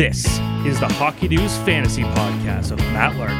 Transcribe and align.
This 0.00 0.24
is 0.64 0.80
the 0.80 0.88
Hockey 0.88 1.28
News 1.28 1.54
Fantasy 1.58 2.04
Podcast 2.04 2.70
with 2.70 2.80
Matt 2.94 3.14
Larkin. 3.16 3.36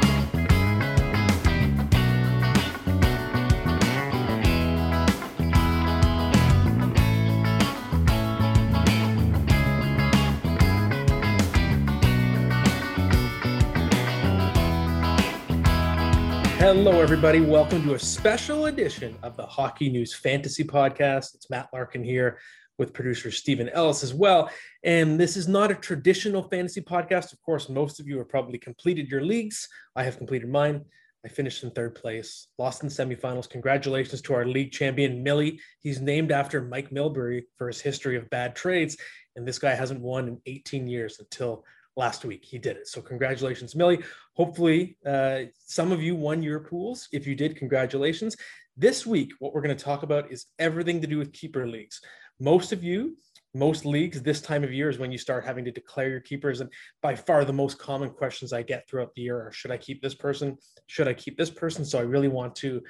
Hello, 16.59 17.01
everybody. 17.01 17.41
Welcome 17.41 17.83
to 17.85 17.95
a 17.95 17.99
special 17.99 18.67
edition 18.67 19.17
of 19.23 19.35
the 19.39 19.47
Hockey 19.47 19.89
News 19.89 20.13
Fantasy 20.13 20.65
Podcast. 20.65 21.35
It's 21.35 21.49
Matt 21.49 21.71
Larkin 21.73 22.05
here 22.05 22.39
with 22.81 22.95
producer 22.95 23.31
Stephen 23.31 23.69
Ellis 23.69 24.03
as 24.03 24.15
well. 24.15 24.51
And 24.83 25.21
this 25.21 25.37
is 25.37 25.47
not 25.47 25.71
a 25.71 25.75
traditional 25.75 26.43
fantasy 26.43 26.81
podcast. 26.81 27.35
Of 27.35 27.41
course, 27.43 27.69
most 27.69 28.01
of 28.01 28.09
you 28.09 28.17
have 28.19 28.31
probably 28.31 28.57
completed 28.59 29.09
your 29.09 29.21
leagues. 29.21 29.69
I 29.95 30.03
have 30.03 30.17
completed 30.17 30.49
mine. 30.49 30.87
I 31.23 31.29
finished 31.29 31.63
in 31.63 31.71
third 31.73 31.95
place, 31.95 32.49
lost 32.57 32.83
in 32.83 32.89
semifinals. 32.89 33.51
Congratulations 33.51 34.23
to 34.23 34.33
our 34.33 34.47
league 34.47 34.73
champion, 34.73 35.23
Millie. 35.23 35.61
He's 35.81 36.01
named 36.01 36.33
after 36.33 36.63
Mike 36.63 36.89
Milbury 36.89 37.43
for 37.59 37.67
his 37.67 37.83
history 37.83 38.17
of 38.17 38.31
bad 38.31 38.57
trades. 38.57 38.97
And 39.37 39.47
this 39.47 39.59
guy 39.59 39.75
hasn't 39.75 40.01
won 40.01 40.29
in 40.29 40.41
18 40.47 40.87
years 40.87 41.21
until 41.21 41.67
last 41.97 42.25
week. 42.25 42.47
He 42.47 42.59
did 42.59 42.79
it. 42.79 42.89
So, 42.89 43.03
congratulations, 43.03 43.77
Millie. 43.77 44.03
Hopefully, 44.33 44.97
uh, 45.05 45.41
some 45.59 45.93
of 45.93 46.01
you 46.01 46.17
won 46.17 46.43
your 46.43 46.61
pools. 46.61 47.09
If 47.13 47.27
you 47.27 47.35
did, 47.35 47.57
congratulations. 47.57 48.39
This 48.79 49.05
week, 49.05 49.33
what 49.41 49.53
we're 49.53 49.61
going 49.61 49.77
to 49.77 49.85
talk 49.85 50.03
about 50.03 50.33
is 50.33 50.47
everything 50.59 51.03
to 51.03 51.07
do 51.07 51.19
with 51.19 51.35
keeper 51.35 51.67
leagues 51.69 52.01
most 52.41 52.73
of 52.73 52.83
you 52.83 53.17
most 53.55 53.85
leagues 53.85 54.23
this 54.23 54.41
time 54.41 54.63
of 54.63 54.73
year 54.73 54.89
is 54.89 54.99
when 54.99 55.11
you 55.11 55.19
start 55.19 55.45
having 55.45 55.65
to 55.65 55.73
declare 55.73 56.09
your 56.09 56.21
keepers 56.21 56.61
and 56.61 56.71
by 57.03 57.15
far 57.15 57.45
the 57.45 57.53
most 57.53 57.79
common 57.79 58.11
questions 58.11 58.53
i 58.53 58.63
get 58.63 58.89
throughout 58.89 59.13
the 59.15 59.23
year 59.23 59.49
are 59.49 59.53
should 59.53 59.71
i 59.71 59.77
keep 59.77 60.01
this 60.01 60.15
person? 60.15 60.57
Should 60.87 61.09
i 61.09 61.15
keep 61.15 61.37
this 61.37 61.51
person? 61.51 61.85
So 61.85 61.99
i 61.99 62.03
really 62.03 62.29
want 62.29 62.55
to 62.57 62.83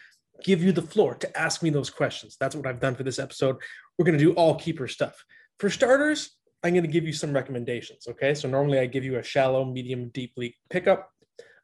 give 0.44 0.62
you 0.62 0.72
the 0.72 0.82
floor 0.82 1.14
to 1.14 1.38
ask 1.38 1.62
me 1.62 1.70
those 1.70 1.90
questions. 1.90 2.36
That's 2.38 2.54
what 2.54 2.66
i've 2.66 2.80
done 2.80 2.94
for 2.94 3.04
this 3.04 3.18
episode. 3.18 3.56
We're 3.98 4.04
going 4.04 4.18
to 4.18 4.24
do 4.24 4.32
all 4.32 4.54
keeper 4.54 4.88
stuff. 4.88 5.24
For 5.58 5.70
starters 5.70 6.36
i'm 6.62 6.74
going 6.74 6.84
to 6.84 6.90
give 6.90 7.06
you 7.06 7.12
some 7.14 7.32
recommendations 7.32 8.06
okay? 8.08 8.34
So 8.34 8.48
normally 8.48 8.80
i 8.80 8.86
give 8.86 9.04
you 9.04 9.16
a 9.16 9.22
shallow 9.22 9.64
medium 9.64 10.10
deep 10.10 10.34
league 10.36 10.54
pickup. 10.68 11.10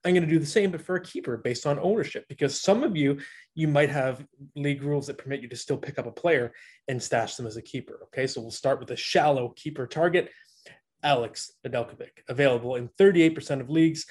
I'm 0.04 0.14
going 0.14 0.22
to 0.22 0.30
do 0.30 0.38
the 0.38 0.46
same, 0.46 0.70
but 0.70 0.80
for 0.82 0.94
a 0.94 1.02
keeper 1.02 1.36
based 1.36 1.66
on 1.66 1.80
ownership, 1.80 2.26
because 2.28 2.60
some 2.60 2.84
of 2.84 2.96
you, 2.96 3.18
you 3.56 3.66
might 3.66 3.88
have 3.88 4.24
league 4.54 4.82
rules 4.82 5.06
that 5.06 5.18
permit 5.18 5.40
you 5.40 5.48
to 5.48 5.56
still 5.56 5.78
pick 5.78 5.98
up 5.98 6.06
a 6.06 6.12
player 6.12 6.52
and 6.88 7.02
stash 7.02 7.34
them 7.34 7.46
as 7.46 7.56
a 7.56 7.62
keeper. 7.62 8.00
Okay, 8.04 8.26
so 8.26 8.40
we'll 8.40 8.50
start 8.50 8.78
with 8.78 8.90
a 8.90 8.96
shallow 8.96 9.48
keeper 9.56 9.86
target, 9.86 10.30
Alex 11.02 11.52
Nedeljkovic, 11.66 12.22
available 12.28 12.76
in 12.76 12.88
38% 13.00 13.62
of 13.62 13.70
leagues. 13.70 14.04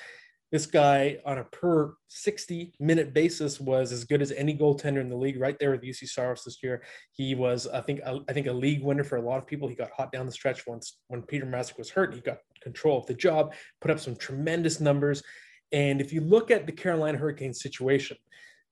This 0.51 0.65
guy 0.65 1.19
on 1.25 1.37
a 1.37 1.43
per 1.43 1.93
60 2.07 2.73
minute 2.79 3.13
basis 3.13 3.59
was 3.59 3.91
as 3.91 4.03
good 4.03 4.21
as 4.21 4.31
any 4.31 4.57
goaltender 4.57 5.01
in 5.01 5.09
the 5.09 5.15
league, 5.15 5.39
right 5.39 5.57
there 5.59 5.71
with 5.71 5.83
Juuse 5.83 6.09
Saros 6.09 6.43
this 6.43 6.63
year. 6.63 6.83
He 7.11 7.35
was, 7.35 7.67
I 7.67 7.81
think, 7.81 8.01
I 8.03 8.33
think 8.33 8.47
a 8.47 8.53
league 8.53 8.81
winner 8.81 9.03
for 9.03 9.17
a 9.17 9.21
lot 9.21 9.37
of 9.37 9.45
people. 9.45 9.67
He 9.67 9.75
got 9.75 9.91
hot 9.91 10.11
down 10.11 10.25
the 10.25 10.31
stretch 10.31 10.65
once 10.65 10.97
when 11.07 11.21
Peter 11.21 11.45
Mrazek 11.45 11.77
was 11.77 11.91
hurt. 11.91 12.15
He 12.15 12.21
got 12.21 12.37
control 12.61 12.97
of 12.97 13.05
the 13.05 13.13
job, 13.13 13.53
put 13.79 13.91
up 13.91 13.99
some 13.99 14.15
tremendous 14.15 14.79
numbers. 14.79 15.21
And 15.71 16.01
if 16.01 16.11
you 16.13 16.21
look 16.21 16.49
at 16.49 16.65
the 16.65 16.71
Carolina 16.71 17.17
Hurricanes 17.17 17.61
situation, 17.61 18.17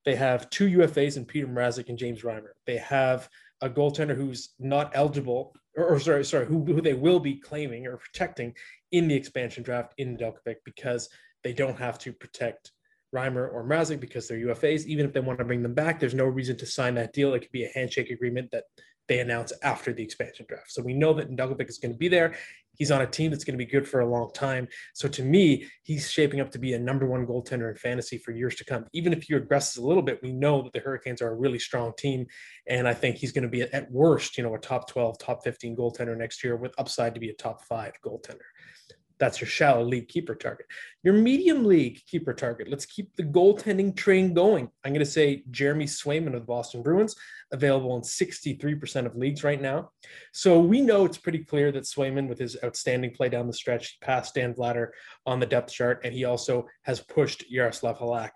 they 0.06 0.16
have 0.16 0.50
two 0.50 0.68
UFAs 0.80 1.18
in 1.18 1.26
Peter 1.26 1.48
Mrazek 1.48 1.90
and 1.90 1.98
James 1.98 2.22
Reimer. 2.22 2.52
They 2.66 2.78
have 2.78 3.30
a 3.62 3.70
goaltender 3.70 4.16
who's 4.16 4.50
not 4.60 4.92
eligible, 4.94 5.54
or, 5.78 5.86
or 5.86 6.00
sorry, 6.00 6.26
sorry, 6.26 6.46
who, 6.46 6.64
who, 6.66 6.82
they 6.82 6.94
will 6.94 7.20
be 7.20 7.36
claiming 7.36 7.88
or 7.88 7.98
protecting 7.98 8.54
in 8.92 9.08
the 9.08 9.16
expansion 9.16 9.64
draft 9.64 9.94
Nedeljkovic 10.00 10.58
because 10.66 11.10
they 11.44 11.54
don't 11.54 11.80
have 11.80 11.98
to 12.00 12.12
protect 12.12 12.72
Reimer 13.16 13.52
or 13.52 13.64
Mrazek 13.66 14.00
because 14.00 14.28
they're 14.28 14.38
UFAs. 14.40 14.86
Even 14.86 15.06
if 15.06 15.14
they 15.14 15.20
want 15.20 15.40
to 15.40 15.46
bring 15.46 15.64
them 15.64 15.74
back, 15.74 16.00
there's 16.00 16.14
no 16.14 16.26
reason 16.26 16.58
to 16.58 16.66
sign 16.66 16.96
that 16.96 17.14
deal. 17.14 17.34
It 17.34 17.42
could 17.42 17.52
be 17.52 17.64
a 17.64 17.72
handshake 17.74 18.10
agreement 18.10 18.50
that 18.52 18.66
they 19.08 19.20
announce 19.20 19.54
after 19.62 19.94
the 19.94 20.04
expansion 20.04 20.46
draft. 20.48 20.72
So 20.72 20.82
we 20.82 20.94
know 20.94 21.14
that 21.14 21.30
Nedeljkovic 21.30 21.70
is 21.70 21.78
going 21.78 21.94
to 21.94 21.98
be 21.98 22.08
there. 22.08 22.36
He's 22.76 22.92
on 22.92 23.02
a 23.02 23.08
team 23.08 23.32
that's 23.32 23.44
going 23.44 23.58
to 23.58 23.64
be 23.64 23.70
good 23.70 23.88
for 23.88 24.00
a 24.00 24.10
long 24.10 24.32
time. 24.34 24.68
So 24.94 25.08
to 25.10 25.24
me, 25.24 25.68
he's 25.84 26.10
shaping 26.10 26.42
up 26.42 26.52
to 26.52 26.60
be 26.60 26.74
a 26.74 26.80
number 26.80 27.06
one 27.06 27.26
goaltender 27.26 27.70
in 27.70 27.76
fantasy 27.76 28.18
for 28.18 28.32
years 28.32 28.56
to 28.56 28.66
come. 28.66 28.86
Even 28.94 29.14
if 29.14 29.24
he 29.24 29.34
regresses 29.34 29.78
a 29.78 29.86
little 29.86 30.04
bit, 30.04 30.22
we 30.24 30.32
know 30.32 30.62
that 30.64 30.74
the 30.74 30.80
Hurricanes 30.80 31.22
are 31.22 31.30
a 31.30 31.36
really 31.36 31.60
strong 31.60 31.94
team. 31.98 32.26
And 32.68 32.88
I 32.88 32.94
think 32.94 33.18
he's 33.18 33.32
going 33.32 33.44
to 33.44 33.50
be 33.50 33.62
at 33.62 33.92
worst, 33.92 34.38
you 34.38 34.44
know, 34.44 34.56
a 34.56 34.60
top 34.60 34.90
12, 34.90 35.20
top 35.20 35.44
15 35.44 35.76
goaltender 35.76 36.18
next 36.18 36.44
year 36.44 36.56
with 36.56 36.74
upside 36.78 37.14
to 37.14 37.20
be 37.20 37.30
a 37.30 37.36
top 37.36 37.64
five 37.64 37.94
goaltender. 38.04 38.42
That's 39.20 39.40
your 39.40 39.48
shallow 39.48 39.84
league 39.84 40.08
keeper 40.08 40.36
target. 40.36 40.66
Your 41.04 41.14
medium 41.14 41.66
league 41.66 42.02
keeper 42.08 42.34
target. 42.34 42.68
Let's 42.70 42.86
keep 42.86 43.16
the 43.16 43.24
goaltending 43.24 43.96
train 43.96 44.34
going. 44.34 44.70
I'm 44.84 44.94
going 44.94 45.06
to 45.06 45.12
say 45.12 45.44
Jeremy 45.52 45.86
Swayman 45.86 46.28
of 46.28 46.34
the 46.34 46.40
Boston 46.42 46.82
Bruins, 46.82 47.16
available 47.52 47.96
in 47.96 48.02
63% 48.02 49.06
of 49.06 49.16
leagues 49.16 49.44
right 49.44 49.62
now. 49.62 49.92
So 50.32 50.60
we 50.60 50.82
know 50.82 51.06
it's 51.06 51.18
pretty 51.18 51.40
clear 51.40 51.72
that 51.72 51.84
Swayman, 51.84 52.28
with 52.28 52.40
his 52.40 52.58
outstanding 52.64 53.12
play 53.12 53.30
down 53.30 53.48
the 53.48 53.54
stretch, 53.54 54.00
passed 54.02 54.36
Dan 54.36 54.54
Vladar 54.54 54.90
on 55.26 55.40
the 55.40 55.46
depth 55.46 55.72
chart, 55.72 56.02
and 56.04 56.14
he 56.14 56.26
also 56.26 56.66
has 56.84 57.00
pushed 57.00 57.50
Yaroslav 57.50 58.00
Halak 58.00 58.32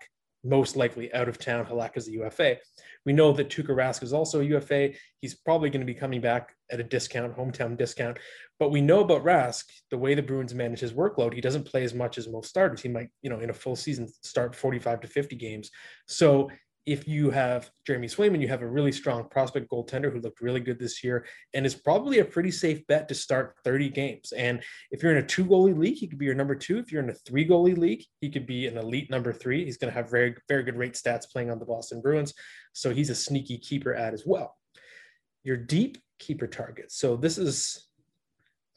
most 0.48 0.76
likely 0.76 1.12
out 1.12 1.28
of 1.28 1.38
town. 1.38 1.66
Halak 1.66 1.96
is 1.96 2.08
a 2.08 2.12
UFA. 2.12 2.56
We 3.04 3.12
know 3.12 3.32
that 3.32 3.48
Tuukka 3.48 3.68
Rask 3.68 4.02
is 4.02 4.12
also 4.12 4.40
a 4.40 4.44
UFA. 4.44 4.90
He's 5.20 5.34
probably 5.34 5.70
going 5.70 5.80
to 5.80 5.86
be 5.86 5.94
coming 5.94 6.20
back 6.20 6.54
at 6.70 6.80
a 6.80 6.84
discount, 6.84 7.36
hometown 7.36 7.76
discount. 7.76 8.18
But 8.58 8.70
we 8.70 8.80
know 8.80 9.00
about 9.00 9.24
Rask, 9.24 9.64
the 9.90 9.98
way 9.98 10.14
the 10.14 10.22
Bruins 10.22 10.54
manage 10.54 10.80
his 10.80 10.92
workload, 10.92 11.32
he 11.32 11.40
doesn't 11.40 11.64
play 11.64 11.84
as 11.84 11.94
much 11.94 12.18
as 12.18 12.28
most 12.28 12.48
starters. 12.48 12.82
He 12.82 12.88
might, 12.88 13.08
you 13.22 13.30
know, 13.30 13.40
in 13.40 13.50
a 13.50 13.54
full 13.54 13.76
season 13.76 14.08
start 14.22 14.54
45 14.54 15.00
to 15.02 15.06
50 15.06 15.36
games. 15.36 15.70
So 16.06 16.50
if 16.88 17.06
you 17.06 17.28
have 17.28 17.70
Jeremy 17.86 18.06
Swayman, 18.06 18.40
you 18.40 18.48
have 18.48 18.62
a 18.62 18.66
really 18.66 18.92
strong 18.92 19.28
prospect 19.28 19.70
goaltender 19.70 20.10
who 20.10 20.20
looked 20.20 20.40
really 20.40 20.58
good 20.58 20.78
this 20.78 21.04
year 21.04 21.26
and 21.52 21.66
is 21.66 21.74
probably 21.74 22.20
a 22.20 22.24
pretty 22.24 22.50
safe 22.50 22.86
bet 22.86 23.08
to 23.08 23.14
start 23.14 23.56
30 23.62 23.90
games. 23.90 24.32
And 24.32 24.62
if 24.90 25.02
you're 25.02 25.12
in 25.12 25.22
a 25.22 25.26
two 25.26 25.44
goalie 25.44 25.76
league, 25.76 25.96
he 25.98 26.06
could 26.06 26.16
be 26.18 26.24
your 26.24 26.34
number 26.34 26.54
two. 26.54 26.78
If 26.78 26.90
you're 26.90 27.02
in 27.02 27.10
a 27.10 27.14
three 27.14 27.46
goalie 27.46 27.76
league, 27.76 28.04
he 28.22 28.30
could 28.30 28.46
be 28.46 28.66
an 28.66 28.78
elite 28.78 29.10
number 29.10 29.34
three. 29.34 29.66
He's 29.66 29.76
going 29.76 29.92
to 29.92 29.94
have 29.94 30.10
very, 30.10 30.34
very 30.48 30.62
good 30.62 30.78
rate 30.78 30.94
stats 30.94 31.30
playing 31.30 31.50
on 31.50 31.58
the 31.58 31.66
Boston 31.66 32.00
Bruins. 32.00 32.32
So 32.72 32.94
he's 32.94 33.10
a 33.10 33.14
sneaky 33.14 33.58
keeper 33.58 33.94
ad 33.94 34.14
as 34.14 34.24
well. 34.24 34.56
Your 35.44 35.58
deep 35.58 35.98
keeper 36.18 36.46
target. 36.46 36.90
So 36.90 37.16
this 37.16 37.36
is 37.36 37.86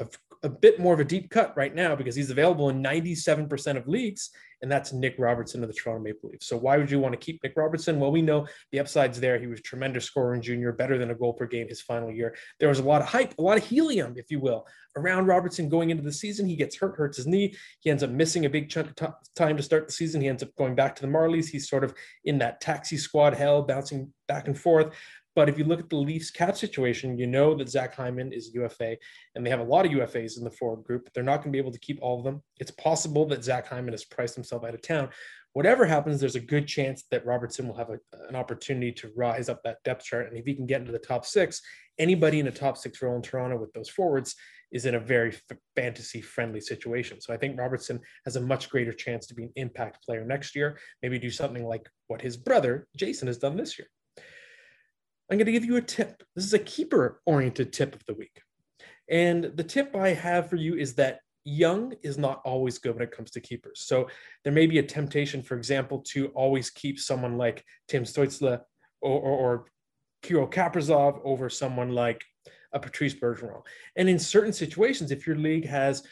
a, 0.02 0.08
a 0.44 0.50
bit 0.50 0.82
more 0.82 0.94
of 0.94 1.00
a 1.00 1.06
deep 1.06 1.30
cut 1.30 1.56
right 1.56 1.74
now 1.74 1.96
because 1.96 2.16
he's 2.16 2.30
available 2.30 2.68
in 2.68 2.84
97% 2.84 3.78
of 3.78 3.88
leagues 3.88 4.32
and 4.62 4.72
that's 4.72 4.94
Nick 4.94 5.16
Robertson 5.18 5.64
of 5.64 5.70
the 5.70 5.74
Toronto 5.74 6.04
Maple 6.04 6.30
Leafs. 6.30 6.48
So 6.48 6.58
why 6.58 6.78
would 6.78 6.92
you 6.92 7.00
want 7.00 7.14
to 7.14 7.18
keep 7.18 7.42
Nick 7.44 7.54
Robertson? 7.56 8.00
Well, 8.00 8.12
we 8.12 8.22
know 8.22 8.48
the 8.72 8.80
upside's 8.80 9.20
there. 9.20 9.40
He 9.40 9.48
was 9.48 9.62
tremendous 9.62 10.06
scorer 10.06 10.36
in 10.36 10.42
junior, 10.42 10.72
better 10.72 10.98
than 10.98 11.12
a 11.12 11.16
goal 11.16 11.34
per 11.34 11.48
game 11.48 11.68
his 11.68 11.82
final 11.82 12.12
year. 12.12 12.36
There 12.60 12.70
was 12.70 12.80
a 12.80 12.84
lot 12.84 13.02
of 13.02 13.08
hype, 13.08 13.34
a 13.38 13.42
lot 13.42 13.58
of 13.58 13.66
helium, 13.66 14.14
if 14.18 14.30
you 14.30 14.40
will, 14.40 14.68
around 14.96 15.26
Robertson 15.26 15.70
going 15.70 15.90
into 15.90 16.04
the 16.04 16.12
season. 16.12 16.48
He 16.48 16.56
gets 16.56 16.78
hurt, 16.78 16.96
hurts 16.96 17.18
his 17.18 17.28
knee. 17.28 17.56
He 17.80 17.90
ends 17.90 18.04
up 18.04 18.10
missing 18.10 18.46
a 18.46 18.50
big 18.50 18.70
chunk 18.70 18.90
of 18.90 18.96
t- 18.96 19.06
time 19.36 19.58
to 19.58 19.64
start 19.64 19.88
the 19.88 19.94
season. 19.94 20.22
He 20.22 20.28
ends 20.28 20.44
up 20.44 20.56
going 20.58 20.76
back 20.76 20.96
to 20.96 21.02
the 21.02 21.08
Marlies. 21.08 21.48
He's 21.48 21.70
sort 21.70 21.84
of 21.84 21.94
in 22.26 22.38
that 22.40 22.62
taxi 22.62 22.98
squad 22.98 23.34
hell, 23.34 23.64
bouncing 23.64 24.14
back 24.28 24.48
and 24.48 24.58
forth. 24.58 24.94
But 25.36 25.48
if 25.48 25.58
you 25.58 25.64
look 25.64 25.80
at 25.80 25.90
the 25.90 25.96
Leafs 25.96 26.30
cap 26.30 26.58
situation, 26.58 27.18
you 27.18 27.26
know 27.26 27.56
that 27.56 27.70
Zach 27.70 27.96
Hyman 27.96 28.34
is 28.34 28.54
UFA, 28.54 28.98
and 29.36 29.46
they 29.46 29.50
have 29.50 29.62
a 29.62 29.64
lot 29.64 29.86
of 29.86 29.92
UFAs 29.92 30.38
in 30.38 30.44
the 30.44 30.52
forward 30.52 30.84
group. 30.84 31.10
They're 31.14 31.24
not 31.24 31.38
going 31.38 31.52
to 31.52 31.52
be 31.52 31.58
able 31.58 31.72
to 31.72 31.80
keep 31.80 32.00
all 32.02 32.18
of 32.18 32.26
them. 32.26 32.42
It's 32.60 32.72
possible 32.72 33.26
that 33.28 33.44
Zach 33.44 33.68
Hyman 33.68 33.94
has 33.94 34.04
priced 34.04 34.36
himself 34.36 34.66
out 34.66 34.74
of 34.74 34.82
town. 34.82 35.10
Whatever 35.54 35.86
happens, 35.86 36.20
there's 36.20 36.36
a 36.36 36.42
good 36.42 36.68
chance 36.68 37.04
that 37.12 37.26
Robertson 37.26 37.68
will 37.68 37.76
have 37.76 37.90
a, 37.90 38.00
an 38.30 38.36
opportunity 38.36 38.92
to 38.94 39.12
rise 39.16 39.50
up 39.50 39.62
that 39.64 39.84
depth 39.84 40.06
chart. 40.06 40.28
And 40.28 40.38
if 40.38 40.46
he 40.46 40.54
can 40.54 40.66
get 40.66 40.82
into 40.82 40.94
the 40.94 41.00
top 41.00 41.26
six, 41.26 41.62
anybody 42.00 42.40
in 42.40 42.48
a 42.48 42.52
top 42.52 42.78
six 42.78 43.02
role 43.02 43.16
in 43.16 43.22
Toronto 43.22 43.58
with 43.58 43.74
those 43.74 43.90
forwards 43.90 44.36
is 44.72 44.86
in 44.86 44.96
a 44.96 45.00
very 45.00 45.34
fantasy 45.76 46.22
friendly 46.22 46.62
situation. 46.62 47.20
So 47.20 47.34
I 47.34 47.38
think 47.38 47.60
Robertson 47.60 48.00
has 48.26 48.38
a 48.38 48.42
much 48.42 48.70
greater 48.70 48.94
chance 48.94 49.28
to 49.28 49.36
be 49.36 49.44
an 49.44 49.52
impact 49.58 50.04
player 50.06 50.24
next 50.24 50.56
year, 50.56 50.80
maybe 51.02 51.20
do 51.20 51.30
something 51.30 51.66
like 51.66 51.90
what 52.08 52.22
his 52.22 52.38
brother 52.38 52.88
Jason 52.96 53.28
has 53.28 53.38
done 53.38 53.58
this 53.58 53.78
year. 53.78 53.88
I'm 55.32 55.38
going 55.38 55.46
to 55.46 55.54
give 55.54 55.64
you 55.64 55.78
a 55.78 55.82
tip. 55.82 56.24
This 56.36 56.44
is 56.44 56.54
a 56.54 56.60
keeper 56.60 57.22
oriented 57.26 57.72
tip 57.72 57.96
of 57.96 58.06
the 58.06 58.14
week. 58.14 58.42
And 59.10 59.46
the 59.56 59.64
tip 59.64 59.96
I 59.96 60.10
have 60.10 60.50
for 60.50 60.58
you 60.58 60.76
is 60.76 60.94
that 60.96 61.20
young 61.46 61.94
is 62.04 62.18
not 62.18 62.42
always 62.44 62.78
good 62.80 62.96
when 62.96 63.04
it 63.04 63.16
comes 63.16 63.32
to 63.32 63.40
keepers. 63.40 63.80
So 63.86 64.10
there 64.44 64.52
may 64.52 64.68
be 64.68 64.80
a 64.80 64.84
temptation, 64.84 65.42
for 65.42 65.56
example, 65.56 66.00
to 66.10 66.28
always 66.30 66.70
keep 66.70 67.00
someone 67.00 67.38
like 67.38 67.64
Tim 67.88 68.04
Stützle 68.04 68.60
or, 69.00 69.20
or, 69.20 69.38
or 69.38 69.66
Kirill 70.22 70.48
Kaprizov 70.48 71.22
over 71.24 71.50
someone 71.50 71.92
like 71.92 72.22
a 72.74 72.80
Patrice 72.80 73.16
Bergeron. 73.16 73.62
And 73.96 74.10
in 74.10 74.20
certain 74.20 74.54
situations, 74.54 75.12
if 75.12 75.26
your 75.26 75.38
league 75.38 75.66
has 75.66 76.04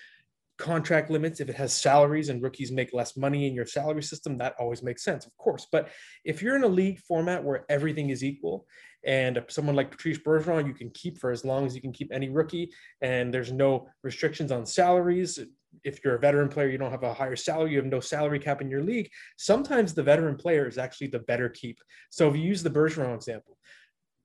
contract 0.60 1.10
limits, 1.10 1.40
if 1.40 1.50
it 1.50 1.56
has 1.56 1.74
salaries 1.74 2.30
and 2.30 2.44
rookies 2.44 2.72
make 2.72 2.94
less 2.94 3.18
money 3.18 3.48
in 3.48 3.56
your 3.56 3.66
salary 3.66 4.04
system, 4.04 4.38
that 4.38 4.56
always 4.60 4.84
makes 4.84 5.04
sense, 5.04 5.26
of 5.26 5.36
course. 5.38 5.66
But 5.72 5.90
if 6.26 6.42
you're 6.42 6.56
in 6.58 6.64
a 6.64 6.68
league 6.68 7.00
format 7.00 7.44
where 7.44 7.66
everything 7.70 8.10
is 8.12 8.24
equal 8.24 8.68
and 9.06 9.44
someone 9.48 9.76
like 9.76 9.90
Patrice 9.90 10.20
Bergeron, 10.20 10.68
you 10.68 10.74
can 10.74 10.90
keep 10.92 11.18
for 11.18 11.32
as 11.32 11.46
long 11.46 11.66
as 11.66 11.74
you 11.74 11.82
can 11.82 11.94
keep 11.94 12.12
any 12.12 12.30
rookie, 12.30 12.70
and 13.02 13.34
there's 13.34 13.52
no 13.52 13.88
restrictions 14.04 14.52
on 14.52 14.66
salaries. 14.66 15.40
if 15.84 16.04
you're 16.04 16.16
a 16.16 16.20
veteran 16.20 16.50
player, 16.50 16.68
you 16.68 16.78
don't 16.78 16.92
have 16.92 17.04
a 17.04 17.14
higher 17.14 17.36
salary, 17.36 17.72
you 17.72 17.78
have 17.78 17.86
no 17.86 18.00
salary 18.00 18.40
cap 18.40 18.62
in 18.62 18.70
your 18.70 18.84
league. 18.84 19.10
Sometimes 19.38 19.94
the 19.94 20.04
veteran 20.04 20.36
player 20.36 20.68
is 20.68 20.78
actually 20.78 21.08
the 21.08 21.20
better 21.20 21.50
keep. 21.50 21.80
So 22.10 22.30
if 22.30 22.36
you 22.36 22.44
use 22.44 22.64
the 22.64 22.70
Bergeron 22.70 23.16
example, 23.16 23.58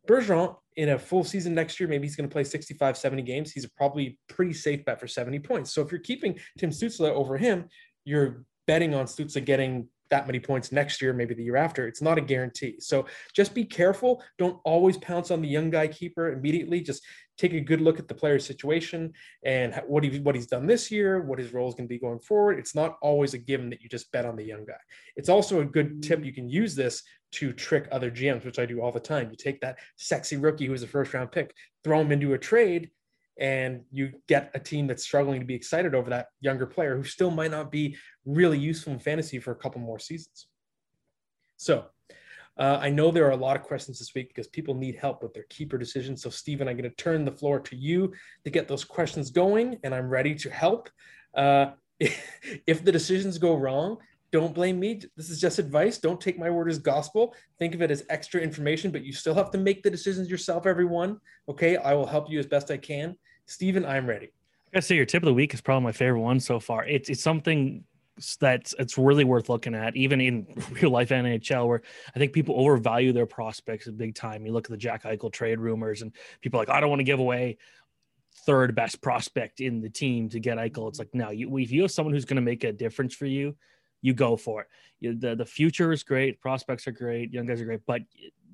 Bergeron 0.07 0.57
in 0.77 0.91
a 0.91 0.99
full 0.99 1.25
season 1.25 1.55
next 1.55 1.79
year, 1.79 1.89
maybe 1.89 2.07
he's 2.07 2.17
going 2.17 2.29
to 2.29 2.33
play 2.33 2.45
65, 2.45 2.97
70 2.97 3.23
games. 3.23 3.53
He's 3.53 3.65
a 3.65 3.71
probably 3.71 4.19
pretty 4.29 4.53
safe 4.53 4.85
bet 4.85 5.01
for 5.01 5.07
70 5.07 5.39
points. 5.41 5.73
So 5.73 5.83
if 5.83 5.93
you're 5.93 6.01
keeping 6.01 6.39
Tim 6.59 6.71
Stützle 6.71 7.11
over 7.11 7.37
him, 7.37 7.69
you're 8.05 8.45
betting 8.67 8.95
on 8.95 9.07
Stützle 9.07 9.45
getting 9.45 9.89
that 10.15 10.29
many 10.29 10.39
points 10.39 10.71
next 10.71 11.03
year, 11.03 11.13
maybe 11.13 11.35
the 11.35 11.43
year 11.43 11.57
after. 11.57 11.89
It's 11.89 12.01
not 12.01 12.19
a 12.19 12.21
guarantee. 12.21 12.77
So 12.79 13.07
just 13.35 13.53
be 13.53 13.65
careful. 13.65 14.23
Don't 14.39 14.61
always 14.65 14.97
pounce 14.99 15.33
on 15.33 15.43
the 15.43 15.49
young 15.49 15.71
guy 15.71 15.89
keeper 15.89 16.33
immediately. 16.33 16.81
Just 16.81 17.03
take 17.37 17.53
a 17.53 17.61
good 17.61 17.81
look 17.81 17.99
at 17.99 18.07
the 18.07 18.15
player's 18.15 18.47
situation 18.47 19.13
and 19.45 19.75
what 19.89 20.05
he 20.05 20.21
what 20.21 20.37
he's 20.37 20.47
done 20.47 20.69
this 20.69 20.89
year, 20.89 21.23
what 21.23 21.41
his 21.41 21.53
role 21.53 21.69
is 21.69 21.75
going 21.75 21.89
to 21.89 21.93
be 21.93 21.99
going 21.99 22.21
forward. 22.21 22.61
It's 22.61 22.77
not 22.77 22.97
always 23.03 23.35
a 23.35 23.39
given 23.39 23.71
that 23.71 23.83
you 23.83 23.89
just 23.89 24.13
bet 24.13 24.25
on 24.25 24.37
the 24.37 24.45
young 24.45 24.65
guy. 24.65 24.83
It's 25.17 25.29
also 25.29 25.61
a 25.61 25.65
good 25.65 26.01
tip. 26.01 26.25
You 26.25 26.33
can 26.33 26.49
use 26.49 26.77
this 26.77 27.03
to 27.33 27.53
trick 27.53 27.89
other 27.91 28.13
GMs, 28.13 28.45
which 28.45 28.61
I 28.61 28.67
do 28.67 28.81
all 28.81 28.93
the 28.93 29.01
time. 29.01 29.31
You 29.31 29.37
take 29.37 29.61
that 29.63 29.81
sexy 29.97 30.37
rookie 30.37 30.67
who's 30.67 30.85
a 30.85 30.87
first 30.87 31.13
round 31.13 31.33
pick, 31.33 31.53
throw 31.83 32.01
him 32.01 32.13
into 32.13 32.35
a 32.35 32.39
trade, 32.39 32.91
and 33.39 33.83
you 33.91 34.13
get 34.29 34.51
a 34.55 34.59
team 34.59 34.87
that's 34.87 35.03
struggling 35.03 35.41
to 35.41 35.47
be 35.47 35.55
excited 35.55 35.95
over 35.95 36.11
that 36.11 36.29
younger 36.41 36.67
player 36.67 36.97
who 36.97 37.05
still 37.05 37.31
might 37.31 37.51
not 37.51 37.71
be 37.71 37.97
really 38.25 38.59
useful 38.59 38.93
in 38.93 38.99
fantasy 38.99 39.39
for 39.39 39.51
a 39.51 39.57
couple 39.57 39.81
more 39.81 39.99
seasons. 39.99 40.47
So 41.57 41.87
uh, 42.57 42.79
I 42.81 42.91
know 42.91 43.11
there 43.11 43.27
are 43.27 43.33
a 43.33 43.37
lot 43.37 43.57
of 43.57 43.63
questions 43.63 43.99
this 43.99 44.15
week 44.15 44.29
because 44.29 44.47
people 44.47 44.75
need 44.75 44.95
help 44.95 45.23
with 45.23 45.35
their 45.35 45.47
keeper 45.51 45.77
decisions. 45.77 46.23
So, 46.23 46.31
Stephen, 46.31 46.69
I'm 46.69 46.77
going 46.77 46.89
to 46.89 46.97
turn 46.97 47.25
the 47.25 47.33
floor 47.33 47.59
to 47.61 47.77
you 47.77 48.13
to 48.45 48.51
get 48.51 48.69
those 48.69 48.85
questions 48.85 49.31
going, 49.31 49.79
and 49.83 49.95
I'm 49.95 50.09
ready 50.09 50.35
to 50.37 50.51
help. 50.51 50.89
Uh, 51.35 51.73
if 52.01 52.85
the 52.85 52.93
decisions 52.93 53.39
go 53.39 53.57
wrong, 53.57 53.99
don't 54.35 54.53
blame 54.53 54.81
me. 54.81 55.01
This 55.17 55.31
is 55.31 55.41
just 55.41 55.61
advice. 55.61 55.99
Don't 55.99 56.21
take 56.21 56.41
my 56.41 56.51
word 56.51 56.69
as 56.69 56.81
gospel. 56.81 57.37
Think 57.61 57.73
of 57.73 57.83
it 57.83 57.93
as 57.93 58.05
extra 58.11 58.41
information, 58.41 58.91
but 58.91 59.05
you 59.05 59.13
still 59.13 59.33
have 59.33 59.53
to 59.53 59.59
make 59.59 59.85
the 59.85 59.91
decisions 59.91 60.29
yourself, 60.29 60.67
everyone. 60.67 61.21
Okay. 61.49 61.77
I 61.77 61.95
will 61.95 62.05
help 62.05 62.29
you 62.29 62.41
as 62.41 62.47
best 62.47 62.69
I 62.69 62.77
can. 62.77 63.17
Stephen, 63.47 63.85
I'm 63.85 64.09
ready. 64.09 64.27
I 64.27 64.75
gotta 64.75 64.83
say, 64.83 64.97
your 64.97 65.07
tip 65.07 65.23
of 65.23 65.27
the 65.27 65.35
week 65.35 65.55
is 65.55 65.61
probably 65.61 65.85
my 65.85 65.93
favorite 65.93 66.19
one 66.19 66.41
so 66.41 66.59
far. 66.59 66.85
It's, 66.85 67.09
it's 67.09 67.23
something 67.23 67.85
that's 68.41 68.75
it's 68.77 68.99
really 68.99 69.23
worth 69.23 69.49
looking 69.49 69.73
at, 69.73 69.95
even 69.95 70.21
in 70.21 70.49
real 70.73 70.91
life 70.91 71.11
NHL, 71.11 71.69
where 71.69 71.83
I 72.17 72.19
think 72.19 72.33
people 72.33 72.57
overvalue 72.59 73.13
their 73.13 73.27
prospects 73.27 73.89
big 73.89 74.17
time. 74.17 74.45
You 74.45 74.53
look 74.53 74.67
at 74.67 74.73
the 74.73 74.77
Jack 74.77 75.05
Eichel 75.05 75.33
trade 75.33 75.61
rumors, 75.61 76.03
and 76.03 76.11
people 76.41 76.59
like, 76.59 76.71
I 76.71 76.81
don't 76.81 76.91
want 76.91 76.99
to 76.99 77.05
give 77.05 77.21
away 77.21 77.57
third 78.47 78.75
best 78.75 79.01
prospect 79.01 79.61
in 79.61 79.81
the 79.81 79.89
team 79.89 80.29
to 80.31 80.41
get 80.41 80.59
Eichel. 80.59 80.89
It's 80.89 80.99
like, 80.99 81.15
no, 81.15 81.31
you, 81.31 81.57
if 81.59 81.71
you 81.71 81.83
have 81.83 81.93
someone 81.93 82.13
who's 82.13 82.25
going 82.25 82.35
to 82.35 82.43
make 82.43 82.65
a 82.65 82.73
difference 82.73 83.15
for 83.15 83.27
you, 83.27 83.55
you 84.05 84.13
go 84.13 84.37
for 84.37 84.61
it. 84.61 84.69
You, 85.01 85.15
the 85.19 85.35
the 85.35 85.47
future 85.47 85.91
is 85.91 86.03
great, 86.03 86.41
prospects 86.41 86.87
are 86.87 86.93
great, 86.93 87.33
young 87.33 87.47
guys 87.47 87.61
are 87.61 87.65
great, 87.65 87.87
but 87.87 88.03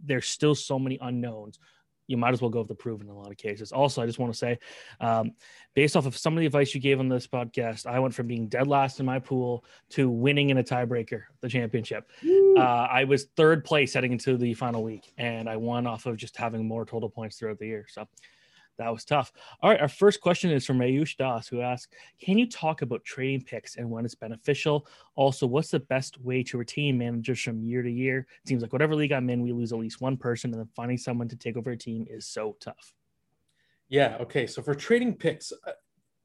there's 0.04 0.28
still 0.28 0.54
so 0.54 0.78
many 0.78 0.96
unknowns 1.02 1.58
you 2.06 2.16
might 2.16 2.32
as 2.32 2.40
well 2.42 2.50
go 2.50 2.58
with 2.58 2.68
the 2.68 2.74
proven 2.74 3.06
in 3.06 3.14
a 3.14 3.16
lot 3.16 3.30
of 3.30 3.36
cases. 3.36 3.70
Also, 3.70 4.02
I 4.02 4.06
just 4.06 4.18
want 4.18 4.32
to 4.32 4.38
say, 4.38 4.58
um, 5.00 5.30
based 5.74 5.96
off 5.96 6.06
of 6.06 6.16
some 6.16 6.32
of 6.32 6.40
the 6.40 6.46
advice 6.46 6.74
you 6.74 6.80
gave 6.80 6.98
on 6.98 7.08
this 7.08 7.28
podcast, 7.28 7.86
I 7.86 8.00
went 8.00 8.14
from 8.14 8.26
being 8.26 8.48
dead 8.48 8.66
last 8.66 8.98
in 8.98 9.06
my 9.06 9.20
pool 9.20 9.64
to 9.90 10.10
winning 10.10 10.50
in 10.50 10.58
a 10.58 10.64
tiebreaker, 10.64 11.22
the 11.40 11.48
championship. 11.48 12.10
Uh, 12.56 12.62
I 12.62 13.04
was 13.04 13.26
third 13.36 13.64
place 13.64 13.94
heading 13.94 14.10
into 14.10 14.36
the 14.36 14.54
final 14.54 14.82
week, 14.82 15.12
and 15.18 15.48
I 15.48 15.56
won 15.56 15.86
off 15.86 16.06
of 16.06 16.16
just 16.16 16.36
having 16.36 16.66
more 16.66 16.84
total 16.84 17.08
points 17.08 17.38
throughout 17.38 17.60
the 17.60 17.66
year. 17.66 17.86
So 17.88 18.08
that 18.80 18.92
was 18.92 19.04
tough. 19.04 19.32
All 19.62 19.70
right, 19.70 19.80
our 19.80 19.88
first 19.88 20.20
question 20.20 20.50
is 20.50 20.66
from 20.66 20.78
Mayush 20.78 21.16
Das, 21.16 21.46
who 21.46 21.60
asks, 21.60 21.94
"Can 22.20 22.38
you 22.38 22.48
talk 22.48 22.82
about 22.82 23.04
trading 23.04 23.44
picks 23.44 23.76
and 23.76 23.90
when 23.90 24.04
it's 24.04 24.14
beneficial? 24.14 24.86
Also, 25.14 25.46
what's 25.46 25.70
the 25.70 25.80
best 25.80 26.20
way 26.20 26.42
to 26.42 26.58
retain 26.58 26.98
managers 26.98 27.40
from 27.40 27.62
year 27.62 27.82
to 27.82 27.90
year? 27.90 28.26
It 28.42 28.48
seems 28.48 28.62
like 28.62 28.72
whatever 28.72 28.94
league 28.94 29.12
I'm 29.12 29.30
in, 29.30 29.42
we 29.42 29.52
lose 29.52 29.72
at 29.72 29.78
least 29.78 30.00
one 30.00 30.16
person, 30.16 30.50
and 30.50 30.60
then 30.60 30.68
finding 30.74 30.98
someone 30.98 31.28
to 31.28 31.36
take 31.36 31.56
over 31.56 31.70
a 31.70 31.76
team 31.76 32.06
is 32.08 32.26
so 32.26 32.56
tough." 32.60 32.94
Yeah. 33.88 34.16
Okay. 34.20 34.46
So 34.46 34.62
for 34.62 34.74
trading 34.74 35.14
picks, 35.14 35.52
uh, 35.66 35.72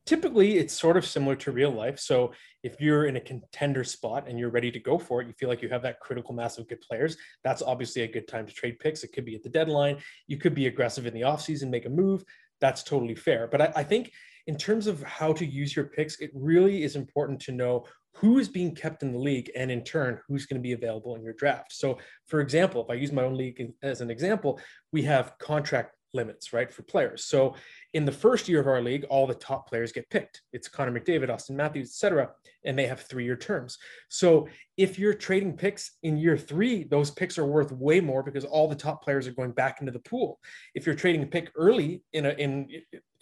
typically 0.05 0.57
it's 0.57 0.79
sort 0.79 0.97
of 0.97 1.05
similar 1.05 1.35
to 1.35 1.51
real 1.51 1.71
life. 1.71 1.99
So 1.99 2.31
if 2.61 2.79
you're 2.79 3.05
in 3.05 3.15
a 3.15 3.19
contender 3.19 3.83
spot 3.83 4.27
and 4.27 4.37
you're 4.37 4.51
ready 4.51 4.71
to 4.71 4.79
go 4.79 4.99
for 4.99 5.21
it, 5.21 5.27
you 5.27 5.33
feel 5.33 5.49
like 5.49 5.63
you 5.63 5.69
have 5.69 5.81
that 5.81 5.99
critical 5.99 6.33
mass 6.35 6.59
of 6.59 6.67
good 6.67 6.81
players, 6.81 7.17
that's 7.43 7.63
obviously 7.63 8.03
a 8.03 8.07
good 8.07 8.27
time 8.27 8.45
to 8.45 8.53
trade 8.53 8.77
picks. 8.79 9.03
It 9.03 9.13
could 9.13 9.25
be 9.25 9.33
at 9.35 9.41
the 9.41 9.49
deadline. 9.49 9.97
You 10.27 10.37
could 10.37 10.53
be 10.53 10.67
aggressive 10.67 11.07
in 11.07 11.13
the 11.15 11.21
offseason, 11.21 11.69
make 11.69 11.87
a 11.87 11.89
move 11.89 12.23
that's 12.65 12.81
totally 12.81 13.13
fair. 13.13 13.47
But 13.47 13.61
I, 13.61 13.73
I, 13.75 13.83
think 13.83 14.11
in 14.47 14.57
terms 14.57 14.87
of 14.87 15.03
how 15.03 15.31
to 15.33 15.45
use 15.45 15.75
your 15.75 15.85
picks, 15.85 16.19
it 16.19 16.31
really 16.33 16.83
is 16.83 16.95
important 16.95 17.39
to 17.41 17.51
know 17.51 17.85
who 18.15 18.39
is 18.39 18.49
being 18.49 18.73
kept 18.73 19.03
in 19.03 19.11
the 19.11 19.19
league 19.19 19.51
and 19.55 19.69
in 19.69 19.83
turn 19.83 20.19
who's 20.27 20.47
going 20.47 20.59
to 20.59 20.63
be 20.63 20.71
available 20.71 21.15
in 21.15 21.21
your 21.21 21.33
draft. 21.33 21.73
So, 21.73 21.99
for 22.25 22.39
example, 22.39 22.81
if 22.83 22.89
I 22.89 22.95
use 22.95 23.11
my 23.11 23.23
own 23.23 23.37
league 23.37 23.61
as 23.83 24.01
an 24.01 24.09
example, 24.09 24.59
we 24.91 25.03
have 25.03 25.37
contract 25.37 25.95
limits, 26.15 26.53
right, 26.53 26.73
for 26.73 26.81
players. 26.83 27.25
So 27.25 27.55
in 27.95 28.03
the 28.03 28.11
first 28.11 28.49
year 28.49 28.59
of 28.59 28.67
our 28.67 28.81
league, 28.81 29.05
all 29.05 29.25
the 29.25 29.33
top 29.33 29.69
players 29.69 29.93
get 29.93 30.09
picked. 30.09 30.41
It's 30.51 30.67
Connor 30.67 30.91
McDavid, 30.91 31.29
Auston 31.29 31.51
Matthews, 31.51 31.87
etc., 31.87 32.29
and 32.65 32.77
they 32.77 32.87
have 32.87 32.99
three-year 32.99 33.37
terms. 33.37 33.77
So 34.09 34.49
if 34.75 34.99
you're 34.99 35.13
trading 35.13 35.55
picks 35.55 35.91
in 36.03 36.17
year 36.17 36.37
three, 36.37 36.83
those 36.83 37.09
picks 37.09 37.37
are 37.37 37.45
worth 37.45 37.71
way 37.71 38.01
more 38.01 38.21
because 38.21 38.43
all 38.43 38.67
the 38.67 38.75
top 38.75 39.01
players 39.01 39.27
are 39.27 39.31
going 39.31 39.53
back 39.53 39.79
into 39.79 39.93
the 39.93 39.99
pool. 39.99 40.41
If 40.75 40.85
you're 40.85 40.93
trading 40.93 41.23
a 41.23 41.27
pick 41.27 41.51
early 41.55 42.03
in 42.11 42.25
a 42.25 42.31
in 42.31 42.67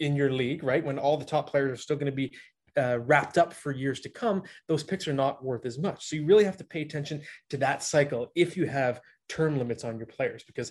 in 0.00 0.16
your 0.16 0.32
league, 0.32 0.64
right, 0.64 0.84
when 0.84 0.98
all 0.98 1.18
the 1.18 1.24
top 1.24 1.48
players 1.48 1.70
are 1.70 1.80
still 1.80 1.96
going 1.96 2.06
to 2.06 2.12
be 2.12 2.34
uh, 2.76 2.98
wrapped 2.98 3.38
up 3.38 3.52
for 3.52 3.70
years 3.70 4.00
to 4.00 4.08
come, 4.08 4.42
those 4.66 4.82
picks 4.82 5.06
are 5.06 5.14
not 5.14 5.44
worth 5.44 5.66
as 5.66 5.78
much. 5.78 6.08
So 6.08 6.16
you 6.16 6.26
really 6.26 6.44
have 6.44 6.56
to 6.56 6.64
pay 6.64 6.82
attention 6.82 7.22
to 7.50 7.58
that 7.58 7.84
cycle 7.84 8.32
if 8.34 8.56
you 8.56 8.66
have 8.66 9.00
term 9.28 9.56
limits 9.56 9.84
on 9.84 9.98
your 9.98 10.06
players 10.06 10.42
because 10.44 10.70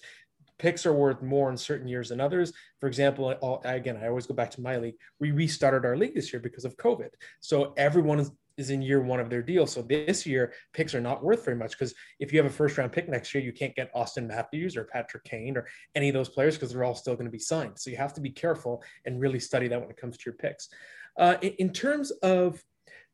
picks 0.59 0.85
are 0.85 0.93
worth 0.93 1.21
more 1.21 1.49
in 1.49 1.57
certain 1.57 1.87
years 1.87 2.09
than 2.09 2.21
others. 2.21 2.53
For 2.79 2.87
example, 2.87 3.31
again, 3.65 3.97
I 4.01 4.07
always 4.07 4.27
go 4.27 4.33
back 4.33 4.51
to 4.51 4.61
my 4.61 4.77
league. 4.77 4.95
We 5.19 5.31
restarted 5.31 5.85
our 5.85 5.97
league 5.97 6.15
this 6.15 6.31
year 6.31 6.41
because 6.41 6.65
of 6.65 6.77
COVID. 6.77 7.09
So 7.41 7.73
everyone 7.77 8.19
is, 8.19 8.31
is 8.57 8.69
in 8.69 8.81
year 8.81 9.01
one 9.01 9.19
of 9.19 9.29
their 9.29 9.41
deal. 9.41 9.65
So 9.65 9.81
this 9.81 10.25
year, 10.25 10.53
picks 10.73 10.93
are 10.93 11.01
not 11.01 11.23
worth 11.23 11.43
very 11.43 11.57
much 11.57 11.71
because 11.71 11.93
if 12.19 12.31
you 12.31 12.39
have 12.39 12.45
a 12.45 12.53
first 12.53 12.77
round 12.77 12.91
pick 12.91 13.09
next 13.09 13.33
year, 13.33 13.43
you 13.43 13.51
can't 13.51 13.75
get 13.75 13.93
Auston 13.95 14.27
Matthews 14.27 14.77
or 14.77 14.85
Patrick 14.85 15.23
Kane 15.23 15.57
or 15.57 15.67
any 15.95 16.09
of 16.09 16.13
those 16.13 16.29
players 16.29 16.55
because 16.55 16.71
they're 16.71 16.83
all 16.83 16.95
still 16.95 17.15
going 17.15 17.25
to 17.25 17.31
be 17.31 17.39
signed. 17.39 17.79
So 17.79 17.89
you 17.89 17.97
have 17.97 18.13
to 18.13 18.21
be 18.21 18.29
careful 18.29 18.83
and 19.05 19.19
really 19.19 19.39
study 19.39 19.67
that 19.67 19.79
when 19.79 19.89
it 19.89 19.97
comes 19.97 20.17
to 20.17 20.23
your 20.25 20.35
picks. 20.35 20.69
Uh, 21.17 21.35
in, 21.41 21.53
in 21.53 21.69
terms 21.71 22.11
of 22.21 22.61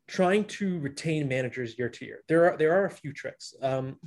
trying 0.07 0.44
to 0.44 0.80
retain 0.80 1.27
managers 1.27 1.77
year 1.77 1.89
to 1.89 2.05
year, 2.05 2.24
there 2.27 2.51
are 2.51 2.58
there 2.58 2.74
are 2.74 2.86
a 2.86 2.91
few 2.91 3.13
tricks. 3.13 3.53
Um, 3.62 3.98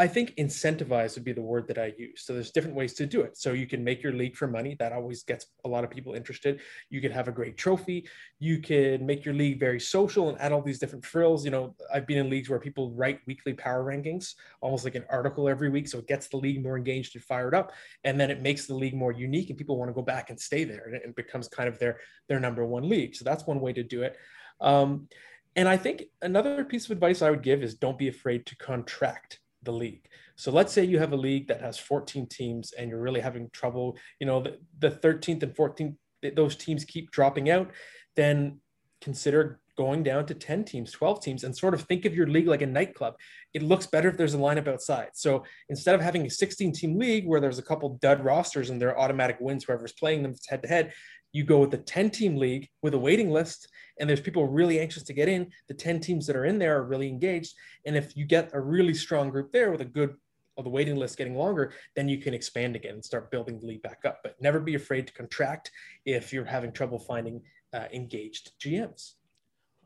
I 0.00 0.08
think 0.08 0.34
incentivize 0.36 1.14
would 1.14 1.24
be 1.24 1.34
the 1.34 1.42
word 1.42 1.68
that 1.68 1.76
I 1.76 1.92
use. 1.98 2.22
So 2.24 2.32
there's 2.32 2.52
different 2.52 2.74
ways 2.74 2.94
to 2.94 3.04
do 3.04 3.20
it. 3.20 3.36
So 3.36 3.52
you 3.52 3.66
can 3.66 3.84
make 3.84 4.02
your 4.02 4.14
league 4.14 4.34
for 4.34 4.48
money. 4.48 4.74
That 4.78 4.94
always 4.94 5.24
gets 5.24 5.44
a 5.66 5.68
lot 5.68 5.84
of 5.84 5.90
people 5.90 6.14
interested. 6.14 6.60
You 6.88 7.02
could 7.02 7.12
have 7.12 7.28
a 7.28 7.32
great 7.32 7.58
trophy. 7.58 8.08
You 8.38 8.60
could 8.60 9.02
make 9.02 9.26
your 9.26 9.34
league 9.34 9.60
very 9.60 9.78
social 9.78 10.30
and 10.30 10.40
add 10.40 10.52
all 10.52 10.62
these 10.62 10.78
different 10.78 11.04
frills. 11.04 11.44
You 11.44 11.50
know, 11.50 11.74
I've 11.92 12.06
been 12.06 12.16
in 12.16 12.30
leagues 12.30 12.48
where 12.48 12.58
people 12.58 12.92
write 12.92 13.20
weekly 13.26 13.52
power 13.52 13.84
rankings, 13.84 14.36
almost 14.62 14.84
like 14.84 14.94
an 14.94 15.04
article 15.10 15.50
every 15.50 15.68
week. 15.68 15.86
So 15.86 15.98
it 15.98 16.08
gets 16.08 16.28
the 16.28 16.38
league 16.38 16.62
more 16.62 16.78
engaged 16.78 17.14
and 17.14 17.22
fired 17.22 17.54
up. 17.54 17.72
And 18.02 18.18
then 18.18 18.30
it 18.30 18.40
makes 18.40 18.64
the 18.64 18.74
league 18.74 18.94
more 18.94 19.12
unique 19.12 19.50
and 19.50 19.58
people 19.58 19.76
want 19.76 19.90
to 19.90 19.94
go 19.94 20.00
back 20.00 20.30
and 20.30 20.40
stay 20.40 20.64
there. 20.64 20.86
And 20.86 20.94
it 20.94 21.14
becomes 21.14 21.46
kind 21.46 21.68
of 21.68 21.78
their, 21.78 21.98
their 22.26 22.40
number 22.40 22.64
one 22.64 22.88
league. 22.88 23.16
So 23.16 23.26
that's 23.26 23.46
one 23.46 23.60
way 23.60 23.74
to 23.74 23.82
do 23.82 24.00
it. 24.00 24.16
Um, 24.62 25.08
and 25.56 25.68
I 25.68 25.76
think 25.76 26.04
another 26.22 26.64
piece 26.64 26.86
of 26.86 26.92
advice 26.92 27.20
I 27.20 27.28
would 27.28 27.42
give 27.42 27.62
is 27.62 27.74
don't 27.74 27.98
be 27.98 28.08
afraid 28.08 28.46
to 28.46 28.56
contract 28.56 29.40
the 29.62 29.72
league. 29.72 30.06
So 30.36 30.50
let's 30.50 30.72
say 30.72 30.84
you 30.84 30.98
have 30.98 31.12
a 31.12 31.16
league 31.16 31.48
that 31.48 31.60
has 31.60 31.78
14 31.78 32.26
teams 32.26 32.72
and 32.72 32.88
you're 32.88 33.00
really 33.00 33.20
having 33.20 33.50
trouble, 33.52 33.96
you 34.18 34.26
know, 34.26 34.40
the, 34.40 34.58
the 34.78 34.90
13th 34.90 35.42
and 35.42 35.54
14th, 35.54 35.96
those 36.34 36.56
teams 36.56 36.84
keep 36.84 37.10
dropping 37.10 37.50
out, 37.50 37.70
then 38.16 38.60
consider 39.00 39.60
going 39.76 40.02
down 40.02 40.26
to 40.26 40.34
10 40.34 40.64
teams, 40.64 40.92
12 40.92 41.22
teams, 41.22 41.44
and 41.44 41.56
sort 41.56 41.72
of 41.72 41.82
think 41.82 42.04
of 42.04 42.14
your 42.14 42.26
league 42.26 42.46
like 42.46 42.60
a 42.60 42.66
nightclub. 42.66 43.14
It 43.54 43.62
looks 43.62 43.86
better 43.86 44.08
if 44.10 44.16
there's 44.16 44.34
a 44.34 44.38
lineup 44.38 44.68
outside. 44.68 45.08
So 45.14 45.44
instead 45.70 45.94
of 45.94 46.02
having 46.02 46.26
a 46.26 46.30
16 46.30 46.72
team 46.72 46.98
league 46.98 47.26
where 47.26 47.40
there's 47.40 47.58
a 47.58 47.62
couple 47.62 47.98
dud 48.02 48.22
rosters 48.22 48.68
and 48.68 48.80
they're 48.80 48.98
automatic 48.98 49.38
wins, 49.40 49.64
whoever's 49.64 49.94
playing 49.94 50.22
them 50.22 50.34
head 50.48 50.62
to 50.62 50.68
head, 50.68 50.92
you 51.32 51.44
go 51.44 51.60
with 51.60 51.72
a 51.74 51.78
10 51.78 52.10
team 52.10 52.36
league 52.36 52.68
with 52.82 52.94
a 52.94 52.98
waiting 52.98 53.30
list 53.30 53.68
and 54.00 54.08
there's 54.08 54.20
people 54.20 54.48
really 54.48 54.80
anxious 54.80 55.02
to 55.04 55.12
get 55.12 55.28
in 55.28 55.52
the 55.68 55.74
10 55.74 56.00
teams 56.00 56.26
that 56.26 56.34
are 56.34 56.46
in 56.46 56.58
there 56.58 56.76
are 56.76 56.84
really 56.84 57.08
engaged. 57.08 57.54
And 57.86 57.96
if 57.96 58.16
you 58.16 58.24
get 58.24 58.50
a 58.52 58.60
really 58.60 58.94
strong 58.94 59.30
group 59.30 59.52
there 59.52 59.70
with 59.70 59.82
a 59.82 59.84
good 59.84 60.16
of 60.56 60.64
the 60.64 60.70
waiting 60.70 60.96
list 60.96 61.16
getting 61.16 61.36
longer 61.36 61.72
then 61.94 62.08
you 62.08 62.18
can 62.18 62.34
expand 62.34 62.76
again 62.76 62.94
and 62.94 63.04
start 63.04 63.30
building 63.30 63.58
the 63.60 63.66
lead 63.66 63.82
back 63.82 64.00
up. 64.04 64.18
But 64.22 64.36
never 64.40 64.60
be 64.60 64.74
afraid 64.74 65.06
to 65.06 65.12
contract 65.12 65.70
if 66.04 66.32
you're 66.32 66.44
having 66.44 66.72
trouble 66.72 66.98
finding 66.98 67.40
uh, 67.72 67.84
engaged 67.92 68.50
gms 68.60 69.12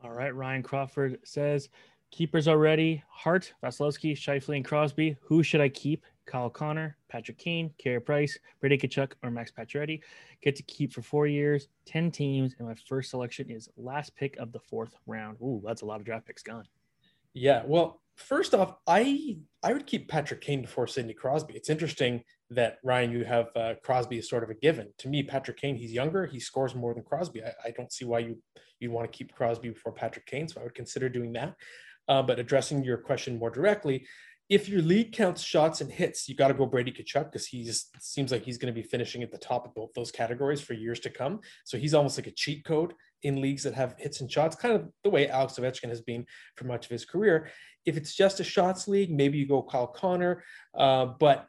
all 0.03 0.11
right 0.11 0.33
ryan 0.33 0.63
crawford 0.63 1.19
says 1.23 1.69
keepers 2.09 2.47
already 2.47 3.03
hart 3.07 3.53
vasilevskiy 3.63 4.13
Scheifele, 4.13 4.55
and 4.55 4.65
crosby 4.65 5.15
who 5.21 5.43
should 5.43 5.61
i 5.61 5.69
keep 5.69 6.03
Kyle 6.25 6.49
Connor, 6.49 6.97
Patrick 7.09 7.37
Kane, 7.37 7.73
Carey 7.77 8.01
Price, 8.01 8.37
Brady 8.59 8.77
Tkachuk, 8.77 9.13
or 9.23 9.31
Max 9.31 9.51
Pacioretty. 9.51 10.01
Get 10.41 10.55
to 10.55 10.63
keep 10.63 10.93
for 10.93 11.01
four 11.01 11.27
years, 11.27 11.67
10 11.85 12.11
teams, 12.11 12.55
and 12.59 12.67
my 12.67 12.75
first 12.87 13.09
selection 13.09 13.49
is 13.49 13.69
last 13.77 14.15
pick 14.15 14.37
of 14.37 14.51
the 14.51 14.59
fourth 14.59 14.95
round. 15.07 15.37
Ooh, 15.41 15.61
that's 15.65 15.81
a 15.81 15.85
lot 15.85 15.99
of 15.99 16.05
draft 16.05 16.25
picks 16.25 16.43
gone. 16.43 16.65
Yeah, 17.33 17.63
well, 17.65 18.01
first 18.15 18.53
off, 18.53 18.75
I 18.87 19.37
I 19.61 19.73
would 19.73 19.85
keep 19.85 20.07
Patrick 20.07 20.41
Kane 20.41 20.61
before 20.61 20.87
Sidney 20.87 21.13
Crosby. 21.13 21.53
It's 21.53 21.69
interesting 21.69 22.23
that 22.51 22.77
Ryan, 22.83 23.11
you 23.11 23.25
have 23.25 23.49
uh, 23.55 23.73
Crosby 23.83 24.19
as 24.19 24.29
sort 24.29 24.43
of 24.43 24.49
a 24.49 24.53
given. 24.53 24.93
To 24.99 25.09
me, 25.09 25.23
Patrick 25.23 25.57
Kane, 25.57 25.75
he's 25.75 25.91
younger, 25.91 26.25
he 26.25 26.39
scores 26.39 26.75
more 26.75 26.93
than 26.93 27.03
Crosby. 27.03 27.43
I, 27.43 27.51
I 27.65 27.71
don't 27.71 27.91
see 27.91 28.05
why 28.05 28.19
you 28.19 28.37
you'd 28.79 28.91
want 28.91 29.11
to 29.11 29.17
keep 29.17 29.33
Crosby 29.33 29.69
before 29.69 29.91
Patrick 29.91 30.25
Kane, 30.25 30.47
so 30.47 30.61
I 30.61 30.63
would 30.63 30.75
consider 30.75 31.09
doing 31.09 31.33
that. 31.33 31.55
Uh, 32.07 32.21
but 32.21 32.39
addressing 32.39 32.83
your 32.83 32.97
question 32.97 33.39
more 33.39 33.49
directly, 33.49 34.05
if 34.47 34.69
your 34.69 34.81
league 34.81 35.11
counts 35.11 35.41
shots 35.41 35.81
and 35.81 35.91
hits, 35.91 36.29
you 36.29 36.35
got 36.35 36.49
to 36.49 36.53
go 36.53 36.65
Brady 36.65 36.91
Tkachuk 36.91 37.31
because 37.31 37.47
he 37.47 37.69
seems 37.99 38.31
like 38.31 38.43
he's 38.43 38.59
going 38.59 38.73
to 38.73 38.79
be 38.79 38.87
finishing 38.87 39.23
at 39.23 39.31
the 39.31 39.37
top 39.37 39.65
of 39.65 39.73
both 39.73 39.93
those 39.93 40.11
categories 40.11 40.61
for 40.61 40.73
years 40.73 40.99
to 41.01 41.09
come. 41.09 41.39
So 41.63 41.77
he's 41.77 41.95
almost 41.95 42.17
like 42.17 42.27
a 42.27 42.31
cheat 42.31 42.63
code 42.63 42.93
in 43.23 43.41
leagues 43.41 43.63
that 43.63 43.73
have 43.73 43.95
hits 43.97 44.21
and 44.21 44.31
shots, 44.31 44.55
kind 44.55 44.75
of 44.75 44.87
the 45.03 45.09
way 45.09 45.27
Alex 45.27 45.53
Ovechkin 45.53 45.89
has 45.89 46.01
been 46.01 46.25
for 46.55 46.65
much 46.65 46.85
of 46.85 46.91
his 46.91 47.05
career. 47.05 47.49
If 47.85 47.97
it's 47.97 48.13
just 48.13 48.39
a 48.39 48.43
shots 48.43 48.87
league, 48.87 49.09
maybe 49.09 49.39
you 49.39 49.47
go 49.47 49.63
Kyle 49.63 49.87
Connor. 49.87 50.43
Uh, 50.75 51.05
but 51.05 51.47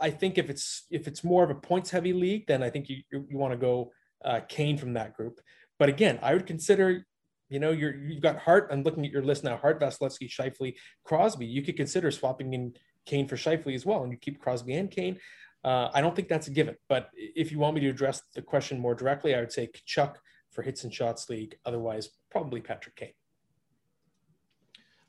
I 0.00 0.10
think 0.10 0.38
if 0.38 0.48
it's 0.48 0.86
if 0.90 1.06
it's 1.06 1.22
more 1.24 1.44
of 1.44 1.50
a 1.50 1.54
points 1.54 1.90
heavy 1.90 2.14
league, 2.14 2.46
then 2.46 2.62
I 2.62 2.70
think 2.70 2.88
you 2.88 3.02
you, 3.12 3.26
you 3.28 3.36
want 3.36 3.52
to 3.52 3.58
go 3.58 3.92
uh, 4.24 4.40
Kane 4.48 4.78
from 4.78 4.94
that 4.94 5.14
group. 5.14 5.40
But 5.78 5.90
again, 5.90 6.18
I 6.22 6.32
would 6.32 6.46
consider 6.46 7.04
you 7.52 7.58
know, 7.58 7.70
you're 7.70 7.94
you've 7.94 8.22
got 8.22 8.38
Hart. 8.38 8.68
I'm 8.72 8.82
looking 8.82 9.04
at 9.04 9.12
your 9.12 9.22
list 9.22 9.44
now. 9.44 9.58
Hart, 9.58 9.78
Vasilevskiy, 9.78 10.30
Scheifele, 10.30 10.74
Crosby. 11.04 11.44
You 11.44 11.62
could 11.62 11.76
consider 11.76 12.10
swapping 12.10 12.54
in 12.54 12.74
Kane 13.04 13.28
for 13.28 13.36
Scheifele 13.36 13.74
as 13.74 13.84
well, 13.84 14.02
and 14.02 14.10
you 14.10 14.16
keep 14.18 14.40
Crosby 14.40 14.74
and 14.74 14.90
Kane. 14.90 15.18
Uh, 15.62 15.90
I 15.92 16.00
don't 16.00 16.16
think 16.16 16.28
that's 16.28 16.48
a 16.48 16.50
given. 16.50 16.76
But 16.88 17.10
if 17.12 17.52
you 17.52 17.58
want 17.58 17.74
me 17.74 17.82
to 17.82 17.90
address 17.90 18.22
the 18.34 18.40
question 18.40 18.80
more 18.80 18.94
directly, 18.94 19.34
I 19.34 19.40
would 19.40 19.52
say 19.52 19.68
Tkachuk 19.68 20.14
for 20.50 20.62
hits 20.62 20.84
and 20.84 20.92
shots 20.92 21.28
league. 21.28 21.56
Otherwise, 21.66 22.08
probably 22.30 22.62
Patrick 22.62 22.96
Kane. 22.96 23.12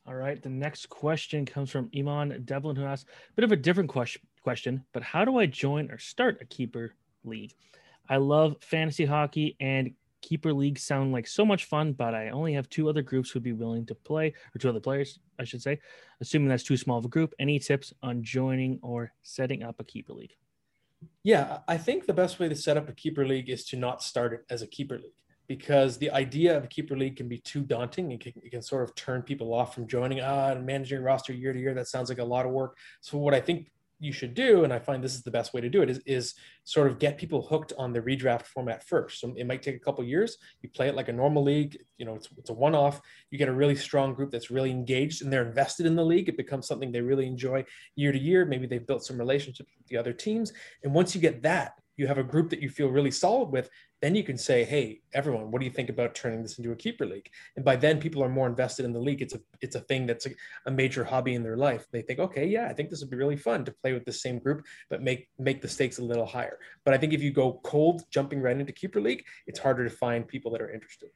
All 0.06 0.16
right. 0.16 0.42
The 0.42 0.50
next 0.50 0.90
question 0.90 1.46
comes 1.46 1.72
from 1.72 1.90
Iman 1.98 2.44
Devlin, 2.44 2.76
who 2.76 2.84
asks 2.84 3.10
a 3.10 3.34
bit 3.36 3.46
of 3.46 3.54
a 3.54 3.56
different 3.56 3.90
question, 3.90 4.22
question, 4.42 4.84
but 4.92 5.02
how 5.02 5.24
do 5.24 5.38
I 5.38 5.46
join 5.46 5.90
or 5.90 5.98
start 5.98 6.40
a 6.42 6.46
keeper 6.46 6.94
league? 7.24 7.54
I 8.10 8.18
love 8.18 8.58
fantasy 8.60 9.06
hockey 9.06 9.56
and 9.62 9.94
keeper 10.24 10.54
leagues 10.54 10.82
sound 10.82 11.12
like 11.12 11.28
so 11.28 11.46
much 11.46 11.66
fun, 11.66 11.94
but 11.94 12.16
I 12.16 12.30
only 12.30 12.54
have 12.54 12.70
two 12.70 12.90
other 12.90 13.04
groups 13.04 13.30
who'd 13.30 13.44
be 13.44 13.54
willing 13.54 13.86
to 13.88 13.96
play, 13.96 14.34
or 14.56 14.58
two 14.58 14.70
other 14.70 14.80
players, 14.80 15.20
I 15.38 15.44
should 15.44 15.62
say. 15.62 15.80
Assuming 16.22 16.48
that's 16.48 16.64
too 16.64 16.78
small 16.78 16.98
of 16.98 17.06
a 17.06 17.10
group, 17.10 17.34
any 17.38 17.60
tips 17.60 17.94
on 18.02 18.24
joining 18.24 18.80
or 18.82 19.12
setting 19.22 19.62
up 19.62 19.76
a 19.80 19.84
keeper 19.84 20.14
league? 20.14 20.34
Yeah, 21.24 21.60
I 21.68 21.78
think 21.78 22.06
the 22.06 22.14
best 22.14 22.40
way 22.40 22.48
to 22.48 22.56
set 22.56 22.78
up 22.78 22.88
a 22.90 22.94
keeper 22.94 23.28
league 23.28 23.50
is 23.50 23.66
to 23.66 23.78
not 23.78 24.02
start 24.02 24.34
it 24.34 24.46
as 24.50 24.62
a 24.62 24.68
keeper 24.68 24.98
league 24.98 25.12
because 25.48 25.98
the 25.98 26.10
idea 26.12 26.56
of 26.56 26.64
a 26.64 26.68
keeper 26.68 26.98
league 26.98 27.18
can 27.18 27.28
be 27.28 27.38
too 27.38 27.62
daunting. 27.62 28.12
It 28.12 28.22
can, 28.22 28.34
it 28.38 28.50
can 28.50 28.62
sort 28.62 28.84
of 28.84 28.96
turn 28.96 29.22
people 29.22 29.54
off 29.54 29.76
from 29.76 29.88
joining. 29.88 30.22
Ah, 30.22 30.56
managing 30.56 31.04
roster 31.04 31.34
year 31.34 31.52
to 31.52 31.60
year, 31.60 31.74
that 31.74 31.90
sounds 31.90 32.08
like 32.08 32.20
a 32.20 32.24
lot 32.24 32.46
of 32.46 32.54
work. 32.54 32.78
So 33.02 33.18
what 33.18 33.34
I 33.34 33.42
think 33.42 33.70
you 34.04 34.12
should 34.12 34.34
do, 34.34 34.64
and 34.64 34.74
I 34.74 34.80
find 34.80 35.04
this 35.04 35.16
is 35.16 35.24
the 35.24 35.32
best 35.32 35.54
way 35.54 35.62
to 35.62 35.70
do 35.70 35.82
it, 35.82 35.90
is, 35.90 36.00
is 36.06 36.34
sort 36.66 36.88
of 36.88 37.00
get 37.00 37.18
people 37.18 37.42
hooked 37.42 37.74
on 37.78 37.94
the 37.94 38.02
redraft 38.02 38.46
format 38.48 38.84
first. 38.84 39.20
So 39.20 39.34
it 39.38 39.48
might 39.48 39.62
take 39.62 39.76
a 39.76 39.80
couple 39.80 40.04
years. 40.04 40.38
You 40.62 40.70
play 40.70 40.88
it 40.90 40.96
like 40.96 41.10
a 41.10 41.14
normal 41.14 41.44
league. 41.44 41.78
You 41.98 42.06
know, 42.06 42.16
it's, 42.16 42.28
it's 42.38 42.50
a 42.50 42.54
one-off. 42.54 43.02
You 43.32 43.38
get 43.38 43.50
a 43.50 43.54
really 43.54 43.76
strong 43.76 44.14
group 44.14 44.32
that's 44.32 44.52
really 44.52 44.72
engaged 44.72 45.22
and 45.22 45.32
they're 45.32 45.48
invested 45.48 45.86
in 45.86 45.96
the 45.96 46.06
league. 46.06 46.30
It 46.30 46.38
becomes 46.38 46.68
something 46.68 46.92
they 46.92 47.02
really 47.02 47.28
enjoy 47.28 47.66
year 47.96 48.12
to 48.12 48.20
year. 48.20 48.46
Maybe 48.46 48.68
they've 48.68 48.86
built 48.86 49.06
some 49.06 49.18
relationships 49.18 49.72
with 49.78 49.88
the 49.88 49.98
other 49.98 50.14
teams. 50.14 50.52
And 50.84 50.94
once 50.94 51.16
you 51.16 51.22
get 51.22 51.42
that, 51.44 51.74
you 51.96 52.08
have 52.08 52.18
a 52.18 52.24
group 52.24 52.50
that 52.50 52.62
you 52.62 52.70
feel 52.70 52.90
really 52.90 53.12
solid 53.12 53.50
with, 53.50 53.70
then 54.04 54.16
you 54.16 54.24
can 54.24 54.38
say, 54.38 54.66
"Hey, 54.66 55.00
everyone, 55.14 55.50
what 55.50 55.60
do 55.60 55.66
you 55.66 55.72
think 55.72 55.90
about 55.90 56.14
turning 56.14 56.44
this 56.44 56.58
into 56.58 56.74
a 56.74 56.76
keeper 56.76 57.06
league?" 57.06 57.30
And 57.56 57.64
by 57.64 57.78
then, 57.78 58.02
people 58.02 58.22
are 58.22 58.28
more 58.28 58.48
invested 58.48 58.84
in 58.84 58.92
the 58.92 59.00
league. 59.00 59.22
It's 59.22 59.34
a 59.34 59.40
it's 59.62 59.78
a 59.78 59.80
thing 59.80 60.06
that's 60.06 60.26
a, 60.26 60.32
a 60.66 60.72
major 60.72 61.06
hobby 61.06 61.36
in 61.36 61.42
their 61.42 61.56
life. 61.56 61.88
They 61.90 62.02
think, 62.02 62.20
"Okay, 62.20 62.46
yeah, 62.46 62.68
I 62.68 62.74
think 62.74 62.90
this 62.90 63.00
would 63.00 63.10
be 63.10 63.16
really 63.16 63.38
fun 63.38 63.64
to 63.64 63.72
play 63.72 63.94
with 63.94 64.04
the 64.04 64.12
same 64.12 64.40
group, 64.40 64.66
but 64.90 65.02
make 65.02 65.30
make 65.40 65.62
the 65.62 65.70
stakes 65.70 66.00
a 66.00 66.04
little 66.04 66.26
higher." 66.26 66.60
But 66.84 66.94
I 66.94 66.98
think 66.98 67.14
if 67.14 67.24
you 67.24 67.32
go 67.32 67.62
cold, 67.64 68.04
jumping 68.12 68.42
right 68.42 68.60
into 68.60 68.74
keeper 68.74 69.00
league, 69.00 69.24
it's 69.48 69.60
harder 69.60 69.86
to 69.86 69.96
find 69.96 70.28
people 70.28 70.52
that 70.52 70.62
are 70.62 70.70
interested. 70.70 71.10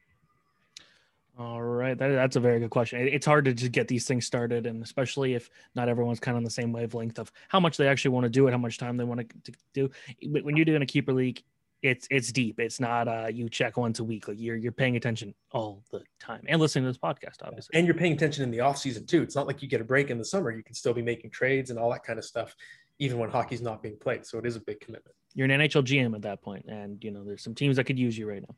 All 1.38 1.62
right, 1.62 1.96
that, 1.96 2.08
that's 2.08 2.36
a 2.36 2.40
very 2.40 2.58
good 2.58 2.70
question. 2.70 3.06
It's 3.06 3.26
hard 3.26 3.44
to 3.44 3.52
just 3.52 3.70
get 3.70 3.86
these 3.86 4.06
things 4.06 4.26
started, 4.26 4.66
and 4.66 4.82
especially 4.82 5.34
if 5.34 5.50
not 5.74 5.90
everyone's 5.90 6.20
kind 6.20 6.36
of 6.36 6.38
on 6.38 6.44
the 6.44 6.50
same 6.50 6.72
wavelength 6.72 7.18
of 7.18 7.30
how 7.48 7.60
much 7.60 7.76
they 7.76 7.86
actually 7.86 8.12
want 8.12 8.24
to 8.24 8.30
do 8.30 8.48
it, 8.48 8.50
how 8.50 8.58
much 8.58 8.78
time 8.78 8.96
they 8.96 9.04
want 9.04 9.30
to, 9.44 9.52
do. 9.74 9.90
When 10.22 10.56
you're 10.56 10.64
doing 10.64 10.82
a 10.82 10.86
keeper 10.86 11.12
league, 11.12 11.42
it's 11.82 12.08
it's 12.10 12.32
deep. 12.32 12.58
It's 12.58 12.80
not 12.80 13.08
uh, 13.08 13.28
you 13.32 13.48
check 13.48 13.76
once 13.76 14.00
a 14.00 14.04
week. 14.04 14.28
Like 14.28 14.38
you're 14.40 14.56
you're 14.56 14.72
paying 14.72 14.96
attention 14.96 15.34
all 15.52 15.82
the 15.92 16.02
time 16.20 16.42
and 16.48 16.60
listening 16.60 16.84
to 16.84 16.90
this 16.90 16.98
podcast, 16.98 17.36
obviously. 17.42 17.78
And 17.78 17.86
you're 17.86 17.94
paying 17.94 18.12
attention 18.12 18.42
in 18.42 18.50
the 18.50 18.60
off 18.60 18.78
season 18.78 19.06
too. 19.06 19.22
It's 19.22 19.36
not 19.36 19.46
like 19.46 19.62
you 19.62 19.68
get 19.68 19.80
a 19.80 19.84
break 19.84 20.10
in 20.10 20.18
the 20.18 20.24
summer. 20.24 20.50
You 20.50 20.64
can 20.64 20.74
still 20.74 20.94
be 20.94 21.02
making 21.02 21.30
trades 21.30 21.70
and 21.70 21.78
all 21.78 21.90
that 21.90 22.04
kind 22.04 22.18
of 22.18 22.24
stuff, 22.24 22.54
even 22.98 23.18
when 23.18 23.30
hockey's 23.30 23.62
not 23.62 23.82
being 23.82 23.96
played. 23.96 24.26
So 24.26 24.38
it 24.38 24.46
is 24.46 24.56
a 24.56 24.60
big 24.60 24.80
commitment. 24.80 25.14
You're 25.34 25.48
an 25.48 25.60
NHL 25.60 25.84
GM 25.84 26.14
at 26.14 26.22
that 26.22 26.42
point, 26.42 26.66
and 26.66 27.02
you 27.02 27.10
know 27.10 27.24
there's 27.24 27.44
some 27.44 27.54
teams 27.54 27.76
that 27.76 27.84
could 27.84 27.98
use 27.98 28.18
you 28.18 28.28
right 28.28 28.42
now. 28.42 28.54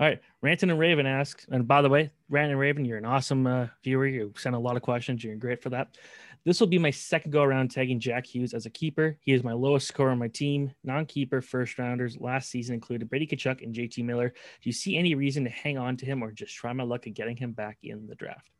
All 0.00 0.06
right, 0.06 0.20
Ranton 0.42 0.70
and 0.70 0.78
Raven 0.78 1.06
asks, 1.06 1.46
and 1.50 1.66
by 1.66 1.82
the 1.82 1.88
way, 1.88 2.12
Ranton 2.28 2.52
and 2.52 2.60
Raven, 2.60 2.84
you're 2.84 2.98
an 2.98 3.04
awesome 3.04 3.46
uh, 3.48 3.66
viewer. 3.82 4.06
You 4.06 4.32
sent 4.36 4.54
a 4.54 4.58
lot 4.58 4.76
of 4.76 4.82
questions. 4.82 5.24
You're 5.24 5.34
great 5.36 5.60
for 5.60 5.70
that. 5.70 5.96
This 6.44 6.60
will 6.60 6.66
be 6.66 6.78
my 6.78 6.90
second 6.90 7.32
go 7.32 7.42
around 7.42 7.70
tagging 7.70 8.00
Jack 8.00 8.26
Hughes 8.26 8.54
as 8.54 8.66
a 8.66 8.70
keeper. 8.70 9.18
He 9.20 9.32
is 9.32 9.42
my 9.42 9.52
lowest 9.52 9.88
scorer 9.88 10.10
on 10.10 10.18
my 10.18 10.28
team. 10.28 10.72
Non-keeper 10.84 11.42
first 11.42 11.78
rounders 11.78 12.16
last 12.18 12.50
season 12.50 12.74
included 12.74 13.08
Brady 13.08 13.26
Tkachuk 13.26 13.62
and 13.62 13.74
JT 13.74 14.04
Miller. 14.04 14.28
Do 14.28 14.68
you 14.68 14.72
see 14.72 14.96
any 14.96 15.14
reason 15.14 15.44
to 15.44 15.50
hang 15.50 15.78
on 15.78 15.96
to 15.98 16.06
him 16.06 16.22
or 16.22 16.32
just 16.32 16.54
try 16.54 16.72
my 16.72 16.84
luck 16.84 17.06
at 17.06 17.14
getting 17.14 17.36
him 17.36 17.52
back 17.52 17.78
in 17.82 18.06
the 18.06 18.14
draft? 18.14 18.50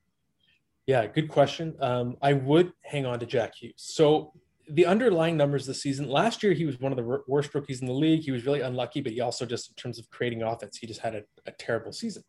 Yeah, 0.87 1.07
good 1.07 1.29
question. 1.29 1.77
Um, 1.81 2.17
I 2.23 2.33
would 2.33 2.73
hang 2.83 3.07
on 3.07 3.21
to 3.21 3.27
Jack 3.27 3.55
Hughes. 3.57 3.75
So 3.77 4.33
the 4.71 4.87
underlying 4.87 5.37
numbers 5.37 5.67
this 5.67 5.83
season, 5.83 6.09
last 6.09 6.43
year 6.43 6.53
he 6.53 6.65
was 6.65 6.81
one 6.81 6.93
of 6.93 6.97
the 6.97 7.23
worst 7.27 7.55
rookies 7.55 7.81
in 7.81 7.87
the 7.87 7.93
league. 7.93 8.23
He 8.23 8.31
was 8.31 8.45
really 8.47 8.61
unlucky, 8.61 9.01
but 9.01 9.13
he 9.13 9.21
also 9.21 9.47
just 9.47 9.71
in 9.71 9.75
terms 9.77 9.99
of 9.99 10.09
creating 10.11 10.43
offense, 10.43 10.77
he 10.77 10.87
just 10.87 11.01
had 11.01 11.15
a, 11.15 11.23
a 11.47 11.53
terrible 11.53 11.93
season. 11.93 12.25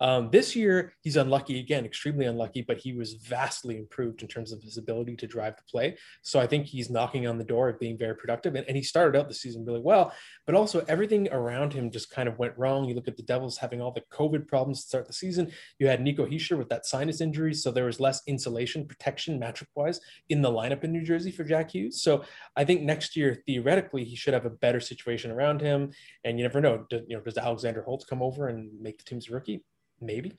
Um, 0.00 0.30
this 0.30 0.54
year, 0.54 0.92
he's 1.02 1.16
unlucky 1.16 1.58
again, 1.58 1.84
extremely 1.84 2.26
unlucky, 2.26 2.62
but 2.62 2.78
he 2.78 2.92
was 2.92 3.14
vastly 3.14 3.76
improved 3.76 4.22
in 4.22 4.28
terms 4.28 4.52
of 4.52 4.62
his 4.62 4.78
ability 4.78 5.16
to 5.16 5.26
drive 5.26 5.56
the 5.56 5.62
play. 5.70 5.96
So 6.22 6.38
I 6.38 6.46
think 6.46 6.66
he's 6.66 6.90
knocking 6.90 7.26
on 7.26 7.38
the 7.38 7.44
door 7.44 7.68
of 7.68 7.80
being 7.80 7.98
very 7.98 8.14
productive. 8.14 8.54
And, 8.54 8.66
and, 8.66 8.76
he 8.76 8.82
started 8.82 9.18
out 9.18 9.28
the 9.28 9.34
season 9.34 9.64
really 9.64 9.80
well, 9.80 10.12
but 10.46 10.54
also 10.54 10.84
everything 10.86 11.28
around 11.32 11.72
him 11.72 11.90
just 11.90 12.10
kind 12.10 12.28
of 12.28 12.38
went 12.38 12.56
wrong. 12.56 12.84
You 12.84 12.94
look 12.94 13.08
at 13.08 13.16
the 13.16 13.24
Devils 13.24 13.58
having 13.58 13.80
all 13.80 13.90
the 13.90 14.04
COVID 14.12 14.46
problems 14.46 14.82
to 14.82 14.88
start 14.88 15.06
the 15.06 15.12
season. 15.12 15.50
You 15.80 15.88
had 15.88 16.00
Nico 16.00 16.26
Hischier 16.26 16.56
with 16.56 16.68
that 16.68 16.86
sinus 16.86 17.20
injury. 17.20 17.54
So 17.54 17.72
there 17.72 17.86
was 17.86 17.98
less 17.98 18.22
insulation 18.28 18.86
protection 18.86 19.40
matchup 19.40 19.66
wise 19.74 20.00
in 20.28 20.42
the 20.42 20.50
lineup 20.50 20.84
in 20.84 20.92
New 20.92 21.02
Jersey 21.02 21.32
for 21.32 21.42
Jack 21.42 21.72
Hughes. 21.72 22.00
So 22.00 22.24
I 22.56 22.64
think 22.64 22.82
next 22.82 23.16
year, 23.16 23.42
theoretically, 23.46 24.04
he 24.04 24.14
should 24.14 24.34
have 24.34 24.46
a 24.46 24.50
better 24.50 24.80
situation 24.80 25.32
around 25.32 25.60
him. 25.60 25.90
And 26.24 26.38
you 26.38 26.44
never 26.44 26.60
know, 26.60 26.86
do, 26.88 27.02
you 27.08 27.16
know, 27.16 27.22
does 27.22 27.36
Alexander 27.36 27.82
Holtz 27.82 28.04
come 28.04 28.22
over 28.22 28.48
and 28.48 28.70
make 28.80 28.98
the 28.98 29.04
team's 29.04 29.28
rookie? 29.28 29.64
Maybe 30.00 30.32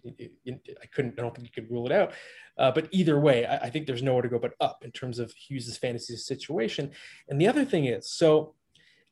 I 0.48 0.86
couldn't. 0.94 1.16
I 1.18 1.22
don't 1.22 1.36
think 1.36 1.48
you 1.48 1.62
could 1.62 1.72
rule 1.72 1.86
it 1.86 1.92
out. 1.92 2.14
Uh, 2.58 2.72
but 2.72 2.88
either 2.92 3.20
way, 3.20 3.46
I, 3.46 3.58
I, 3.58 3.70
think 3.70 3.88
there's 3.88 4.04
nowhere 4.04 4.22
to 4.22 4.28
go 4.28 4.40
but 4.40 4.54
up 4.60 4.84
in 4.84 4.92
terms 4.92 5.18
of 5.18 5.32
Hughes's 5.32 5.78
fantasy 5.78 6.18
situation. 6.18 6.92
And 7.30 7.40
the 7.40 7.48
other 7.48 7.64
thing 7.64 7.86
is, 7.86 8.12
so 8.12 8.56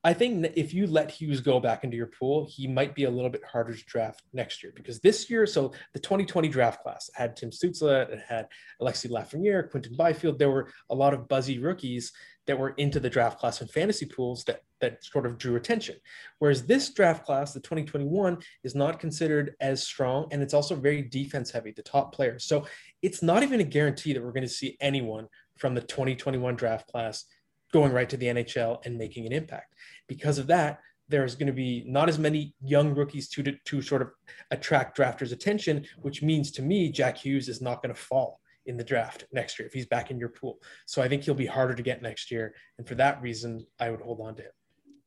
I 0.04 0.14
think 0.14 0.54
if 0.56 0.74
you 0.74 0.88
let 0.88 1.12
Hughes 1.12 1.42
go 1.42 1.60
back 1.60 1.84
into 1.84 1.98
your 1.98 2.08
pool, 2.08 2.48
he 2.50 2.68
might 2.68 2.94
be 2.94 3.06
a 3.06 3.10
little 3.10 3.30
bit 3.30 3.44
harder 3.44 3.74
to 3.74 3.86
draft 3.86 4.24
next 4.32 4.64
year 4.64 4.72
because 4.76 5.00
this 5.00 5.30
year, 5.30 5.46
so 5.46 5.74
the 5.94 6.00
2020 6.00 6.48
draft 6.50 6.84
class 6.84 7.10
had 7.14 7.36
Tim 7.36 7.50
Stützle, 7.50 8.10
it 8.10 8.22
had 8.28 8.48
Alexi 8.82 9.10
Lafreniere, 9.10 9.70
Quinton 9.70 9.96
Byfield. 9.98 10.40
There 10.40 10.52
were 10.52 10.72
a 10.90 10.96
lot 10.96 11.14
of 11.14 11.28
buzzy 11.28 11.60
rookies 11.60 12.14
that 12.46 12.58
were 12.58 12.70
into 12.72 13.00
the 13.00 13.10
draft 13.10 13.40
class 13.40 13.60
and 13.60 13.70
fantasy 13.70 14.06
pools 14.06 14.44
that 14.46 14.62
that 14.82 15.04
sort 15.04 15.26
of 15.26 15.38
drew 15.38 15.56
attention. 15.56 15.96
Whereas 16.40 16.66
this 16.66 16.90
draft 16.90 17.26
class, 17.26 17.54
the 17.54 17.60
2021, 17.60 18.38
is 18.64 18.76
not 18.76 19.00
considered 19.00 19.56
as 19.60 19.86
strong 19.86 20.28
and 20.32 20.42
it's 20.42 20.54
also 20.54 20.76
very 20.76 21.02
defense 21.02 21.52
heavy, 21.52 21.72
the 21.72 21.82
top 21.82 22.14
players. 22.14 22.46
So 22.46 22.66
it's 23.02 23.22
not 23.24 23.44
even 23.44 23.60
a 23.60 23.66
guarantee 23.66 24.14
that 24.14 24.24
we're 24.24 24.32
going 24.32 24.42
to 24.44 24.50
see 24.50 24.78
anyone 24.80 25.28
from 25.58 25.74
the 25.74 25.82
2021 25.82 26.56
draft 26.56 26.88
class 26.88 27.26
going 27.74 27.92
right 27.92 28.10
to 28.10 28.18
the 28.18 28.28
NHL 28.28 28.86
and 28.86 28.98
making 28.98 29.26
an 29.26 29.34
impact. 29.34 29.74
Because 30.08 30.38
of 30.38 30.48
that, 30.48 30.80
there's 31.10 31.36
going 31.36 31.48
to 31.48 31.54
be 31.54 31.84
not 31.88 32.10
as 32.10 32.20
many 32.20 32.54
young 32.62 32.94
rookies 32.94 33.30
to, 33.30 33.44
to 33.44 33.82
sort 33.82 34.02
of 34.02 34.10
attract 34.52 34.98
drafters' 34.98 35.32
attention, 35.32 35.86
which 36.02 36.22
means 36.22 36.52
to 36.52 36.62
me, 36.62 36.92
Jack 36.92 37.18
Hughes 37.18 37.48
is 37.48 37.62
not 37.62 37.82
going 37.82 37.94
to 37.94 38.00
fall 38.00 38.40
in 38.66 38.78
the 38.78 38.84
draft 38.84 39.26
next 39.32 39.58
year 39.58 39.66
if 39.66 39.74
he's 39.74 39.86
back 39.86 40.12
in 40.12 40.20
your 40.20 40.30
pool. 40.30 40.60
So 40.86 41.02
I 41.02 41.08
think 41.08 41.24
he'll 41.24 41.34
be 41.34 41.46
harder 41.46 41.74
to 41.74 41.84
get 41.84 42.02
next 42.02 42.30
year. 42.30 42.54
And 42.78 42.88
for 42.88 42.96
that 42.96 43.22
reason, 43.22 43.66
I 43.80 43.90
would 43.90 44.02
hold 44.02 44.20
on 44.22 44.36
to 44.36 44.44
him. 44.44 44.52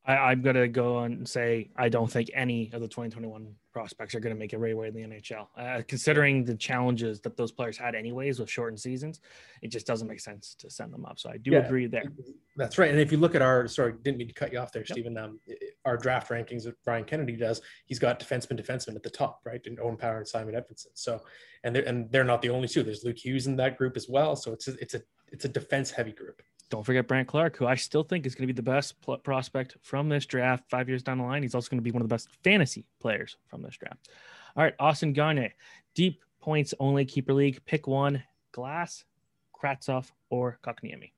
I, 0.07 0.33
am 0.33 0.43
going 0.43 0.57
to 0.57 0.67
go 0.67 1.01
and 1.01 1.29
say 1.29 1.71
I 1.77 1.89
don't 1.89 2.11
think 2.11 2.31
any 2.33 2.71
of 2.73 2.81
the 2.81 2.89
2021 2.89 3.55
prospects 3.73 4.15
are 4.15 4.21
going 4.21 4.35
to 4.35 4.39
make 4.39 4.53
it 4.53 4.59
right 4.59 4.73
away 4.73 4.89
in 4.89 4.95
the 4.95 5.03
NHL. 5.03 5.47
Uh, 5.57 5.83
considering 5.87 6.45
the 6.45 6.55
challenges 6.55 7.21
that 7.21 7.37
those 7.37 7.53
players 7.53 7.77
had 7.77 7.95
anyways 7.95 8.41
with 8.41 8.49
shortened 8.49 8.81
seasons, 8.81 9.21
it 9.63 9.69
just 9.69 9.87
doesn't 9.87 10.09
make 10.09 10.21
sense 10.21 10.55
to 10.59 10.71
send 10.71 10.93
them 10.93 11.05
up. 11.05 11.19
So 11.19 11.31
I 11.31 11.37
do 11.37 11.53
yeah, 11.53 11.59
agree 11.59 11.87
there. 11.87 12.11
That's 12.57 12.79
right. 12.79 12.91
And 12.91 12.99
if 12.99 13.13
you 13.13 13.19
look 13.19 13.35
at 13.35 13.43
our 13.43 13.69
sorry, 13.69 13.95
didn't 14.03 14.19
mean 14.19 14.29
to 14.29 14.35
cut 14.35 14.53
you 14.53 14.59
off 14.59 14.73
there, 14.73 14.83
yep. 14.83 14.93
Stephen. 14.93 15.19
Um, 15.19 15.39
our 15.85 15.97
draft 15.97 16.31
rankings 16.31 16.65
that 16.65 16.77
Ryan 16.87 17.05
Kennedy 17.05 17.37
does, 17.37 17.61
he's 17.87 17.99
got 17.99 18.21
defenseman, 18.21 18.61
defenseman 18.61 18.97
at 18.97 19.03
the 19.03 19.11
top, 19.11 19.41
right? 19.45 19.61
And 19.67 19.79
Owen 19.81 19.97
Power 19.97 20.19
and 20.19 20.29
Simon 20.29 20.55
Edvinsson. 20.55 20.89
So, 20.95 21.21
and 21.63 21.77
they're 21.77 21.85
and 21.85 22.11
they're 22.11 22.25
not 22.25 22.43
the 22.43 22.51
only 22.51 22.69
two. 22.69 22.83
There's 22.83 23.05
Luke 23.05 23.19
Hughes 23.19 23.47
in 23.47 23.57
that 23.57 23.77
group 23.77 23.97
as 23.97 24.09
well. 24.09 24.35
So 24.35 24.53
it's 24.53 24.69
a, 24.69 24.73
it's 24.81 24.95
a 24.95 25.03
it's 25.29 25.45
a 25.45 25.49
defense 25.49 25.91
heavy 25.91 26.13
group. 26.13 26.43
Don't 26.71 26.85
forget 26.85 27.09
Brandt 27.09 27.27
Clarke, 27.29 27.57
who 27.57 27.67
I 27.67 27.75
still 27.75 28.05
think 28.05 28.25
is 28.25 28.35
going 28.35 28.47
to 28.47 28.53
be 28.53 28.57
the 28.57 28.63
best 28.63 29.01
pl- 29.03 29.19
prospect 29.19 29.77
from 29.83 30.09
this 30.09 30.25
draft 30.25 30.65
five 30.71 30.89
years 30.89 31.03
down 31.03 31.19
the 31.19 31.25
line. 31.25 31.43
He's 31.43 31.55
also 31.55 31.69
going 31.69 31.79
to 31.79 31.85
be 31.85 31.91
one 31.91 32.01
of 32.01 32.09
the 32.09 32.15
best 32.15 32.29
fantasy 32.45 32.87
players 33.01 33.37
from 33.49 33.63
this 33.63 33.77
draft. 33.77 34.09
All 34.57 34.63
right, 34.63 34.75
Austin 34.79 35.13
Gagne, 35.13 35.53
deep 35.95 36.23
points 36.41 36.73
only 36.79 37.05
keeper 37.05 37.33
league. 37.33 37.61
Pick 37.67 37.87
one: 37.89 38.23
Glass, 38.53 39.05
Kravtsov, 39.53 40.11
or 40.31 40.59
Kotkaniemi. 40.65 41.11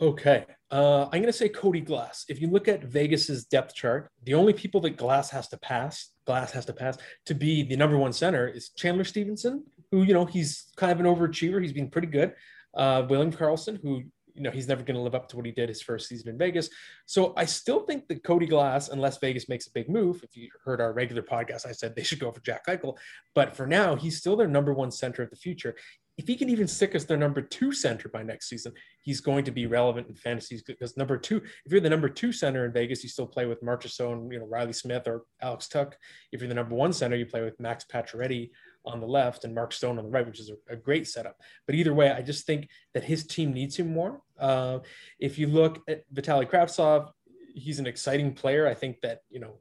Okay, 0.00 0.46
uh, 0.70 1.04
I'm 1.04 1.20
going 1.20 1.26
to 1.26 1.32
say 1.32 1.48
Cody 1.48 1.80
Glass. 1.80 2.24
If 2.28 2.40
you 2.40 2.48
look 2.48 2.68
at 2.68 2.84
Vegas's 2.84 3.44
depth 3.44 3.74
chart, 3.74 4.10
the 4.22 4.34
only 4.34 4.52
people 4.52 4.80
that 4.82 4.96
Glass 4.96 5.30
has 5.30 5.48
to 5.48 5.58
pass, 5.58 6.10
Glass 6.26 6.52
has 6.52 6.64
to 6.66 6.72
pass 6.72 6.96
to 7.26 7.34
be 7.34 7.64
the 7.64 7.76
number 7.76 7.98
one 7.98 8.12
center 8.12 8.48
is 8.48 8.70
Chandler 8.70 9.04
Stephenson, 9.04 9.64
who 9.90 10.04
you 10.04 10.14
know 10.14 10.24
he's 10.24 10.68
kind 10.76 10.92
of 10.92 11.00
an 11.00 11.06
overachiever. 11.06 11.60
He's 11.60 11.72
been 11.72 11.90
pretty 11.90 12.06
good. 12.06 12.34
Uh, 12.72 13.04
William 13.08 13.32
Karlsson, 13.32 13.80
who 13.82 14.04
you 14.40 14.44
know 14.44 14.50
he's 14.50 14.68
never 14.68 14.82
going 14.82 14.96
to 14.96 15.02
live 15.02 15.14
up 15.14 15.28
to 15.28 15.36
what 15.36 15.44
he 15.44 15.52
did 15.52 15.68
his 15.68 15.82
first 15.82 16.08
season 16.08 16.30
in 16.30 16.38
Vegas. 16.38 16.70
So 17.04 17.34
I 17.36 17.44
still 17.44 17.80
think 17.80 18.08
that 18.08 18.24
Cody 18.24 18.46
Glass, 18.46 18.88
unless 18.88 19.18
Vegas 19.18 19.50
makes 19.50 19.66
a 19.66 19.72
big 19.72 19.90
move, 19.90 20.24
if 20.24 20.34
you 20.34 20.48
heard 20.64 20.80
our 20.80 20.94
regular 20.94 21.20
podcast, 21.20 21.66
I 21.66 21.72
said 21.72 21.94
they 21.94 22.02
should 22.02 22.20
go 22.20 22.32
for 22.32 22.40
Jack 22.40 22.66
Eichel. 22.66 22.96
But 23.34 23.54
for 23.54 23.66
now, 23.66 23.96
he's 23.96 24.16
still 24.16 24.36
their 24.36 24.48
number 24.48 24.72
one 24.72 24.90
center 24.90 25.22
of 25.22 25.28
the 25.28 25.36
future. 25.36 25.76
If 26.16 26.26
he 26.26 26.36
can 26.36 26.48
even 26.48 26.68
stick 26.68 26.94
as 26.94 27.04
their 27.04 27.18
number 27.18 27.42
two 27.42 27.70
center 27.72 28.08
by 28.08 28.22
next 28.22 28.48
season, 28.48 28.72
he's 29.02 29.20
going 29.20 29.44
to 29.44 29.50
be 29.50 29.66
relevant 29.66 30.08
in 30.08 30.14
fantasies 30.14 30.62
because 30.62 30.96
number 30.96 31.18
two, 31.18 31.42
if 31.66 31.70
you're 31.70 31.80
the 31.82 31.90
number 31.90 32.08
two 32.08 32.32
center 32.32 32.64
in 32.64 32.72
Vegas, 32.72 33.02
you 33.02 33.10
still 33.10 33.26
play 33.26 33.44
with 33.44 33.62
Marchessault, 33.62 34.32
you 34.32 34.38
know, 34.38 34.46
Reilly 34.46 34.72
Smith 34.72 35.06
or 35.06 35.24
Alex 35.42 35.68
Tuch. 35.68 35.92
If 36.32 36.40
you're 36.40 36.48
the 36.48 36.54
number 36.54 36.74
one 36.74 36.94
center, 36.94 37.16
you 37.16 37.26
play 37.26 37.42
with 37.42 37.60
Max 37.60 37.84
Pacioretty 37.84 38.50
on 38.84 39.00
the 39.00 39.06
left 39.06 39.44
and 39.44 39.54
Mark 39.54 39.72
Stone 39.72 39.98
on 39.98 40.04
the 40.04 40.10
right, 40.10 40.26
which 40.26 40.40
is 40.40 40.50
a, 40.50 40.72
a 40.72 40.76
great 40.76 41.06
setup. 41.06 41.36
But 41.66 41.74
either 41.74 41.94
way, 41.94 42.10
I 42.10 42.22
just 42.22 42.46
think 42.46 42.68
that 42.94 43.04
his 43.04 43.26
team 43.26 43.52
needs 43.52 43.76
him 43.76 43.92
more. 43.92 44.22
Uh, 44.38 44.78
if 45.18 45.38
you 45.38 45.46
look 45.46 45.82
at 45.88 46.02
Vitaly 46.12 46.48
Kravtsov, 46.48 47.10
he's 47.54 47.78
an 47.78 47.86
exciting 47.86 48.32
player. 48.32 48.66
I 48.66 48.74
think 48.74 49.00
that, 49.02 49.20
you 49.30 49.40
know, 49.40 49.58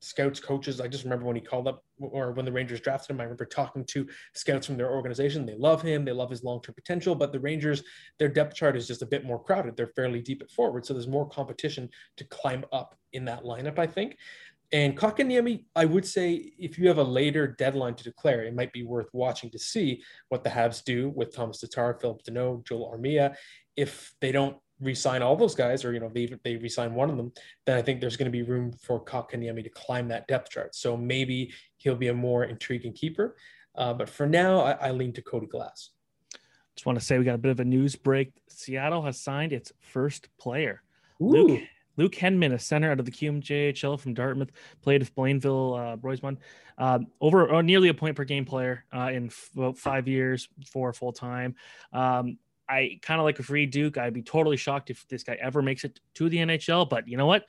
scouts, 0.00 0.38
coaches, 0.38 0.80
I 0.80 0.88
just 0.88 1.04
remember 1.04 1.24
when 1.24 1.36
he 1.36 1.40
called 1.40 1.66
up 1.66 1.82
or 1.98 2.32
when 2.32 2.44
the 2.44 2.52
Rangers 2.52 2.80
drafted 2.80 3.14
him, 3.14 3.20
I 3.20 3.24
remember 3.24 3.46
talking 3.46 3.84
to 3.86 4.06
scouts 4.34 4.66
from 4.66 4.76
their 4.76 4.90
organization. 4.90 5.46
They 5.46 5.54
love 5.54 5.80
him. 5.80 6.04
They 6.04 6.12
love 6.12 6.28
his 6.28 6.44
long-term 6.44 6.74
potential, 6.74 7.14
but 7.14 7.32
the 7.32 7.40
Rangers, 7.40 7.82
their 8.18 8.28
depth 8.28 8.54
chart 8.54 8.76
is 8.76 8.86
just 8.86 9.00
a 9.00 9.06
bit 9.06 9.24
more 9.24 9.42
crowded. 9.42 9.76
They're 9.76 9.86
fairly 9.86 10.20
deep 10.20 10.42
at 10.42 10.50
forward. 10.50 10.84
So 10.84 10.92
there's 10.92 11.08
more 11.08 11.28
competition 11.28 11.88
to 12.18 12.24
climb 12.24 12.64
up 12.72 12.94
in 13.12 13.24
that 13.26 13.44
lineup, 13.44 13.78
I 13.78 13.86
think. 13.86 14.18
And 14.72 14.96
Kotkaniemi, 14.96 15.64
I 15.76 15.84
would 15.84 16.04
say 16.04 16.52
if 16.58 16.78
you 16.78 16.88
have 16.88 16.98
a 16.98 17.04
later 17.04 17.46
deadline 17.46 17.94
to 17.94 18.04
declare, 18.04 18.42
it 18.42 18.54
might 18.54 18.72
be 18.72 18.82
worth 18.82 19.08
watching 19.12 19.50
to 19.50 19.58
see 19.58 20.02
what 20.30 20.42
the 20.42 20.50
Habs 20.50 20.82
do 20.82 21.10
with 21.10 21.34
Tomas 21.34 21.60
Tatar, 21.60 21.98
Phillip 22.00 22.22
Danault, 22.24 22.66
Joel 22.66 22.92
Armia. 22.96 23.34
If 23.76 24.14
they 24.20 24.32
don't 24.32 24.56
re-sign 24.80 25.22
all 25.22 25.36
those 25.36 25.54
guys, 25.54 25.84
or 25.84 25.92
you 25.92 26.00
know 26.00 26.10
they 26.12 26.34
they 26.42 26.56
re-sign 26.56 26.94
one 26.94 27.10
of 27.10 27.16
them, 27.16 27.32
then 27.66 27.76
I 27.76 27.82
think 27.82 28.00
there's 28.00 28.16
going 28.16 28.30
to 28.30 28.36
be 28.36 28.42
room 28.42 28.72
for 28.72 29.04
Kotkaniemi 29.04 29.62
to 29.62 29.70
climb 29.70 30.08
that 30.08 30.26
depth 30.26 30.50
chart. 30.50 30.74
So 30.74 30.96
maybe 30.96 31.52
he'll 31.76 31.94
be 31.94 32.08
a 32.08 32.14
more 32.14 32.44
intriguing 32.44 32.92
keeper. 32.92 33.36
Uh, 33.76 33.92
but 33.94 34.08
for 34.08 34.26
now, 34.26 34.60
I, 34.60 34.72
I 34.72 34.90
lean 34.90 35.12
to 35.12 35.22
Cody 35.22 35.46
Glass. 35.46 35.90
Just 36.74 36.86
want 36.86 36.98
to 36.98 37.04
say 37.04 37.18
we 37.18 37.24
got 37.24 37.34
a 37.34 37.38
bit 37.38 37.52
of 37.52 37.60
a 37.60 37.64
news 37.64 37.94
break. 37.94 38.32
Seattle 38.48 39.02
has 39.02 39.20
signed 39.20 39.52
its 39.52 39.72
first 39.80 40.28
player. 40.38 40.82
Ooh. 41.22 41.26
Luke 41.26 41.60
Luke 41.96 42.12
Henman, 42.12 42.52
a 42.52 42.58
center 42.58 42.90
out 42.90 43.00
of 43.00 43.06
the 43.06 43.12
QMJHL 43.12 43.98
from 43.98 44.14
Dartmouth, 44.14 44.50
played 44.82 45.00
with 45.00 45.14
Blainville 45.14 45.78
uh. 45.96 46.38
Um, 46.76 47.06
over 47.20 47.54
uh, 47.54 47.62
nearly 47.62 47.88
a 47.88 47.94
point 47.94 48.16
per 48.16 48.24
game 48.24 48.44
player 48.44 48.84
uh, 48.92 49.10
in 49.12 49.26
f- 49.26 49.50
about 49.54 49.78
five 49.78 50.08
years 50.08 50.48
for 50.66 50.92
full 50.92 51.12
time. 51.12 51.54
Um, 51.92 52.38
I 52.68 52.98
kind 53.02 53.20
of 53.20 53.24
like 53.24 53.38
a 53.38 53.42
free 53.42 53.66
Duke. 53.66 53.98
I'd 53.98 54.14
be 54.14 54.22
totally 54.22 54.56
shocked 54.56 54.90
if 54.90 55.06
this 55.08 55.22
guy 55.22 55.38
ever 55.40 55.62
makes 55.62 55.84
it 55.84 56.00
to 56.14 56.28
the 56.28 56.38
NHL. 56.38 56.88
But 56.88 57.06
you 57.06 57.16
know 57.16 57.26
what? 57.26 57.46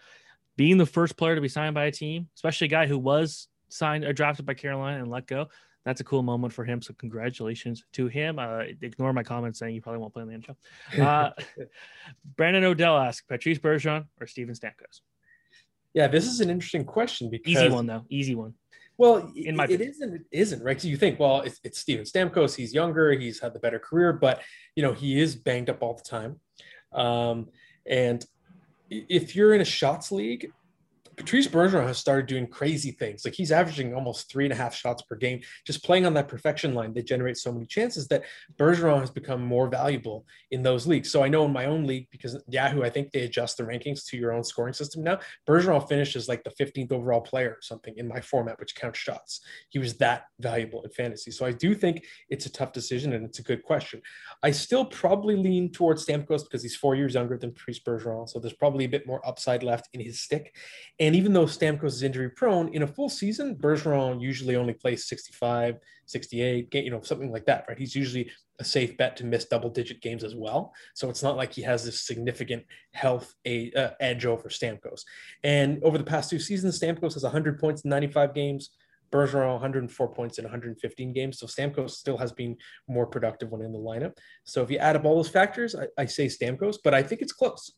Being 0.57 0.77
the 0.77 0.85
first 0.85 1.17
player 1.17 1.35
to 1.35 1.41
be 1.41 1.47
signed 1.47 1.73
by 1.73 1.85
a 1.85 1.91
team, 1.91 2.29
especially 2.35 2.65
a 2.65 2.69
guy 2.69 2.85
who 2.85 2.99
was 2.99 3.47
signed 3.69 4.03
or 4.03 4.13
drafted 4.13 4.45
by 4.45 4.53
Carolina 4.53 5.01
and 5.01 5.09
let 5.09 5.27
go, 5.27 5.47
that's 5.85 6.01
a 6.01 6.03
cool 6.03 6.23
moment 6.23 6.51
for 6.51 6.65
him. 6.65 6.81
So 6.81 6.93
congratulations 6.95 7.85
to 7.93 8.07
him. 8.07 8.39
Uh, 8.39 8.63
ignore 8.81 9.13
my 9.13 9.23
comments 9.23 9.59
saying 9.59 9.75
you 9.75 9.81
probably 9.81 9.99
won't 9.99 10.13
play 10.13 10.23
in 10.23 10.29
the 10.29 10.97
NHL. 10.97 11.01
Uh, 11.01 11.31
Brandon 12.35 12.63
Odell 12.63 12.97
asked 12.97 13.27
Patrice 13.27 13.59
Bergeron 13.59 14.05
or 14.19 14.27
Steven 14.27 14.55
Stamkos. 14.55 15.01
Yeah, 15.93 16.07
this 16.07 16.25
is 16.25 16.41
an 16.41 16.49
interesting 16.49 16.83
question 16.83 17.29
because 17.29 17.53
easy 17.53 17.69
one 17.69 17.85
though, 17.85 18.03
easy 18.09 18.35
one. 18.35 18.53
Well, 18.97 19.31
in 19.35 19.55
my 19.55 19.65
it 19.65 19.75
opinion. 19.75 19.89
isn't. 19.89 20.13
It 20.15 20.25
isn't 20.31 20.63
right. 20.63 20.81
So 20.81 20.87
you 20.87 20.97
think, 20.97 21.19
well, 21.19 21.41
it's, 21.41 21.59
it's 21.63 21.79
Steven 21.79 22.05
Stamkos. 22.05 22.55
He's 22.55 22.73
younger. 22.73 23.11
He's 23.13 23.39
had 23.39 23.53
the 23.53 23.59
better 23.59 23.79
career, 23.79 24.11
but 24.11 24.41
you 24.75 24.83
know 24.83 24.91
he 24.91 25.21
is 25.21 25.35
banged 25.35 25.69
up 25.69 25.81
all 25.81 25.93
the 25.93 26.03
time. 26.03 26.39
Um, 26.93 27.47
and 27.85 28.25
if 28.89 29.35
you're 29.35 29.53
in 29.53 29.61
a 29.61 29.65
shots 29.65 30.11
league, 30.11 30.51
Patrice 31.17 31.47
Bergeron 31.47 31.87
has 31.87 31.97
started 31.97 32.25
doing 32.25 32.47
crazy 32.47 32.91
things. 32.91 33.23
Like 33.25 33.33
he's 33.33 33.51
averaging 33.51 33.93
almost 33.93 34.29
three 34.29 34.45
and 34.45 34.53
a 34.53 34.55
half 34.55 34.75
shots 34.75 35.01
per 35.03 35.15
game, 35.15 35.41
just 35.65 35.83
playing 35.83 36.05
on 36.05 36.13
that 36.15 36.27
perfection 36.27 36.73
line. 36.73 36.93
They 36.93 37.01
generate 37.01 37.37
so 37.37 37.51
many 37.51 37.65
chances 37.65 38.07
that 38.09 38.23
Bergeron 38.57 38.99
has 38.99 39.09
become 39.09 39.43
more 39.43 39.67
valuable 39.67 40.25
in 40.51 40.63
those 40.63 40.87
leagues. 40.87 41.11
So 41.11 41.23
I 41.23 41.27
know 41.27 41.45
in 41.45 41.53
my 41.53 41.65
own 41.65 41.85
league, 41.85 42.07
because 42.11 42.41
Yahoo, 42.47 42.83
I 42.83 42.89
think 42.89 43.11
they 43.11 43.21
adjust 43.21 43.57
the 43.57 43.63
rankings 43.63 44.05
to 44.07 44.17
your 44.17 44.33
own 44.33 44.43
scoring 44.43 44.73
system 44.73 45.03
now. 45.03 45.19
Bergeron 45.47 45.87
finishes 45.87 46.27
like 46.27 46.43
the 46.43 46.51
15th 46.51 46.91
overall 46.91 47.21
player 47.21 47.51
or 47.51 47.61
something 47.61 47.93
in 47.97 48.07
my 48.07 48.21
format, 48.21 48.59
which 48.59 48.75
counts 48.75 48.99
shots. 48.99 49.41
He 49.69 49.79
was 49.79 49.97
that 49.97 50.25
valuable 50.39 50.83
in 50.83 50.91
fantasy. 50.91 51.31
So 51.31 51.45
I 51.45 51.51
do 51.51 51.75
think 51.75 52.05
it's 52.29 52.45
a 52.45 52.51
tough 52.51 52.73
decision 52.73 53.13
and 53.13 53.25
it's 53.25 53.39
a 53.39 53.43
good 53.43 53.63
question. 53.63 54.01
I 54.43 54.51
still 54.51 54.85
probably 54.85 55.35
lean 55.35 55.71
towards 55.71 56.05
Stamkos 56.05 56.43
because 56.43 56.63
he's 56.63 56.75
four 56.75 56.95
years 56.95 57.13
younger 57.13 57.37
than 57.37 57.51
Patrice 57.51 57.79
Bergeron. 57.79 58.29
So 58.29 58.39
there's 58.39 58.53
probably 58.53 58.85
a 58.85 58.89
bit 58.89 59.07
more 59.07 59.25
upside 59.27 59.63
left 59.63 59.89
in 59.93 60.01
his 60.01 60.21
stick. 60.21 60.55
Even 61.13 61.33
though 61.33 61.45
Stamkos 61.45 61.87
is 61.87 62.03
injury 62.03 62.29
prone, 62.29 62.69
in 62.69 62.83
a 62.83 62.87
full 62.87 63.09
season, 63.09 63.55
Bergeron 63.55 64.21
usually 64.21 64.55
only 64.55 64.73
plays 64.73 65.07
65, 65.09 65.77
68, 66.05 66.73
you 66.73 66.89
know, 66.89 67.01
something 67.01 67.31
like 67.31 67.45
that, 67.47 67.65
right? 67.67 67.77
He's 67.77 67.95
usually 67.95 68.31
a 68.59 68.63
safe 68.63 68.95
bet 68.95 69.17
to 69.17 69.25
miss 69.25 69.43
double 69.43 69.69
digit 69.69 70.01
games 70.01 70.23
as 70.23 70.35
well. 70.35 70.73
So 70.93 71.09
it's 71.09 71.21
not 71.21 71.35
like 71.35 71.51
he 71.51 71.61
has 71.63 71.83
this 71.83 72.07
significant 72.07 72.63
health 72.93 73.33
uh, 73.45 73.89
edge 73.99 74.25
over 74.25 74.47
Stamkos. 74.47 75.01
And 75.43 75.83
over 75.83 75.97
the 75.97 76.05
past 76.05 76.29
two 76.29 76.39
seasons, 76.39 76.79
Stamkos 76.79 77.15
has 77.15 77.23
100 77.23 77.59
points 77.59 77.81
in 77.83 77.89
95 77.89 78.33
games. 78.33 78.69
Bergeron 79.11 79.53
104 79.53 80.07
points 80.13 80.39
in 80.39 80.45
115 80.45 81.13
games. 81.13 81.39
So 81.39 81.45
Stamkos 81.45 81.91
still 81.91 82.17
has 82.17 82.31
been 82.31 82.57
more 82.87 83.05
productive 83.05 83.49
when 83.51 83.61
in 83.61 83.73
the 83.73 83.79
lineup. 83.79 84.17
So 84.45 84.63
if 84.63 84.71
you 84.71 84.77
add 84.77 84.95
up 84.95 85.05
all 85.05 85.15
those 85.15 85.29
factors, 85.29 85.75
I, 85.75 85.87
I 85.97 86.05
say 86.05 86.27
Stamkos, 86.27 86.77
but 86.83 86.93
I 86.93 87.03
think 87.03 87.21
it's 87.21 87.33
close. 87.33 87.73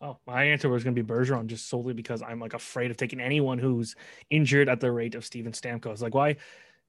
Oh, 0.00 0.18
my 0.26 0.44
answer 0.44 0.68
was 0.68 0.84
going 0.84 0.94
to 0.94 1.02
be 1.02 1.08
Bergeron 1.08 1.46
just 1.46 1.68
solely 1.68 1.94
because 1.94 2.22
I'm 2.22 2.38
like 2.38 2.52
afraid 2.52 2.90
of 2.90 2.98
taking 2.98 3.20
anyone 3.20 3.58
who's 3.58 3.96
injured 4.28 4.68
at 4.68 4.80
the 4.80 4.92
rate 4.92 5.14
of 5.14 5.24
Steven 5.24 5.52
Stamkos. 5.52 6.02
Like, 6.02 6.14
why 6.14 6.36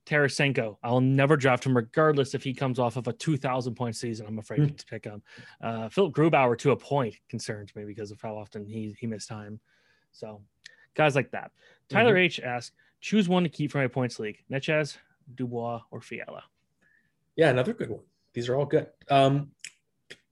Tarasenko? 0.06 0.78
I'll 0.84 1.00
never 1.00 1.38
draft 1.38 1.65
him 1.65 1.76
regardless 1.76 2.34
if 2.34 2.43
he 2.43 2.54
comes 2.54 2.80
off 2.80 2.98
of 2.98 3.08
a 3.08 3.13
2,000 3.13 3.76
point 3.76 3.96
season. 3.96 4.26
I'm 4.28 4.39
afraid 4.39 4.60
mm. 4.60 4.78
to 4.78 4.86
pick 4.86 5.06
him. 5.06 5.22
Uh, 5.62 5.88
Philip 5.88 6.13
Grubauer, 6.13 6.58
to 6.60 6.72
a 6.72 6.76
point, 6.76 7.15
concerns 7.30 7.74
me 7.76 7.86
because 7.86 8.12
of 8.12 8.20
how 8.22 8.38
often 8.38 8.65
he, 8.65 8.93
he 9.00 9.08
missed 9.08 9.30
time. 9.30 9.62
So, 10.12 10.41
guys 10.93 11.15
like 11.15 11.32
that. 11.32 11.52
Tyler 11.89 12.13
mm-hmm. 12.13 12.24
H 12.24 12.39
asks, 12.41 12.76
choose 13.00 13.30
one 13.30 13.43
to 13.43 13.50
keep 13.50 13.72
from 13.72 13.82
my 13.82 13.88
points 13.88 14.20
league 14.20 14.43
Necas, 14.52 14.98
Dubois, 15.34 15.82
or 15.91 16.02
Fiala. 16.02 16.43
Yeah, 17.38 17.52
another 17.52 17.74
good 17.74 17.89
one. 17.89 18.04
These 18.34 18.50
are 18.50 18.56
all 18.56 18.65
good. 18.65 18.88
Um, 19.10 19.52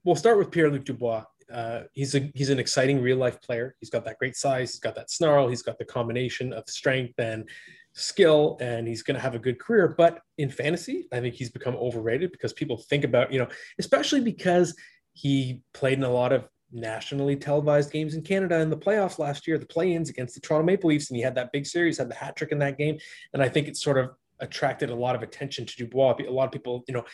we'll 0.03 0.15
start 0.15 0.37
with 0.37 0.51
Pierre 0.51 0.69
Luc 0.69 0.83
Dubois 0.83 1.23
uh, 1.53 1.81
he's 1.93 2.15
a 2.15 2.31
he's 2.33 2.49
an 2.49 2.59
exciting 2.59 3.01
real 3.01 3.17
life 3.17 3.41
player. 3.41 3.75
He's 3.79 3.89
got 3.89 4.05
that 4.05 4.17
great 4.17 4.35
size. 4.35 4.71
He's 4.71 4.79
got 4.79 4.95
that 4.95 5.11
snarl. 5.11 5.47
He's 5.47 5.61
got 5.61 5.77
the 5.77 5.85
combination 5.85 6.53
of 6.53 6.67
strength 6.67 7.19
and 7.19 7.47
skill, 7.93 8.57
and 8.59 8.87
he's 8.87 9.03
going 9.03 9.15
to 9.15 9.21
have 9.21 9.35
a 9.35 9.39
good 9.39 9.59
career. 9.59 9.93
But 9.97 10.19
in 10.37 10.49
fantasy, 10.49 11.07
I 11.13 11.19
think 11.19 11.35
he's 11.35 11.49
become 11.49 11.75
overrated 11.75 12.31
because 12.31 12.53
people 12.53 12.77
think 12.77 13.03
about 13.03 13.31
you 13.31 13.39
know, 13.39 13.47
especially 13.79 14.21
because 14.21 14.75
he 15.13 15.61
played 15.73 15.97
in 15.97 16.03
a 16.03 16.11
lot 16.11 16.33
of 16.33 16.47
nationally 16.71 17.35
televised 17.35 17.91
games 17.91 18.15
in 18.15 18.21
Canada 18.21 18.59
in 18.59 18.69
the 18.69 18.77
playoffs 18.77 19.19
last 19.19 19.47
year, 19.47 19.57
the 19.57 19.65
play-ins 19.65 20.09
against 20.09 20.35
the 20.35 20.41
Toronto 20.41 20.65
Maple 20.65 20.89
Leafs, 20.89 21.09
and 21.09 21.15
he 21.15 21.23
had 21.23 21.35
that 21.35 21.51
big 21.51 21.65
series, 21.65 21.97
had 21.97 22.09
the 22.09 22.15
hat 22.15 22.35
trick 22.35 22.51
in 22.51 22.59
that 22.59 22.77
game, 22.77 22.97
and 23.33 23.41
I 23.41 23.47
think 23.47 23.67
it 23.67 23.77
sort 23.77 23.97
of 23.97 24.09
attracted 24.39 24.89
a 24.89 24.95
lot 24.95 25.15
of 25.15 25.23
attention 25.23 25.65
to 25.65 25.75
Dubois. 25.77 26.15
A 26.27 26.31
lot 26.31 26.45
of 26.45 26.51
people, 26.51 26.83
you 26.87 26.93
know, 26.93 27.05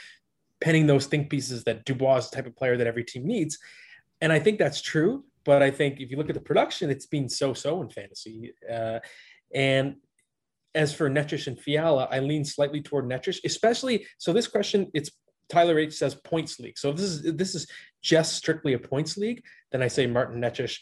penning 0.61 0.87
those 0.87 1.07
think 1.07 1.29
pieces 1.29 1.63
that 1.65 1.85
Dubois 1.85 2.17
is 2.17 2.29
the 2.29 2.35
type 2.37 2.47
of 2.47 2.55
player 2.55 2.77
that 2.77 2.87
every 2.87 3.03
team 3.03 3.25
needs. 3.25 3.57
And 4.21 4.31
I 4.31 4.39
think 4.39 4.60
that's 4.60 4.81
true. 4.81 5.25
But 5.43 5.63
I 5.63 5.71
think 5.71 5.99
if 5.99 6.12
you 6.12 6.17
look 6.17 6.29
at 6.29 6.36
the 6.36 6.41
production, 6.41 6.89
it's 6.89 7.07
been 7.07 7.27
so 7.27 7.53
so 7.53 7.81
in 7.81 7.89
fantasy. 7.89 8.53
Uh, 8.71 8.99
and 9.53 9.95
as 10.75 10.93
for 10.93 11.10
Necas 11.10 11.47
and 11.47 11.60
Fiala, 11.60 12.07
I 12.12 12.19
lean 12.19 12.45
slightly 12.45 12.81
toward 12.81 13.05
Necas, 13.05 13.39
especially. 13.43 14.05
So 14.19 14.31
this 14.31 14.47
question, 14.47 14.89
it's 14.93 15.10
Tyler 15.49 15.79
H 15.79 15.93
says 15.93 16.15
points 16.15 16.60
league. 16.60 16.77
So 16.77 16.91
if 16.91 16.97
this 16.97 17.05
is 17.05 17.36
this 17.36 17.55
is 17.55 17.67
just 18.01 18.36
strictly 18.36 18.73
a 18.73 18.79
points 18.79 19.17
league, 19.17 19.43
then 19.71 19.81
I 19.81 19.88
say 19.88 20.07
Martin 20.07 20.41
Necas 20.41 20.77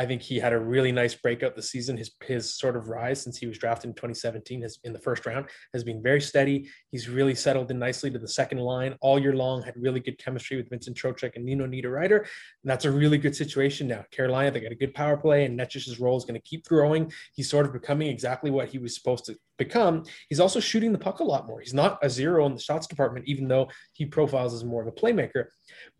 I 0.00 0.06
think 0.06 0.22
he 0.22 0.38
had 0.38 0.54
a 0.54 0.58
really 0.58 0.92
nice 0.92 1.14
breakout 1.14 1.54
this 1.54 1.70
season. 1.70 1.98
His 1.98 2.10
his 2.24 2.54
sort 2.54 2.74
of 2.74 2.88
rise 2.88 3.20
since 3.20 3.36
he 3.36 3.46
was 3.46 3.58
drafted 3.58 3.90
in 3.90 3.94
2017 3.94 4.62
has 4.62 4.78
in 4.82 4.94
the 4.94 4.98
first 4.98 5.26
round 5.26 5.44
has 5.74 5.84
been 5.84 6.02
very 6.02 6.22
steady. 6.22 6.70
He's 6.90 7.06
really 7.06 7.34
settled 7.34 7.70
in 7.70 7.78
nicely 7.78 8.10
to 8.10 8.18
the 8.18 8.26
second 8.26 8.60
line 8.60 8.96
all 9.02 9.18
year 9.18 9.34
long. 9.34 9.60
Had 9.60 9.74
really 9.76 10.00
good 10.00 10.16
chemistry 10.16 10.56
with 10.56 10.70
Vincent 10.70 10.96
Trocheck 10.96 11.36
and 11.36 11.44
Nino 11.44 11.66
Niederreiter. 11.66 12.20
And 12.20 12.64
that's 12.64 12.86
a 12.86 12.90
really 12.90 13.18
good 13.18 13.36
situation 13.36 13.88
now. 13.88 14.02
Carolina 14.10 14.50
they 14.50 14.60
got 14.60 14.72
a 14.72 14.74
good 14.74 14.94
power 14.94 15.18
play, 15.18 15.44
and 15.44 15.54
Necas's 15.54 16.00
role 16.00 16.16
is 16.16 16.24
going 16.24 16.40
to 16.40 16.48
keep 16.48 16.64
growing. 16.64 17.12
He's 17.34 17.50
sort 17.50 17.66
of 17.66 17.74
becoming 17.74 18.08
exactly 18.08 18.50
what 18.50 18.70
he 18.70 18.78
was 18.78 18.94
supposed 18.94 19.26
to 19.26 19.36
become. 19.60 20.02
He's 20.28 20.40
also 20.40 20.58
shooting 20.58 20.90
the 20.90 20.98
puck 20.98 21.20
a 21.20 21.24
lot 21.24 21.46
more. 21.46 21.60
He's 21.60 21.74
not 21.74 22.00
a 22.02 22.10
zero 22.10 22.46
in 22.46 22.54
the 22.54 22.60
shots 22.60 22.88
department, 22.88 23.26
even 23.28 23.46
though 23.46 23.68
he 23.92 24.06
profiles 24.06 24.52
as 24.52 24.64
more 24.64 24.82
of 24.82 24.88
a 24.88 24.92
playmaker. 24.92 25.44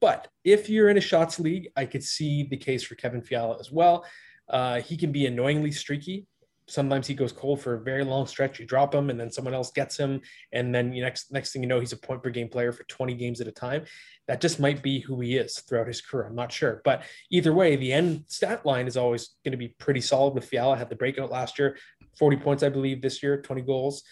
But 0.01 0.27
if 0.43 0.69
you're 0.69 0.89
in 0.89 0.97
a 0.97 1.01
shots 1.01 1.39
league, 1.39 1.69
I 1.77 1.85
could 1.85 2.03
see 2.03 2.49
the 2.51 2.57
case 2.57 2.83
for 2.83 2.97
Kevin 2.97 3.23
Fiala 3.23 3.59
as 3.61 3.71
well. 3.71 4.05
Uh, 4.49 4.81
he 4.81 4.97
can 4.97 5.13
be 5.13 5.27
annoyingly 5.27 5.71
streaky. 5.71 6.27
Sometimes 6.67 7.09
he 7.09 7.15
goes 7.15 7.33
cold 7.33 7.61
for 7.61 7.75
a 7.75 7.81
very 7.81 8.05
long 8.05 8.29
stretch. 8.29 8.61
You 8.61 8.67
drop 8.67 8.95
him, 8.95 9.11
and 9.11 9.19
then 9.19 9.31
someone 9.31 9.55
else 9.55 9.73
gets 9.73 9.97
him, 9.97 10.21
and 10.53 10.73
then 10.73 10.93
you 10.93 11.03
next 11.03 11.33
next 11.33 11.53
thing 11.53 11.63
you 11.63 11.69
know, 11.69 11.81
he's 11.81 11.93
a 11.93 11.97
point 11.97 12.23
per 12.23 12.31
game 12.31 12.49
player 12.49 12.71
for 12.71 12.85
20 12.85 13.15
games 13.15 13.41
at 13.41 13.49
a 13.49 13.53
time. 13.53 13.85
That 14.29 14.41
just 14.41 14.61
might 14.61 14.81
be 14.81 15.01
who 15.01 15.21
he 15.21 15.37
is 15.37 15.59
throughout 15.59 15.89
his 15.89 16.01
career. 16.01 16.29
I'm 16.29 16.37
not 16.37 16.53
sure, 16.53 16.81
but 16.85 17.03
either 17.29 17.53
way, 17.53 17.75
the 17.75 17.93
end 17.93 18.25
stat 18.29 18.65
line 18.65 18.87
is 18.87 18.97
always 18.97 19.31
going 19.45 19.51
to 19.51 19.59
be 19.59 19.75
pretty 19.81 20.01
solid. 20.01 20.35
With 20.35 20.45
Fiala 20.45 20.77
had 20.77 20.91
the 20.91 20.95
breakout 20.95 21.33
last 21.33 21.59
year, 21.59 21.77
40 22.17 22.37
points, 22.39 22.63
I 22.63 22.69
believe, 22.69 23.03
this 23.03 23.23
year, 23.23 23.41
20 23.41 23.63
goals 23.63 24.03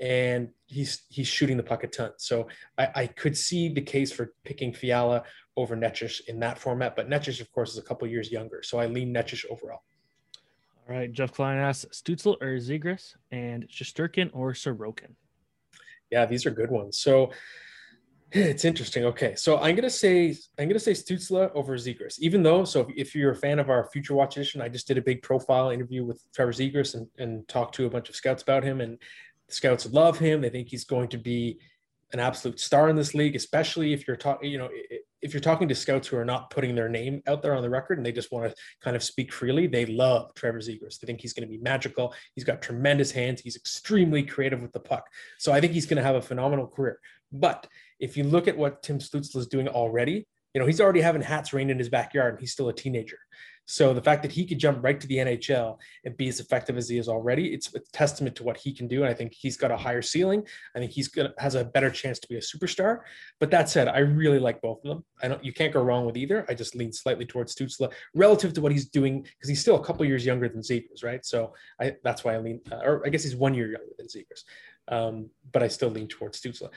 and 0.00 0.48
he's 0.66 1.02
he's 1.08 1.26
shooting 1.26 1.56
the 1.56 1.62
puck 1.62 1.82
a 1.84 1.88
ton. 1.88 2.12
So 2.18 2.48
I, 2.76 2.88
I 2.94 3.06
could 3.06 3.36
see 3.36 3.68
the 3.68 3.80
case 3.80 4.12
for 4.12 4.32
picking 4.44 4.72
Fiala 4.72 5.24
over 5.56 5.76
Necas 5.76 6.20
in 6.28 6.38
that 6.40 6.58
format, 6.58 6.94
but 6.94 7.08
Necas, 7.08 7.40
of 7.40 7.50
course, 7.52 7.72
is 7.72 7.78
a 7.78 7.82
couple 7.82 8.06
years 8.06 8.30
younger. 8.30 8.62
So 8.62 8.78
I 8.78 8.86
lean 8.86 9.12
Necas 9.12 9.44
overall. 9.50 9.82
All 10.88 10.96
right, 10.96 11.12
Jeff 11.12 11.32
Klein 11.32 11.58
asks 11.58 12.00
Stützle 12.00 12.40
or 12.40 12.56
Zegras 12.58 13.14
and 13.30 13.68
Shesterkin 13.68 14.30
or 14.32 14.52
Sorokin. 14.52 15.14
Yeah, 16.10 16.24
these 16.24 16.46
are 16.46 16.50
good 16.50 16.70
ones. 16.70 16.98
So 16.98 17.32
it's 18.32 18.64
interesting. 18.64 19.04
Okay, 19.06 19.34
so 19.36 19.58
I'm 19.58 19.74
gonna 19.74 19.88
say 19.88 20.36
I'm 20.58 20.68
gonna 20.68 20.78
say 20.78 20.92
Stützle 20.92 21.50
over 21.54 21.76
Zegras, 21.76 22.18
even 22.18 22.42
though. 22.42 22.64
So 22.64 22.86
if, 22.94 23.14
you're 23.14 23.32
a 23.32 23.36
fan 23.36 23.58
of 23.58 23.70
our 23.70 23.88
Future 23.90 24.14
Watch 24.14 24.36
edition, 24.36 24.60
I 24.60 24.68
just 24.68 24.86
did 24.86 24.98
a 24.98 25.02
big 25.02 25.22
profile 25.22 25.70
interview 25.70 26.04
with 26.04 26.22
Trevor 26.34 26.52
Zegras 26.52 26.94
and, 26.94 27.06
and 27.18 27.46
talked 27.48 27.74
to 27.76 27.86
a 27.86 27.90
bunch 27.90 28.08
of 28.08 28.16
scouts 28.16 28.42
about 28.42 28.64
him, 28.64 28.80
and 28.80 28.98
the 29.48 29.54
scouts 29.54 29.86
love 29.92 30.18
him. 30.18 30.40
They 30.42 30.50
think 30.50 30.68
he's 30.68 30.84
going 30.84 31.08
to 31.08 31.18
be 31.18 31.58
an 32.12 32.20
absolute 32.20 32.60
star 32.60 32.88
in 32.88 32.96
this 32.96 33.14
league, 33.14 33.36
especially 33.36 33.92
if 33.92 34.06
you're 34.06 34.16
talking, 34.16 34.50
you 34.50 34.58
know, 34.58 34.68
if 35.20 35.34
you're 35.34 35.40
talking 35.40 35.68
to 35.68 35.74
scouts 35.74 36.08
who 36.08 36.16
are 36.16 36.24
not 36.24 36.48
putting 36.50 36.74
their 36.74 36.88
name 36.88 37.22
out 37.26 37.42
there 37.42 37.54
on 37.54 37.62
the 37.62 37.68
record 37.68 37.98
and 37.98 38.06
they 38.06 38.12
just 38.12 38.32
want 38.32 38.48
to 38.48 38.56
kind 38.80 38.96
of 38.96 39.02
speak 39.02 39.32
freely, 39.32 39.66
they 39.66 39.84
love 39.84 40.32
Trevor 40.34 40.60
Zegras. 40.60 40.98
They 40.98 41.06
think 41.06 41.20
he's 41.20 41.32
going 41.32 41.46
to 41.46 41.52
be 41.52 41.62
magical. 41.62 42.14
He's 42.34 42.44
got 42.44 42.62
tremendous 42.62 43.10
hands. 43.10 43.40
He's 43.40 43.56
extremely 43.56 44.22
creative 44.22 44.62
with 44.62 44.72
the 44.72 44.80
puck. 44.80 45.06
So 45.38 45.52
I 45.52 45.60
think 45.60 45.72
he's 45.72 45.86
going 45.86 45.96
to 45.96 46.02
have 46.02 46.14
a 46.14 46.22
phenomenal 46.22 46.66
career. 46.66 46.98
But 47.32 47.66
if 47.98 48.16
you 48.16 48.24
look 48.24 48.48
at 48.48 48.56
what 48.56 48.82
Tim 48.82 48.98
Stützle 48.98 49.36
is 49.36 49.46
doing 49.46 49.68
already, 49.68 50.26
you 50.54 50.60
know, 50.60 50.66
he's 50.66 50.80
already 50.80 51.00
having 51.00 51.22
hats 51.22 51.52
rain 51.52 51.70
in 51.70 51.78
his 51.78 51.88
backyard 51.88 52.34
and 52.34 52.40
he's 52.40 52.52
still 52.52 52.68
a 52.68 52.72
teenager. 52.72 53.18
So 53.70 53.92
the 53.92 54.00
fact 54.00 54.22
that 54.22 54.32
he 54.32 54.46
could 54.46 54.58
jump 54.58 54.82
right 54.82 54.98
to 54.98 55.06
the 55.06 55.18
NHL 55.18 55.76
and 56.06 56.16
be 56.16 56.26
as 56.28 56.40
effective 56.40 56.78
as 56.78 56.88
he 56.88 56.96
is 56.96 57.06
already, 57.06 57.52
it's 57.52 57.74
a 57.74 57.80
testament 57.92 58.34
to 58.36 58.42
what 58.42 58.56
he 58.56 58.72
can 58.72 58.88
do. 58.88 59.02
And 59.02 59.10
I 59.10 59.12
think 59.12 59.34
he's 59.34 59.58
got 59.58 59.70
a 59.70 59.76
higher 59.76 60.00
ceiling. 60.00 60.42
I 60.74 60.78
think 60.78 60.90
he's 60.90 61.08
gonna 61.08 61.34
has 61.36 61.54
a 61.54 61.66
better 61.66 61.90
chance 61.90 62.18
to 62.20 62.28
be 62.28 62.36
a 62.36 62.40
superstar. 62.40 63.00
But 63.40 63.50
that 63.50 63.68
said, 63.68 63.86
I 63.86 63.98
really 63.98 64.38
like 64.38 64.62
both 64.62 64.78
of 64.86 64.88
them. 64.88 65.04
I 65.22 65.28
don't 65.28 65.44
you 65.44 65.52
can't 65.52 65.74
go 65.74 65.82
wrong 65.82 66.06
with 66.06 66.16
either. 66.16 66.46
I 66.48 66.54
just 66.54 66.74
lean 66.74 66.94
slightly 66.94 67.26
towards 67.26 67.54
Stützle 67.54 67.92
relative 68.14 68.54
to 68.54 68.62
what 68.62 68.72
he's 68.72 68.88
doing 68.88 69.20
because 69.20 69.50
he's 69.50 69.60
still 69.60 69.76
a 69.76 69.84
couple 69.84 70.06
years 70.06 70.24
younger 70.24 70.48
than 70.48 70.62
Zegras, 70.62 71.04
right? 71.04 71.22
So 71.26 71.52
I 71.78 71.96
that's 72.02 72.24
why 72.24 72.36
I 72.36 72.38
lean, 72.38 72.62
uh, 72.72 72.80
or 72.82 73.06
I 73.06 73.10
guess 73.10 73.22
he's 73.22 73.36
one 73.36 73.52
year 73.52 73.66
younger 73.66 73.92
than 73.98 74.06
Zegras. 74.06 74.44
Um, 74.90 75.30
but 75.52 75.62
I 75.62 75.68
still 75.68 75.90
lean 75.90 76.08
towards 76.08 76.40
Stützle. 76.40 76.70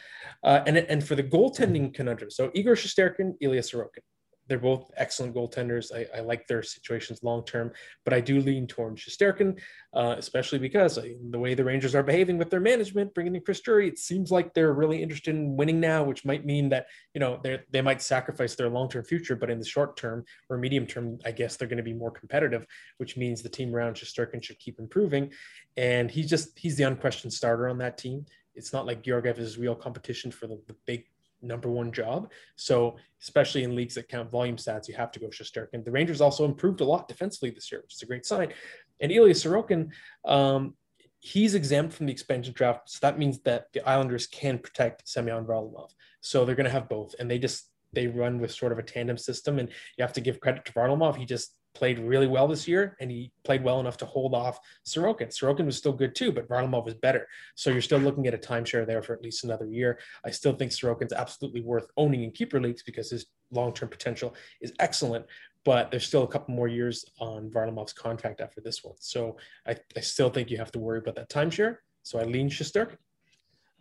Uh, 0.44 0.62
and 0.66 0.78
and 0.78 1.04
for 1.04 1.16
the 1.16 1.24
goaltending 1.24 1.94
conundrum, 1.94 2.30
so 2.30 2.52
Igor 2.54 2.76
Shesterkin, 2.76 3.34
Ilya 3.42 3.62
Sorokin. 3.62 4.04
They're 4.52 4.60
both 4.60 4.92
excellent 4.98 5.34
goaltenders. 5.34 5.96
I, 5.96 6.18
I 6.18 6.20
like 6.20 6.46
their 6.46 6.62
situations 6.62 7.24
long 7.24 7.46
term, 7.46 7.72
but 8.04 8.14
I 8.14 8.20
do 8.20 8.42
lean 8.42 8.68
towards 8.68 9.02
Shesterkin, 9.02 9.58
uh, 9.94 10.16
especially 10.18 10.60
because 10.60 10.98
uh, 10.98 11.06
the 11.30 11.40
way 11.40 11.54
the 11.54 11.64
Rangers 11.64 11.96
are 11.96 12.04
behaving 12.04 12.38
with 12.38 12.50
their 12.50 12.60
management, 12.60 13.14
bringing 13.14 13.34
in 13.34 13.44
Chris 13.44 13.62
Drury, 13.62 13.88
it 13.88 13.98
seems 13.98 14.30
like 14.30 14.54
they're 14.54 14.74
really 14.74 15.02
interested 15.02 15.34
in 15.34 15.56
winning 15.56 15.80
now, 15.80 16.04
which 16.04 16.26
might 16.26 16.46
mean 16.46 16.68
that 16.68 16.88
you 17.14 17.22
know 17.22 17.40
they 17.42 17.62
they 17.72 17.82
might 17.82 18.02
sacrifice 18.02 18.56
their 18.56 18.68
long 18.68 18.90
term 18.90 19.06
future, 19.06 19.38
but 19.38 19.50
in 19.50 19.58
the 19.58 19.64
short 19.64 19.96
term 19.96 20.26
or 20.50 20.58
medium 20.58 20.86
term, 20.86 21.18
I 21.24 21.32
guess 21.32 21.56
they're 21.56 21.70
going 21.70 21.78
to 21.78 21.84
be 21.84 21.94
more 21.94 22.12
competitive, 22.12 22.66
which 22.98 23.16
means 23.16 23.42
the 23.42 23.48
team 23.48 23.74
around 23.74 23.94
Shesterkin 23.96 24.44
should 24.44 24.60
keep 24.60 24.80
improving, 24.80 25.32
and 25.78 26.12
he's 26.12 26.30
just 26.30 26.60
he's 26.60 26.76
the 26.76 26.84
unquestioned 26.84 27.32
starter 27.32 27.70
on 27.70 27.78
that 27.78 27.98
team. 27.98 28.26
It's 28.54 28.74
not 28.74 28.86
like 28.86 29.02
Georgiev 29.02 29.40
is 29.40 29.58
real 29.58 29.76
competition 29.76 30.30
for 30.30 30.48
the, 30.48 30.62
the 30.68 30.76
big 30.86 31.06
number 31.42 31.70
one 31.70 31.92
job. 31.92 32.32
So 32.56 32.98
especially 33.22 33.64
in 33.64 33.76
leagues 33.76 33.96
that 33.96 34.08
count 34.08 34.32
volume 34.32 34.58
stats, 34.58 34.88
you 34.88 34.96
have 34.96 35.12
to 35.12 35.20
go 35.20 35.28
Shesterkin. 35.28 35.84
The 35.84 35.92
Rangers 35.92 36.22
also 36.22 36.46
improved 36.46 36.82
a 36.82 36.86
lot 36.86 37.08
defensively 37.08 37.52
this 37.52 37.72
year, 37.72 37.82
which 37.82 37.96
is 37.96 38.02
a 38.02 38.06
great 38.06 38.26
sign. 38.26 38.54
And 39.00 39.12
Ilya 39.12 39.34
Sorokin, 39.34 39.90
um, 40.26 40.76
he's 41.20 41.56
exempt 41.56 41.94
from 41.94 42.08
the 42.08 42.12
expansion 42.12 42.54
draft. 42.54 42.90
So 42.90 43.00
that 43.02 43.20
means 43.20 43.40
that 43.42 43.68
the 43.74 43.88
Islanders 43.88 44.28
can 44.28 44.58
protect 44.58 45.08
Semyon 45.08 45.46
Varlamov. 45.46 45.92
So 46.22 46.46
they're 46.46 46.56
going 46.56 46.66
to 46.66 46.72
have 46.72 46.90
both. 46.90 47.16
And 47.20 47.30
they 47.30 47.40
just, 47.40 47.70
they 47.94 48.08
run 48.08 48.40
with 48.40 48.52
sort 48.52 48.72
of 48.72 48.80
a 48.80 48.84
tandem 48.84 49.18
system. 49.18 49.60
And 49.60 49.70
you 49.98 50.02
have 50.02 50.14
to 50.14 50.22
give 50.22 50.40
credit 50.40 50.66
to 50.66 50.74
Varlamov. 50.74 51.18
He 51.18 51.26
just 51.26 51.56
played 51.74 52.00
really 52.00 52.28
well 52.28 52.48
this 52.48 52.68
year, 52.68 52.96
and 53.00 53.10
he 53.10 53.32
played 53.44 53.64
well 53.64 53.80
enough 53.80 53.98
to 53.98 54.06
hold 54.06 54.34
off 54.34 54.60
Sorokin. 54.86 55.28
Sorokin 55.28 55.66
was 55.66 55.78
still 55.78 55.94
good 55.94 56.16
too, 56.16 56.32
but 56.32 56.48
Varlamov 56.48 56.86
was 56.86 56.94
better. 56.96 57.28
So 57.56 57.70
you're 57.70 57.82
still 57.82 58.00
looking 58.00 58.28
at 58.28 58.34
a 58.34 58.38
timeshare 58.38 58.86
there 58.86 59.02
for 59.02 59.14
at 59.14 59.22
least 59.22 59.44
another 59.44 59.66
year. 59.66 60.00
I 60.26 60.32
still 60.32 60.54
think 60.54 60.72
Sorokin's 60.72 61.14
absolutely 61.14 61.62
worth 61.62 61.88
owning 61.98 62.24
in 62.24 62.32
keeper 62.32 62.60
leagues 62.60 62.84
because 62.84 63.10
his 63.10 63.28
long-term 63.52 63.90
potential 63.90 64.36
is 64.62 64.74
excellent. 64.80 65.26
But 65.64 65.92
there's 65.92 66.08
still 66.08 66.24
a 66.24 66.28
couple 66.28 66.56
more 66.56 66.68
years 66.68 67.06
on 67.20 67.50
Varlamov's 67.50 67.94
contract 67.94 68.42
after 68.42 68.62
this 68.62 68.84
one. 68.84 68.96
So 69.00 69.38
I, 69.68 69.76
I 69.96 70.00
still 70.00 70.30
think 70.30 70.50
you 70.50 70.58
have 70.58 70.72
to 70.72 70.80
worry 70.80 70.98
about 70.98 71.16
that 71.16 71.30
timeshare. 71.30 71.78
So 72.04 72.20
I 72.20 72.24
lean 72.24 72.50
Shesterkin. 72.50 72.98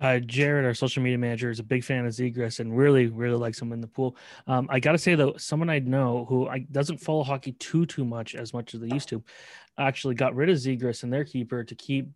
Uh, 0.01 0.19
Jared, 0.19 0.65
our 0.65 0.75
social 0.75 1.03
media 1.03 1.19
manager, 1.19 1.51
is 1.51 1.59
a 1.59 1.65
big 1.65 1.85
fan 1.85 2.07
of 2.07 2.13
Zegras 2.13 2.61
and 2.61 2.77
really, 2.77 3.09
really 3.09 3.37
likes 3.37 3.61
him 3.61 3.73
in 3.73 3.81
the 3.81 3.87
pool. 3.87 4.17
Um, 4.47 4.67
I 4.71 4.81
got 4.81 4.93
to 4.93 4.99
say 4.99 5.15
though, 5.15 5.35
someone 5.37 5.69
I 5.69 5.79
know 5.81 6.25
who 6.29 6.49
I, 6.49 6.61
doesn't 6.61 6.99
follow 6.99 7.23
hockey 7.23 7.53
too 7.53 7.87
too 7.87 8.05
much 8.05 8.35
as 8.35 8.55
much 8.55 8.75
as 8.75 8.81
they 8.81 8.89
used 8.89 9.09
to, 9.11 9.23
actually 9.79 10.15
got 10.15 10.35
rid 10.35 10.49
of 10.49 10.57
Zegras 10.57 11.03
and 11.03 11.13
their 11.13 11.25
keeper 11.25 11.65
to 11.65 11.75
keep 11.75 12.09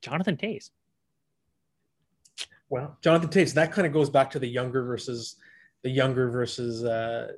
Jonathan 0.00 0.36
Toews. 0.36 0.70
Well, 2.70 2.96
Jonathan 3.02 3.28
Toews, 3.28 3.52
that 3.54 3.72
kind 3.72 3.86
of 3.86 3.92
goes 3.92 4.08
back 4.08 4.30
to 4.30 4.38
the 4.38 4.46
younger 4.48 4.84
versus 4.84 5.36
the 5.82 5.90
younger 5.90 6.30
versus 6.30 6.84
uh, 6.84 7.32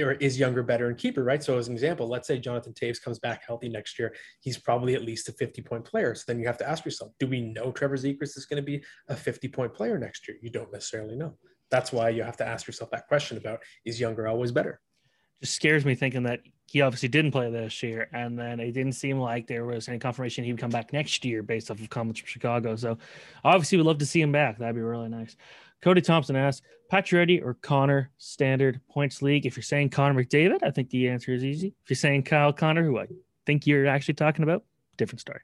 or 0.00 0.12
is 0.12 0.38
younger 0.38 0.62
better 0.62 0.88
and 0.88 0.98
keeper, 0.98 1.22
right? 1.22 1.42
So 1.42 1.58
as 1.58 1.68
an 1.68 1.74
example, 1.74 2.08
let's 2.08 2.26
say 2.26 2.38
Jonathan 2.38 2.72
Toews 2.72 3.02
comes 3.02 3.18
back 3.18 3.42
healthy 3.46 3.68
next 3.68 3.98
year, 3.98 4.14
he's 4.40 4.58
probably 4.58 4.94
at 4.94 5.02
least 5.02 5.28
a 5.28 5.32
50 5.32 5.62
point 5.62 5.84
player. 5.84 6.14
So 6.14 6.24
then 6.26 6.38
you 6.38 6.46
have 6.46 6.58
to 6.58 6.68
ask 6.68 6.84
yourself, 6.84 7.12
do 7.18 7.26
we 7.26 7.40
know 7.40 7.70
Trevor 7.70 7.96
Zegras 7.96 8.36
is 8.36 8.46
going 8.46 8.62
to 8.62 8.66
be 8.66 8.82
a 9.08 9.16
50 9.16 9.48
point 9.48 9.74
player 9.74 9.98
next 9.98 10.26
year? 10.28 10.36
You 10.42 10.50
don't 10.50 10.72
necessarily 10.72 11.16
know. 11.16 11.36
That's 11.70 11.92
why 11.92 12.10
you 12.10 12.22
have 12.22 12.36
to 12.38 12.46
ask 12.46 12.66
yourself 12.66 12.90
that 12.90 13.08
question 13.08 13.36
about 13.36 13.60
is 13.84 14.00
younger 14.00 14.28
always 14.28 14.52
better? 14.52 14.80
Just 15.40 15.54
scares 15.54 15.84
me 15.84 15.94
thinking 15.94 16.22
that 16.22 16.40
he 16.66 16.80
obviously 16.80 17.08
didn't 17.08 17.30
play 17.30 17.50
this 17.50 17.82
year, 17.82 18.08
and 18.12 18.38
then 18.38 18.58
it 18.58 18.72
didn't 18.72 18.94
seem 18.94 19.20
like 19.20 19.46
there 19.46 19.64
was 19.64 19.88
any 19.88 19.98
confirmation 19.98 20.44
he 20.44 20.52
would 20.52 20.60
come 20.60 20.70
back 20.70 20.92
next 20.92 21.24
year 21.24 21.42
based 21.42 21.70
off 21.70 21.80
of 21.80 21.88
comments 21.90 22.20
from 22.20 22.26
Chicago. 22.26 22.74
So 22.74 22.98
obviously, 23.44 23.78
we'd 23.78 23.84
love 23.84 23.98
to 23.98 24.06
see 24.06 24.20
him 24.20 24.32
back. 24.32 24.58
That'd 24.58 24.74
be 24.74 24.80
really 24.80 25.08
nice. 25.08 25.36
Cody 25.82 26.00
Thompson 26.00 26.36
asks, 26.36 26.66
Pacioretty 26.92 27.42
or 27.42 27.54
Connor 27.54 28.10
standard 28.18 28.80
points 28.88 29.22
league? 29.22 29.46
If 29.46 29.56
you're 29.56 29.62
saying 29.62 29.90
Connor 29.90 30.22
McDavid, 30.22 30.62
I 30.62 30.70
think 30.70 30.90
the 30.90 31.08
answer 31.08 31.32
is 31.32 31.44
easy. 31.44 31.74
If 31.82 31.90
you're 31.90 31.96
saying 31.96 32.24
Kyle 32.24 32.52
Connor, 32.52 32.84
who 32.84 32.98
I 32.98 33.06
think 33.44 33.66
you're 33.66 33.86
actually 33.86 34.14
talking 34.14 34.42
about, 34.42 34.64
different 34.96 35.20
story. 35.20 35.40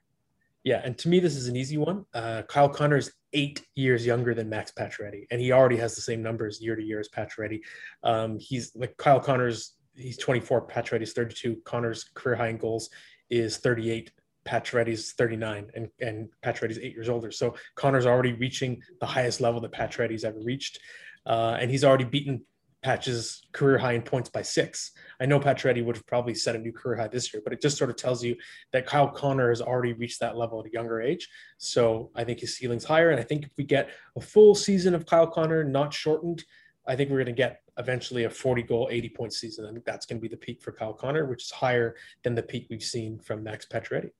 Yeah, 0.63 0.81
and 0.83 0.97
to 0.99 1.09
me, 1.09 1.19
this 1.19 1.35
is 1.35 1.47
an 1.49 1.57
easy 1.57 1.77
one. 1.77 2.05
Uh, 2.13 2.43
Kyle 2.47 2.69
Connor 2.69 2.95
is 2.97 3.11
eight 3.33 3.65
years 3.75 4.05
younger 4.05 4.33
than 4.33 4.49
Max 4.49 4.71
Pacioretty, 4.71 5.25
and 5.29 5.41
he 5.41 5.51
already 5.51 5.75
has 5.77 5.95
the 5.95 6.01
same 6.01 6.23
numbers 6.23 6.61
year 6.61 6.75
to 6.75 6.83
year 6.83 7.01
as 7.01 7.09
Pacioretty. 7.09 7.59
Um, 8.03 8.39
he's 8.39 8.73
like 8.75 8.95
Kyle 8.97 9.19
Connor's. 9.19 9.73
He's 9.95 10.17
24. 10.17 10.67
Pacioretty's 10.67 11.13
32. 11.13 11.57
Connor's 11.65 12.05
career 12.15 12.35
high 12.35 12.47
in 12.47 12.57
goals 12.57 12.89
is 13.29 13.57
38. 13.57 14.11
Pacioretty's 14.45 15.13
39 15.13 15.71
and, 15.75 15.89
and 15.99 16.29
Pacioretty's 16.43 16.79
eight 16.79 16.93
years 16.93 17.09
older. 17.09 17.31
So 17.31 17.55
Connor's 17.75 18.05
already 18.05 18.33
reaching 18.33 18.81
the 18.99 19.05
highest 19.05 19.41
level 19.41 19.61
that 19.61 19.71
Pacioretty's 19.71 20.23
ever 20.23 20.39
reached. 20.39 20.79
Uh, 21.25 21.57
and 21.59 21.71
he's 21.71 21.83
already 21.83 22.03
beaten 22.03 22.43
Patch's 22.83 23.43
career 23.53 23.77
high 23.77 23.93
in 23.93 24.01
points 24.01 24.29
by 24.29 24.41
six. 24.41 24.91
I 25.19 25.25
know 25.25 25.39
Pacioretty 25.39 25.83
would 25.83 25.95
have 25.95 26.05
probably 26.05 26.35
set 26.35 26.55
a 26.55 26.59
new 26.59 26.73
career 26.73 26.97
high 26.97 27.07
this 27.07 27.33
year, 27.33 27.41
but 27.43 27.53
it 27.53 27.61
just 27.61 27.77
sort 27.77 27.89
of 27.89 27.95
tells 27.95 28.23
you 28.23 28.35
that 28.73 28.85
Kyle 28.85 29.09
Connor 29.09 29.49
has 29.49 29.61
already 29.61 29.93
reached 29.93 30.19
that 30.19 30.35
level 30.35 30.59
at 30.59 30.65
a 30.65 30.71
younger 30.71 31.01
age. 31.01 31.29
So 31.57 32.11
I 32.13 32.25
think 32.25 32.41
his 32.41 32.57
ceiling's 32.57 32.83
higher. 32.83 33.09
And 33.09 33.19
I 33.19 33.23
think 33.23 33.45
if 33.45 33.51
we 33.57 33.63
get 33.63 33.89
a 34.17 34.21
full 34.21 34.53
season 34.53 34.93
of 34.93 35.05
Kyle 35.05 35.27
Connor, 35.27 35.63
not 35.63 35.93
shortened, 35.93 36.43
I 36.85 36.97
think 36.97 37.09
we're 37.09 37.23
going 37.23 37.27
to 37.27 37.31
get 37.31 37.61
eventually 37.77 38.25
a 38.25 38.29
40 38.29 38.63
goal, 38.63 38.89
80 38.91 39.09
point 39.09 39.33
season. 39.33 39.65
I 39.65 39.71
think 39.71 39.85
that's 39.85 40.05
going 40.05 40.19
to 40.19 40.21
be 40.21 40.27
the 40.27 40.37
peak 40.37 40.61
for 40.61 40.73
Kyle 40.73 40.93
Connor, 40.93 41.25
which 41.25 41.45
is 41.45 41.51
higher 41.51 41.95
than 42.23 42.35
the 42.35 42.43
peak 42.43 42.67
we've 42.69 42.83
seen 42.83 43.19
from 43.19 43.43
Max 43.43 43.65
Pacioretty. 43.65 44.11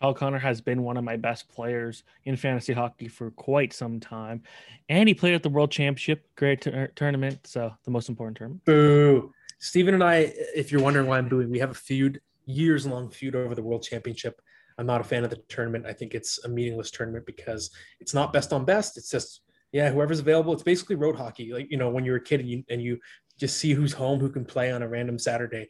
Kyle 0.00 0.14
Connor 0.14 0.38
has 0.38 0.60
been 0.60 0.82
one 0.82 0.96
of 0.96 1.04
my 1.04 1.16
best 1.16 1.48
players 1.48 2.04
in 2.24 2.36
fantasy 2.36 2.72
hockey 2.72 3.08
for 3.08 3.30
quite 3.32 3.72
some 3.72 4.00
time. 4.00 4.42
And 4.88 5.08
he 5.08 5.14
played 5.14 5.34
at 5.34 5.42
the 5.42 5.50
World 5.50 5.70
Championship, 5.70 6.26
great 6.36 6.66
tournament. 6.96 7.46
So, 7.46 7.72
the 7.84 7.90
most 7.90 8.08
important 8.08 8.38
tournament. 8.38 8.64
Boo. 8.64 9.32
Steven 9.58 9.92
and 9.92 10.02
I, 10.02 10.32
if 10.54 10.72
you're 10.72 10.80
wondering 10.80 11.06
why 11.06 11.18
I'm 11.18 11.28
booing, 11.28 11.50
we 11.50 11.58
have 11.58 11.70
a 11.70 11.74
feud, 11.74 12.20
years 12.46 12.86
long 12.86 13.10
feud 13.10 13.36
over 13.36 13.54
the 13.54 13.62
World 13.62 13.82
Championship. 13.82 14.40
I'm 14.78 14.86
not 14.86 15.02
a 15.02 15.04
fan 15.04 15.22
of 15.22 15.28
the 15.28 15.36
tournament. 15.48 15.84
I 15.84 15.92
think 15.92 16.14
it's 16.14 16.42
a 16.44 16.48
meaningless 16.48 16.90
tournament 16.90 17.26
because 17.26 17.70
it's 18.00 18.14
not 18.14 18.32
best 18.32 18.54
on 18.54 18.64
best. 18.64 18.96
It's 18.96 19.10
just, 19.10 19.42
yeah, 19.72 19.90
whoever's 19.90 20.20
available. 20.20 20.54
It's 20.54 20.62
basically 20.62 20.96
road 20.96 21.16
hockey. 21.16 21.52
Like, 21.52 21.70
you 21.70 21.76
know, 21.76 21.90
when 21.90 22.06
you're 22.06 22.16
a 22.16 22.22
kid 22.22 22.40
and 22.40 22.48
you, 22.48 22.64
and 22.70 22.82
you 22.82 22.98
just 23.38 23.58
see 23.58 23.74
who's 23.74 23.92
home, 23.92 24.18
who 24.18 24.30
can 24.30 24.46
play 24.46 24.72
on 24.72 24.82
a 24.82 24.88
random 24.88 25.18
Saturday. 25.18 25.68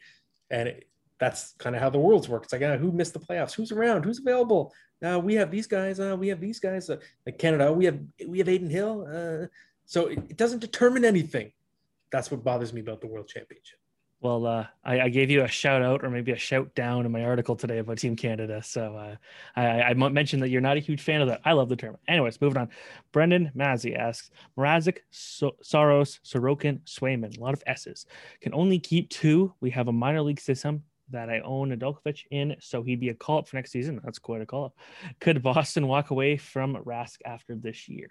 And 0.51 0.69
it, 0.69 0.85
that's 1.20 1.52
kind 1.59 1.76
of 1.76 1.83
how 1.83 1.90
the 1.90 1.98
world's 1.98 2.28
work. 2.28 2.44
It's 2.44 2.52
like, 2.52 2.62
uh, 2.62 2.78
who 2.78 2.90
missed 2.90 3.12
the 3.12 3.20
playoffs? 3.20 3.52
Who's 3.52 3.70
around? 3.70 4.04
Who's 4.04 4.18
available? 4.18 4.72
Uh, 5.04 5.20
we 5.22 5.35
have 5.35 5.50
these 5.50 5.66
guys. 5.66 6.00
Uh, 6.00 6.16
we 6.18 6.28
have 6.28 6.40
these 6.40 6.59
guys. 6.59 6.88
Uh, 6.90 6.96
like 7.26 7.38
Canada, 7.38 7.72
we 7.72 7.85
have 7.85 8.00
we 8.26 8.38
have 8.38 8.48
Adin 8.48 8.70
Hill. 8.70 9.06
Uh, 9.06 9.46
so 9.85 10.06
it, 10.06 10.18
it, 10.30 10.37
doesn't 10.37 10.61
determine 10.61 11.04
anything. 11.04 11.52
That's 12.11 12.30
what 12.30 12.42
bothers 12.42 12.72
me 12.72 12.80
about 12.80 13.00
the 13.00 13.06
World 13.06 13.28
Championship. 13.28 13.78
Well, 14.22 14.46
uh, 14.46 14.66
I, 14.85 15.00
I, 15.00 15.09
gave 15.09 15.30
you 15.30 15.42
a 15.42 15.48
shout 15.48 15.80
out 15.80 16.04
or 16.04 16.11
maybe 16.11 16.33
a 16.33 16.37
shout 16.37 16.74
down 16.74 17.06
in 17.06 17.12
my 17.12 17.24
article 17.24 17.56
today 17.56 17.78
about 17.78 17.96
Team 17.96 18.16
Canada. 18.16 18.62
So 18.62 18.94
uh, 18.94 19.16
I, 19.56 19.83
I 19.83 19.94
mentioned 19.94 20.42
that 20.42 20.50
you're 20.50 20.61
not 20.61 20.76
a 20.76 20.80
huge 20.80 21.00
fan 21.00 21.22
of 21.22 21.28
that. 21.28 21.40
I 21.42 21.52
love 21.52 21.70
the 21.70 21.76
term. 21.76 21.96
Anyways, 22.06 22.38
moving 22.38 22.59
on. 22.59 22.68
Brendan 23.12 23.50
Mazzy 23.56 23.98
asks 23.98 24.30
Mrazek, 24.59 24.98
so- 25.11 25.56
Saros, 25.62 26.20
Sorokin, 26.22 26.80
Swayman, 26.83 27.35
a 27.38 27.40
lot 27.40 27.54
of 27.54 27.62
S's. 27.66 28.04
Can 28.42 28.52
only 28.52 28.78
keep 28.78 29.09
two. 29.09 29.54
We 29.62 29.70
have 29.70 29.88
a 29.88 29.92
minor 29.92 30.20
league 30.20 30.40
system 30.40 30.83
that 31.11 31.31
I 31.31 31.40
own 31.40 31.70
Nedeljkovic 31.70 32.25
in, 32.31 32.57
so 32.61 32.83
he'd 32.83 33.01
be 33.01 33.09
a 33.11 33.14
call 33.14 33.38
up 33.38 33.49
for 33.49 33.57
next 33.57 33.73
season. 33.73 34.01
That's 34.05 34.18
quite 34.18 34.40
a 34.40 34.46
call 34.46 34.66
up. 34.66 34.77
Could 35.20 35.42
Boston 35.42 35.87
walk 35.87 36.11
away 36.11 36.37
from 36.37 36.77
Rask 36.77 37.18
after 37.25 37.55
this 37.55 37.88
year? 37.88 38.09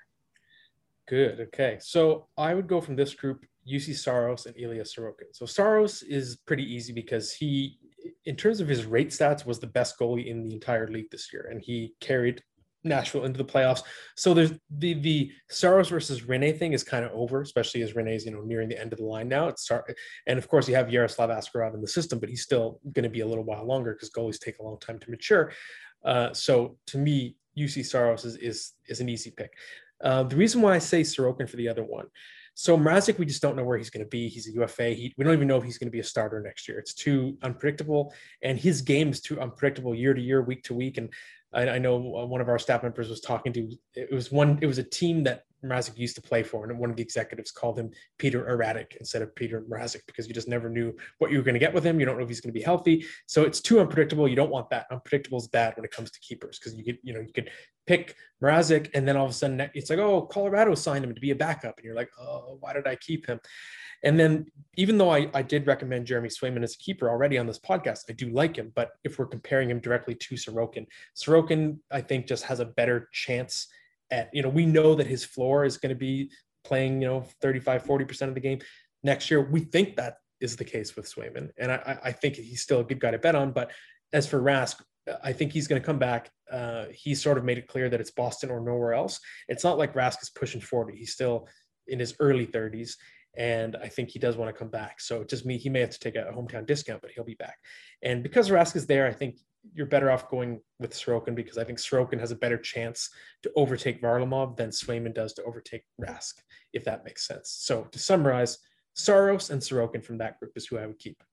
Good. 1.07 1.39
Okay. 1.39 1.77
So 1.81 2.27
I 2.37 2.53
would 2.53 2.67
go 2.67 2.81
from 2.81 2.95
this 2.95 3.13
group 3.13 3.45
Juuse 3.67 3.97
Saros 3.97 4.45
and 4.45 4.55
Ilya 4.57 4.83
Sorokin. 4.83 5.33
So 5.33 5.45
Saros 5.45 6.03
is 6.03 6.37
pretty 6.45 6.63
easy 6.63 6.93
because 6.93 7.33
he, 7.33 7.77
in 8.25 8.35
terms 8.35 8.59
of 8.59 8.67
his 8.67 8.85
rate 8.85 9.09
stats, 9.09 9.45
was 9.45 9.59
the 9.59 9.67
best 9.67 9.97
goalie 9.99 10.27
in 10.27 10.43
the 10.43 10.53
entire 10.53 10.87
league 10.87 11.09
this 11.11 11.33
year, 11.33 11.47
and 11.51 11.61
he 11.61 11.93
carried 11.99 12.43
Nashville 12.83 13.25
into 13.25 13.37
the 13.37 13.45
playoffs. 13.45 13.83
So 14.15 14.33
there's 14.33 14.53
the 14.69 14.93
the 14.95 15.31
Saros 15.49 15.89
versus 15.89 16.21
Rinne 16.21 16.57
thing 16.57 16.73
is 16.73 16.83
kind 16.83 17.05
of 17.05 17.11
over, 17.13 17.41
especially 17.41 17.81
as 17.81 17.93
Rinne's 17.93 18.25
you 18.25 18.31
know 18.31 18.41
nearing 18.41 18.69
the 18.69 18.79
end 18.79 18.93
of 18.93 18.99
the 18.99 19.05
line 19.05 19.27
now. 19.27 19.47
It's 19.47 19.63
start, 19.63 19.93
and 20.27 20.37
of 20.37 20.47
course 20.47 20.67
you 20.67 20.75
have 20.75 20.91
Yaroslav 20.91 21.29
Askarov 21.29 21.73
in 21.73 21.81
the 21.81 21.87
system, 21.87 22.19
but 22.19 22.29
he's 22.29 22.43
still 22.43 22.79
going 22.93 23.03
to 23.03 23.09
be 23.09 23.21
a 23.21 23.27
little 23.27 23.43
while 23.43 23.65
longer 23.65 23.93
because 23.93 24.09
goalies 24.09 24.39
take 24.39 24.59
a 24.59 24.63
long 24.63 24.79
time 24.79 24.99
to 24.99 25.09
mature. 25.09 25.51
Uh, 26.03 26.33
so 26.33 26.77
to 26.87 26.97
me, 26.97 27.35
Juuse 27.57 27.85
Saros 27.85 28.25
is 28.25 28.35
is 28.37 28.73
is 28.87 29.01
an 29.01 29.09
easy 29.09 29.31
pick. 29.31 29.53
Uh, 30.01 30.23
the 30.23 30.35
reason 30.35 30.61
why 30.61 30.75
I 30.75 30.79
say 30.79 31.01
Sorokin 31.01 31.49
for 31.49 31.57
the 31.57 31.67
other 31.67 31.83
one. 31.83 32.05
So 32.59 32.77
Mrazek, 32.77 33.17
we 33.17 33.25
just 33.25 33.41
don't 33.41 33.55
know 33.55 33.63
where 33.63 33.77
he's 33.77 33.89
going 33.89 34.03
to 34.03 34.09
be. 34.09 34.27
He's 34.27 34.49
a 34.49 34.51
UFA. 34.51 34.89
He, 34.89 35.13
we 35.17 35.23
don't 35.23 35.33
even 35.33 35.47
know 35.47 35.55
if 35.55 35.63
he's 35.63 35.77
going 35.77 35.87
to 35.87 35.93
be 35.93 36.01
a 36.01 36.03
starter 36.03 36.41
next 36.41 36.67
year. 36.67 36.77
It's 36.77 36.93
too 36.93 37.37
unpredictable, 37.41 38.13
and 38.43 38.59
his 38.59 38.81
game 38.81 39.11
is 39.11 39.21
too 39.21 39.39
unpredictable 39.39 39.95
year 39.95 40.13
to 40.13 40.21
year, 40.21 40.41
week 40.41 40.63
to 40.63 40.73
week. 40.73 40.97
And 40.97 41.09
I, 41.53 41.69
I, 41.69 41.77
know 41.79 41.97
one 41.97 42.41
of 42.41 42.49
our 42.49 42.59
staff 42.59 42.83
members 42.83 43.09
was 43.09 43.21
talking 43.21 43.51
to. 43.53 43.71
It 43.95 44.13
was 44.13 44.31
one. 44.31 44.59
It 44.61 44.67
was 44.67 44.77
a 44.77 44.83
team 44.83 45.23
that 45.23 45.45
Mrazek 45.65 45.97
used 45.97 46.15
to 46.15 46.21
play 46.21 46.43
for, 46.43 46.63
and 46.63 46.79
one 46.79 46.89
of 46.89 46.95
the 46.95 47.01
executives 47.01 47.51
called 47.51 47.77
him 47.77 47.91
Peter 48.17 48.47
Erratic 48.47 48.97
instead 48.99 49.21
of 49.21 49.35
Peter 49.35 49.61
Mrazek 49.61 50.05
because 50.05 50.27
you 50.27 50.33
just 50.33 50.47
never 50.47 50.69
knew 50.69 50.95
what 51.17 51.31
you 51.31 51.37
were 51.37 51.43
going 51.43 51.53
to 51.53 51.59
get 51.59 51.73
with 51.73 51.83
him. 51.83 51.99
You 51.99 52.05
don't 52.05 52.17
know 52.17 52.23
if 52.23 52.29
he's 52.29 52.41
going 52.41 52.53
to 52.53 52.59
be 52.59 52.63
healthy, 52.63 53.05
so 53.25 53.43
it's 53.43 53.61
too 53.61 53.79
unpredictable. 53.79 54.27
You 54.27 54.35
don't 54.35 54.51
want 54.51 54.69
that. 54.69 54.85
Unpredictable 54.91 55.39
is 55.39 55.47
bad 55.47 55.75
when 55.75 55.85
it 55.85 55.91
comes 55.91 56.11
to 56.11 56.19
keepers 56.19 56.59
because 56.59 56.77
you 56.77 56.83
could, 56.83 56.99
you 57.03 57.13
know, 57.13 57.19
you 57.19 57.33
could 57.33 57.49
pick 57.87 58.15
Mrazek, 58.43 58.89
and 58.93 59.07
then 59.07 59.17
all 59.17 59.25
of 59.25 59.31
a 59.31 59.33
sudden 59.33 59.69
it's 59.73 59.89
like, 59.89 59.99
oh, 59.99 60.21
Colorado 60.21 60.75
signed 60.75 61.03
him 61.03 61.15
to 61.15 61.21
be 61.21 61.31
a 61.31 61.35
backup, 61.35 61.77
and 61.77 61.85
you're 61.85 61.95
like, 61.95 62.11
oh, 62.19 62.57
why 62.59 62.73
did 62.73 62.87
I 62.87 62.95
keep 62.95 63.25
him? 63.25 63.39
And 64.03 64.19
then, 64.19 64.47
even 64.77 64.97
though 64.97 65.09
I, 65.09 65.29
I 65.33 65.41
did 65.41 65.67
recommend 65.67 66.07
Jeremy 66.07 66.29
Swayman 66.29 66.63
as 66.63 66.75
a 66.75 66.77
keeper 66.77 67.09
already 67.09 67.37
on 67.37 67.47
this 67.47 67.59
podcast, 67.59 68.03
I 68.09 68.13
do 68.13 68.29
like 68.29 68.55
him. 68.55 68.71
But 68.75 68.91
if 69.03 69.19
we're 69.19 69.25
comparing 69.25 69.69
him 69.69 69.79
directly 69.79 70.15
to 70.15 70.35
Sorokin, 70.35 70.85
Sorokin, 71.17 71.79
I 71.91 72.01
think, 72.01 72.27
just 72.27 72.45
has 72.45 72.59
a 72.59 72.65
better 72.65 73.09
chance 73.11 73.67
at, 74.11 74.29
you 74.33 74.41
know, 74.41 74.49
we 74.49 74.65
know 74.65 74.95
that 74.95 75.07
his 75.07 75.25
floor 75.25 75.65
is 75.65 75.77
going 75.77 75.89
to 75.89 75.99
be 75.99 76.31
playing, 76.63 77.01
you 77.01 77.07
know, 77.07 77.25
35, 77.41 77.83
40% 77.83 78.21
of 78.29 78.35
the 78.35 78.39
game 78.39 78.59
next 79.03 79.29
year. 79.29 79.41
We 79.41 79.61
think 79.61 79.97
that 79.97 80.15
is 80.39 80.55
the 80.55 80.65
case 80.65 80.95
with 80.95 81.13
Swayman. 81.13 81.49
And 81.57 81.71
I, 81.71 81.99
I 82.05 82.11
think 82.11 82.35
he's 82.35 82.61
still 82.61 82.79
a 82.79 82.83
good 82.83 82.99
guy 82.99 83.11
to 83.11 83.19
bet 83.19 83.35
on. 83.35 83.51
But 83.51 83.71
as 84.13 84.27
for 84.27 84.41
Rask, 84.41 84.75
I 85.23 85.33
think 85.33 85.51
he's 85.51 85.67
going 85.67 85.81
to 85.81 85.85
come 85.85 85.99
back. 85.99 86.29
Uh, 86.51 86.85
he 86.93 87.15
sort 87.15 87.37
of 87.37 87.43
made 87.43 87.57
it 87.57 87.67
clear 87.67 87.89
that 87.89 87.99
it's 87.99 88.11
Boston 88.11 88.49
or 88.49 88.59
nowhere 88.61 88.93
else. 88.93 89.19
It's 89.47 89.63
not 89.63 89.77
like 89.77 89.93
Rask 89.93 90.21
is 90.21 90.29
pushing 90.29 90.61
40. 90.61 90.95
He's 90.95 91.13
still 91.13 91.47
in 91.87 91.99
his 91.99 92.15
early 92.19 92.45
30s 92.45 92.93
and 93.39 93.77
I 93.77 93.87
think 93.87 94.09
he 94.09 94.19
does 94.19 94.35
want 94.35 94.53
to 94.53 94.59
come 94.59 94.67
back. 94.67 94.99
So 94.99 95.23
just 95.23 95.45
me, 95.45 95.57
he 95.57 95.69
may 95.69 95.79
have 95.79 95.89
to 95.91 95.99
take 95.99 96.17
a 96.17 96.29
hometown 96.35 96.67
discount, 96.67 97.01
but 97.01 97.11
he'll 97.11 97.23
be 97.23 97.35
back. 97.35 97.57
And 98.03 98.21
because 98.21 98.49
Rask 98.49 98.75
is 98.75 98.85
there, 98.85 99.07
I 99.07 99.13
think 99.13 99.37
you're 99.73 99.85
better 99.85 100.11
off 100.11 100.29
going 100.29 100.59
with 100.77 100.93
Sorokin 100.93 101.35
because 101.35 101.57
I 101.57 101.63
think 101.63 101.79
Sorokin 101.79 102.19
has 102.19 102.31
a 102.31 102.35
better 102.35 102.57
chance 102.57 103.09
to 103.43 103.51
overtake 103.55 104.01
Varlamov 104.01 104.57
than 104.57 104.71
Swayman 104.71 105.15
does 105.15 105.33
to 105.33 105.43
overtake 105.43 105.83
Rask, 106.01 106.33
if 106.73 106.83
that 106.83 107.05
makes 107.05 107.25
sense. 107.25 107.55
So 107.61 107.83
to 107.83 107.97
summarize, 107.97 108.57
Saros 108.93 109.51
and 109.51 109.61
Sorokin 109.61 110.03
from 110.03 110.17
that 110.17 110.37
group 110.39 110.51
is 110.57 110.65
who 110.67 110.77
I 110.77 110.85
would 110.85 110.99
keep. 110.99 111.23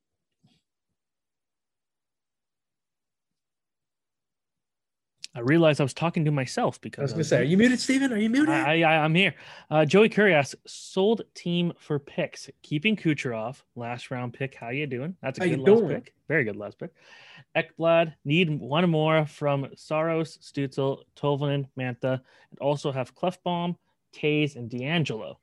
I 5.36 5.40
realized 5.40 5.82
I 5.82 5.84
was 5.84 5.92
talking 5.92 6.24
to 6.24 6.30
myself 6.30 6.80
because 6.80 7.00
I 7.00 7.02
was 7.02 7.12
going 7.12 7.22
to 7.22 7.28
say, 7.28 7.40
"Are 7.40 7.44
you 7.44 7.58
muted, 7.58 7.78
Steven? 7.78 8.10
Are 8.10 8.16
you 8.16 8.30
muted?" 8.30 8.54
I, 8.54 8.80
I, 8.80 9.04
am 9.04 9.14
here. 9.14 9.34
Uh, 9.70 9.84
Joey 9.84 10.08
Curry 10.08 10.32
asks, 10.32 10.54
"Sold 10.66 11.22
team 11.34 11.74
for 11.78 11.98
picks, 11.98 12.48
keeping 12.62 12.96
Kucherov, 12.96 13.62
last 13.74 14.10
round 14.10 14.32
pick. 14.32 14.54
How 14.54 14.70
you 14.70 14.86
doing? 14.86 15.14
That's 15.20 15.38
a 15.38 15.42
how 15.42 15.50
good 15.50 15.60
last 15.60 15.80
doing? 15.80 15.94
pick. 15.94 16.14
Very 16.26 16.44
good 16.44 16.56
last 16.56 16.78
pick. 16.78 16.90
Ekblad 17.54 18.14
need 18.24 18.48
one 18.48 18.88
more 18.88 19.26
from 19.26 19.68
Saros, 19.76 20.38
Stützle, 20.38 21.02
Tolvanen, 21.16 21.68
Mantha, 21.78 22.20
and 22.50 22.58
also 22.58 22.90
have 22.90 23.14
Klefbom, 23.14 23.76
Toews, 24.14 24.56
and 24.56 24.70
DeAngelo. 24.70 25.36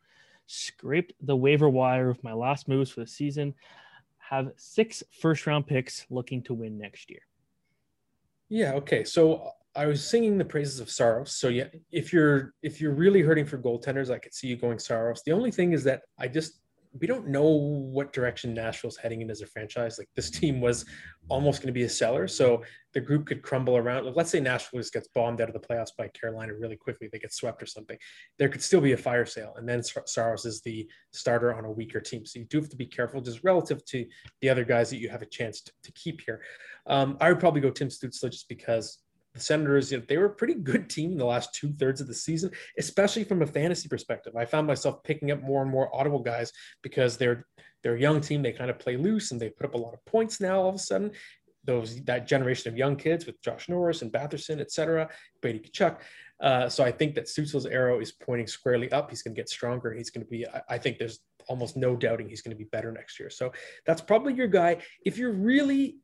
Scraped 0.48 1.14
the 1.22 1.36
waiver 1.36 1.70
wire 1.70 2.08
with 2.08 2.24
my 2.24 2.34
last 2.34 2.68
moves 2.68 2.90
for 2.90 3.02
the 3.02 3.08
season. 3.08 3.54
Have 4.18 4.54
six 4.56 5.04
first 5.12 5.46
round 5.46 5.68
picks 5.68 6.08
looking 6.10 6.42
to 6.44 6.56
win 6.56 6.80
next 6.80 7.12
year." 7.12 7.22
Yeah. 8.50 8.74
Okay. 8.74 9.04
So 9.04 9.54
I 9.76 9.86
was 9.88 10.08
singing 10.08 10.38
the 10.38 10.46
praises 10.46 10.80
of 10.80 10.90
Saros. 10.90 11.36
So 11.36 11.50
yeah, 11.50 11.68
if 11.92 12.14
you're 12.14 12.54
if 12.62 12.80
you're 12.80 12.94
really 12.94 13.22
hurting 13.22 13.46
for 13.46 13.58
goaltenders, 13.58 14.12
I 14.12 14.20
could 14.20 14.34
see 14.34 14.48
you 14.48 14.56
going 14.56 14.80
Saros. 14.80 15.24
The 15.26 15.32
only 15.32 15.52
thing 15.52 15.74
is 15.74 15.84
that 15.86 16.02
I 16.20 16.28
just 16.28 16.60
we 17.00 17.08
don't 17.08 17.28
know 17.28 17.48
what 17.48 18.14
direction 18.14 18.54
Nashville's 18.54 18.98
heading 18.98 19.22
in 19.22 19.32
as 19.32 19.42
a 19.42 19.48
franchise. 19.48 19.98
Like 19.98 20.10
this 20.16 20.30
team 20.30 20.62
was 20.62 20.86
almost 21.28 21.62
going 21.62 21.68
to 21.68 21.74
be 21.74 21.84
a 21.84 21.90
seller, 21.90 22.28
so 22.28 22.64
the 22.94 23.02
group 23.02 23.26
could 23.26 23.42
crumble 23.42 23.78
around. 23.78 24.06
Like, 24.06 24.16
let's 24.16 24.30
say 24.30 24.40
Nashville 24.40 24.80
just 24.80 24.94
gets 24.94 25.08
bombed 25.16 25.42
out 25.42 25.50
of 25.50 25.54
the 25.54 25.68
playoffs 25.68 25.96
by 25.98 26.08
Carolina 26.10 26.54
really 26.54 26.76
quickly, 26.76 27.10
they 27.12 27.18
get 27.18 27.34
swept 27.34 27.64
or 27.64 27.66
something. 27.66 27.98
There 28.38 28.50
could 28.50 28.62
still 28.62 28.82
be 28.82 28.92
a 28.92 28.98
fire 28.98 29.26
sale, 29.26 29.56
and 29.58 29.68
then 29.68 29.82
Saros 29.82 30.46
is 30.46 30.62
the 30.62 30.88
starter 31.12 31.56
on 31.56 31.66
a 31.66 31.72
weaker 31.72 32.00
team. 32.00 32.26
So 32.28 32.40
you 32.40 32.46
do 32.46 32.60
have 32.60 32.70
to 32.70 32.78
be 32.78 32.86
careful, 32.86 33.22
just 33.22 33.44
relative 33.44 33.84
to 33.86 34.06
the 34.42 34.50
other 34.50 34.64
guys 34.64 34.92
that 34.92 34.98
you 34.98 35.10
have 35.10 35.24
a 35.24 35.28
chance 35.28 35.62
to, 35.62 35.72
to 35.84 35.92
keep 35.94 36.22
here. 36.22 36.42
Um, 36.86 37.18
I 37.20 37.30
would 37.30 37.40
probably 37.40 37.62
go 37.62 37.72
Tim 37.72 37.88
Stützle 37.88 38.30
just 38.30 38.48
because 38.50 39.00
the 39.34 39.40
Senators, 39.40 39.92
you 39.92 39.98
know, 39.98 40.04
they 40.08 40.18
were 40.18 40.26
a 40.26 40.36
pretty 40.36 40.54
good 40.54 40.90
team 40.90 41.18
the 41.18 41.26
last 41.26 41.54
two 41.54 41.74
thirds 41.74 42.02
of 42.02 42.08
the 42.08 42.14
season, 42.14 42.52
especially 42.78 43.24
from 43.24 43.42
a 43.42 43.48
fantasy 43.48 43.88
perspective. 43.88 44.36
I 44.36 44.46
found 44.46 44.68
myself 44.68 45.04
picking 45.04 45.32
up 45.32 45.42
more 45.42 45.62
and 45.62 45.72
more 45.72 45.94
Ottawa 45.96 46.20
guys 46.20 46.52
because 46.82 47.18
they're 47.18 47.46
they're 47.82 47.96
a 47.96 48.00
young 48.00 48.22
team. 48.22 48.42
They 48.42 48.54
kind 48.54 48.70
of 48.70 48.80
play 48.80 48.96
loose 48.96 49.32
and 49.32 49.42
they 49.42 49.50
put 49.50 49.66
up 49.66 49.74
a 49.74 49.78
lot 49.78 49.94
of 49.94 50.06
points 50.06 50.40
now. 50.40 50.62
All 50.62 50.70
of 50.70 50.76
a 50.76 50.80
sudden, 50.80 51.12
those 51.66 52.02
that 52.04 52.28
generation 52.28 52.72
of 52.72 52.78
young 52.78 52.96
kids 52.96 53.26
with 53.26 53.42
Josh 53.42 53.70
Norris 53.70 54.02
and 54.02 54.12
Batherson, 54.12 54.60
et 54.60 54.72
cetera, 54.72 55.10
Brady 55.42 55.60
Tkachuk. 55.60 55.98
Uh, 56.40 56.68
so 56.68 56.84
I 56.84 56.92
think 56.92 57.16
that 57.16 57.26
Stützle's 57.26 57.66
arrow 57.66 58.00
is 58.00 58.12
pointing 58.12 58.48
squarely 58.48 58.92
up. 58.92 59.10
He's 59.10 59.22
going 59.22 59.34
to 59.34 59.40
get 59.40 59.50
stronger. 59.50 59.94
He's 59.94 60.10
going 60.10 60.26
to 60.26 60.30
be. 60.30 60.48
I, 60.48 60.62
I 60.70 60.78
think 60.78 60.98
there's 60.98 61.20
almost 61.48 61.76
no 61.76 61.96
doubting 61.96 62.30
he's 62.30 62.42
going 62.42 62.56
to 62.56 62.58
be 62.58 62.70
better 62.70 62.92
next 62.92 63.20
year. 63.20 63.30
So 63.30 63.52
that's 63.86 64.02
probably 64.02 64.34
your 64.34 64.48
guy. 64.48 64.78
If 65.06 65.18
you're 65.18 65.34
really 65.34 65.98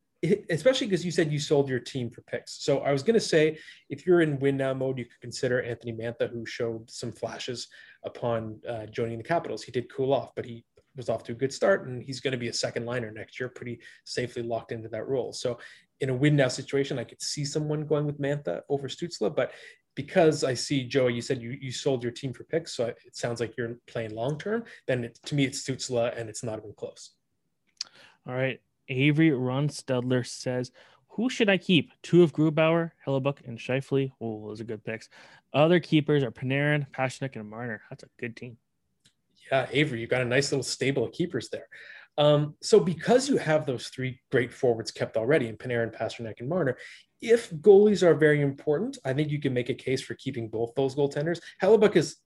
especially 0.49 0.88
because 0.88 1.05
you 1.05 1.12
said 1.12 1.32
you 1.32 1.39
sold 1.39 1.69
your 1.69 1.79
team 1.79 2.10
for 2.10 2.21
picks. 2.21 2.63
So 2.63 2.79
I 2.79 2.91
was 2.91 3.03
going 3.03 3.13
to 3.13 3.19
say, 3.19 3.58
if 3.89 4.05
you're 4.05 4.21
in 4.21 4.39
win 4.39 4.58
now 4.58 4.73
mode, 4.73 4.97
you 4.97 5.05
could 5.05 5.21
consider 5.21 5.62
Anthony 5.62 5.93
Mantha, 5.93 6.29
who 6.29 6.45
showed 6.45 6.89
some 6.89 7.12
flashes 7.12 7.67
upon 8.03 8.60
uh, 8.67 8.86
joining 8.88 9.17
the 9.17 9.23
Capitals. 9.23 9.63
He 9.63 9.71
did 9.71 9.91
cool 9.93 10.13
off, 10.13 10.36
but 10.36 10.45
he 10.45 10.65
was 10.95 11.10
off 11.10 11.23
to 11.23 11.32
a 11.32 11.36
good 11.36 11.53
start, 11.53 11.88
and 11.88 12.03
he's 12.03 12.19
going 12.19 12.34
to 12.34 12.38
be 12.38 12.49
a 12.49 12.53
second 12.53 12.86
liner 12.86 13.12
next 13.12 13.39
year, 13.39 13.49
pretty 13.49 13.79
safely 14.03 14.43
locked 14.43 14.71
into 14.71 14.89
that 14.89 15.08
role. 15.08 15.32
So 15.32 15.60
in 16.01 16.10
a 16.10 16.13
win 16.13 16.36
now 16.36 16.47
situation, 16.47 16.99
I 16.99 17.03
could 17.03 17.21
see 17.21 17.45
someone 17.45 17.86
going 17.86 18.05
with 18.05 18.19
Mantha 18.19 18.62
over 18.69 18.88
Stützle, 18.88 19.34
but 19.36 19.51
because 19.95 20.43
I 20.43 20.53
see 20.53 20.88
Joe, 20.88 21.08
you 21.08 21.21
said 21.21 21.41
you, 21.41 21.58
you 21.60 21.71
sold 21.71 22.03
your 22.03 22.12
team 22.12 22.34
for 22.34 22.43
picks, 22.43 22.73
so 22.73 22.86
it 22.86 22.97
sounds 23.13 23.39
like 23.39 23.55
you're 23.58 23.77
playing 23.88 24.15
long 24.15 24.38
term. 24.38 24.63
Then 24.88 25.03
it, 25.05 25.19
to 25.25 25.36
me, 25.36 25.45
it's 25.45 25.63
Stützle, 25.63 26.17
and 26.17 26.29
it's 26.29 26.43
not 26.43 26.60
even 26.60 26.73
close. 26.75 27.12
All 28.27 28.36
right, 28.36 28.60
Avery 28.89 29.30
Runstudler 29.30 30.25
says, 30.28 30.71
"Who 31.10 31.30
should 31.30 31.49
I 31.49 31.58
keep? 31.58 31.91
Two 32.04 32.23
of 32.23 32.34
Grubauer, 32.34 32.91
Hellebuyck, 33.06 33.47
and 33.47 33.58
Scheifele. 33.58 34.12
Oh, 34.19 34.47
those 34.47 34.60
are 34.60 34.65
good 34.65 34.84
picks. 34.84 35.10
Other 35.54 35.80
keepers 35.80 36.23
are 36.23 36.32
Panarin, 36.32 36.89
Pastrnak, 36.91 37.36
and 37.36 37.49
Marner. 37.49 37.82
That's 37.89 38.04
a 38.04 38.10
good 38.19 38.36
team." 38.36 38.58
Yeah, 39.52 39.67
Avery, 39.71 40.02
you've 40.02 40.10
got 40.10 40.21
a 40.21 40.25
nice 40.25 40.52
little 40.52 40.63
stable 40.63 41.06
of 41.06 41.12
keepers 41.12 41.49
there. 41.49 41.67
Um, 42.17 42.56
so 42.62 42.80
because 42.80 43.30
you 43.30 43.38
have 43.38 43.65
those 43.65 43.88
three 43.88 44.19
great 44.32 44.52
forwards 44.52 44.91
kept 44.91 45.15
already 45.15 45.47
in 45.47 45.58
Panarin, 45.58 45.95
Pastrnak, 45.95 46.39
and 46.39 46.49
Marner, 46.49 46.78
if 47.21 47.49
goalies 47.52 48.04
are 48.04 48.13
very 48.13 48.41
important, 48.41 48.97
I 49.06 49.13
think 49.13 49.30
you 49.30 49.39
can 49.39 49.54
make 49.54 49.69
a 49.69 49.73
case 49.73 50.02
for 50.02 50.15
keeping 50.15 50.49
both 50.49 50.73
those 50.75 50.95
goaltenders. 50.95 51.39
Hellebuyck 51.62 51.95
is 51.95 52.17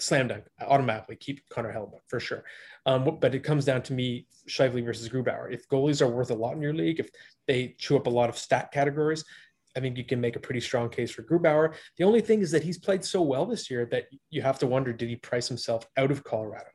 slam 0.00 0.28
dunk 0.28 0.44
automatically 0.60 1.16
keep 1.16 1.48
Connor 1.48 1.72
Hellebuyck 1.72 2.00
for 2.08 2.20
sure. 2.20 2.44
Um, 2.86 3.18
but 3.20 3.34
it 3.34 3.40
comes 3.40 3.64
down 3.64 3.82
to 3.82 3.92
me, 3.92 4.26
Scheifele 4.48 4.84
versus 4.84 5.08
Grubauer. 5.08 5.52
If 5.52 5.68
goalies 5.68 6.00
are 6.00 6.08
worth 6.08 6.30
a 6.30 6.34
lot 6.34 6.54
in 6.54 6.62
your 6.62 6.74
league, 6.74 7.00
if 7.00 7.10
they 7.46 7.74
chew 7.78 7.96
up 7.96 8.06
a 8.06 8.10
lot 8.10 8.28
of 8.28 8.38
stat 8.38 8.70
categories, 8.72 9.24
I 9.76 9.80
think 9.80 9.98
you 9.98 10.04
can 10.04 10.20
make 10.20 10.36
a 10.36 10.40
pretty 10.40 10.60
strong 10.60 10.88
case 10.88 11.10
for 11.10 11.22
Grubauer. 11.22 11.74
The 11.98 12.04
only 12.04 12.20
thing 12.20 12.40
is 12.40 12.50
that 12.52 12.62
he's 12.62 12.78
played 12.78 13.04
so 13.04 13.22
well 13.22 13.44
this 13.44 13.70
year 13.70 13.86
that 13.90 14.06
you 14.30 14.42
have 14.42 14.58
to 14.60 14.66
wonder, 14.66 14.92
did 14.92 15.08
he 15.08 15.16
price 15.16 15.48
himself 15.48 15.86
out 15.96 16.10
of 16.10 16.24
Colorado? 16.24 16.70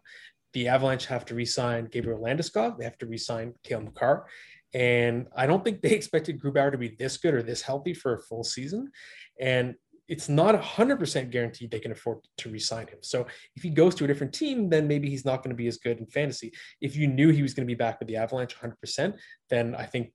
the 0.54 0.68
Avalanche 0.68 1.08
have 1.08 1.26
to 1.26 1.36
re-sign 1.36 1.86
Gabriel 1.86 2.22
Landeskog. 2.22 2.78
They 2.78 2.84
have 2.84 2.98
to 3.00 3.06
re-sign 3.06 3.54
Cale 3.64 3.82
Makar. 3.82 4.28
And 4.74 5.28
I 5.36 5.46
don't 5.46 5.64
think 5.64 5.82
they 5.82 5.92
expected 5.92 6.40
Grubauer 6.40 6.72
to 6.72 6.78
be 6.78 6.96
this 6.98 7.18
good 7.18 7.34
or 7.34 7.44
this 7.44 7.62
healthy 7.62 7.94
for 7.94 8.16
a 8.16 8.22
full 8.22 8.44
season. 8.44 8.92
And 9.40 9.76
it's 10.08 10.30
not 10.30 10.60
100% 10.60 11.32
guaranteed 11.32 11.72
they 11.72 11.80
can 11.80 11.92
afford 11.92 12.20
to 12.38 12.50
re-sign 12.50 12.88
him. 12.88 13.00
So 13.02 13.26
if 13.56 13.64
he 13.64 13.70
goes 13.70 13.96
to 13.96 14.04
a 14.04 14.08
different 14.08 14.34
team, 14.34 14.70
then 14.70 14.88
maybe 14.88 15.10
he's 15.10 15.26
not 15.26 15.44
going 15.44 15.52
to 15.52 15.56
be 15.56 15.68
as 15.68 15.78
good 15.78 16.00
in 16.00 16.06
fantasy. 16.08 16.52
If 16.82 16.96
you 16.96 17.08
knew 17.08 17.30
he 17.30 17.42
was 17.42 17.54
going 17.54 17.66
to 17.66 17.72
be 17.72 17.78
back 17.78 18.00
with 18.00 18.08
the 18.08 18.18
Avalanche 18.18 18.56
100%, 18.58 19.18
then 19.50 19.76
I 19.76 19.86
think 19.86 20.12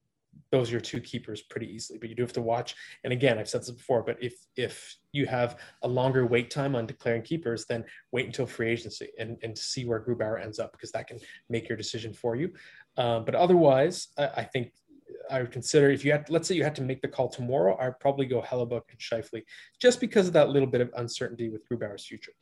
those 0.51 0.69
are 0.69 0.73
your 0.73 0.81
two 0.81 1.01
keepers 1.01 1.43
pretty 1.43 1.67
easily. 1.67 1.99
But 1.99 2.09
you 2.09 2.15
do 2.15 2.23
have 2.23 2.33
to 2.35 2.43
watch. 2.43 2.75
And 3.05 3.13
again, 3.13 3.39
I've 3.39 3.49
said 3.49 3.63
this 3.63 3.71
before, 3.71 4.03
but 4.03 4.23
if 4.23 4.35
if 4.57 4.97
you 5.13 5.27
have 5.27 5.59
a 5.83 5.89
longer 5.89 6.27
wait 6.27 6.51
time 6.51 6.75
on 6.75 6.87
declaring 6.87 7.23
keepers, 7.23 7.65
then 7.67 7.85
wait 8.13 8.27
until 8.27 8.47
free 8.47 8.71
agency 8.71 9.09
and, 9.19 9.37
and 9.43 9.57
see 9.57 9.85
where 9.85 10.01
Grubauer 10.01 10.43
ends 10.43 10.59
up 10.59 10.73
because 10.73 10.93
that 10.93 11.07
can 11.07 11.19
make 11.49 11.69
your 11.69 11.77
decision 11.77 12.13
for 12.13 12.37
you. 12.37 12.53
Um, 12.97 13.25
but 13.25 13.35
otherwise, 13.35 14.09
I, 14.19 14.27
I, 14.39 14.45
think 14.45 14.73
I 15.31 15.41
would 15.41 15.53
consider 15.53 15.91
if 15.91 16.05
you 16.05 16.13
had, 16.13 16.29
let's 16.31 16.49
say 16.49 16.55
you 16.55 16.65
had 16.65 16.75
to 16.77 16.83
make 16.83 17.03
the 17.03 17.09
call 17.09 17.29
tomorrow, 17.29 17.77
I'd 17.81 17.99
probably 18.01 18.27
go 18.27 18.41
Hellebuyck 18.43 18.83
and 18.91 18.99
Scheifele 18.99 19.45
just 19.79 20.01
because 20.01 20.27
of 20.27 20.33
that 20.35 20.51
little 20.51 20.69
bit 20.69 20.81
of 20.81 20.91
uncertainty 20.97 21.49
with 21.49 21.69
Grubauer's 21.69 22.07
future. 22.07 22.33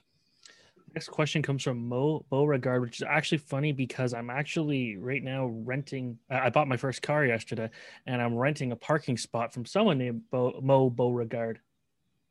Next 0.95 1.09
question 1.09 1.43
comes 1.43 1.63
from 1.63 1.87
Mo 1.89 2.25
Beauregard, 2.31 2.81
which 2.81 3.03
is 3.03 3.07
actually 3.07 3.39
funny 3.39 3.71
because 3.71 4.15
I'm 4.15 4.31
actually 4.31 4.97
right 4.97 5.23
now 5.23 5.47
renting. 5.47 6.19
I 6.31 6.49
bought 6.49 6.69
my 6.69 6.79
first 6.79 7.03
car 7.03 7.27
yesterday, 7.27 7.69
and 8.07 8.23
I'm 8.23 8.35
renting 8.35 8.73
a 8.73 8.77
parking 8.77 9.19
spot 9.19 9.53
from 9.53 9.67
someone 9.67 9.99
named 9.99 10.23
Bo, 10.31 10.59
Mo 10.63 10.89
Beauregard. 10.89 11.61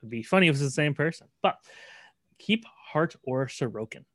It'd 0.02 0.10
be 0.10 0.24
funny 0.24 0.48
if 0.48 0.56
it's 0.56 0.64
the 0.64 0.72
same 0.72 0.96
person, 0.96 1.28
but 1.44 1.58
keep 2.40 2.66
Hart 2.66 3.16
or 3.24 3.46
Sorokin. 3.46 4.06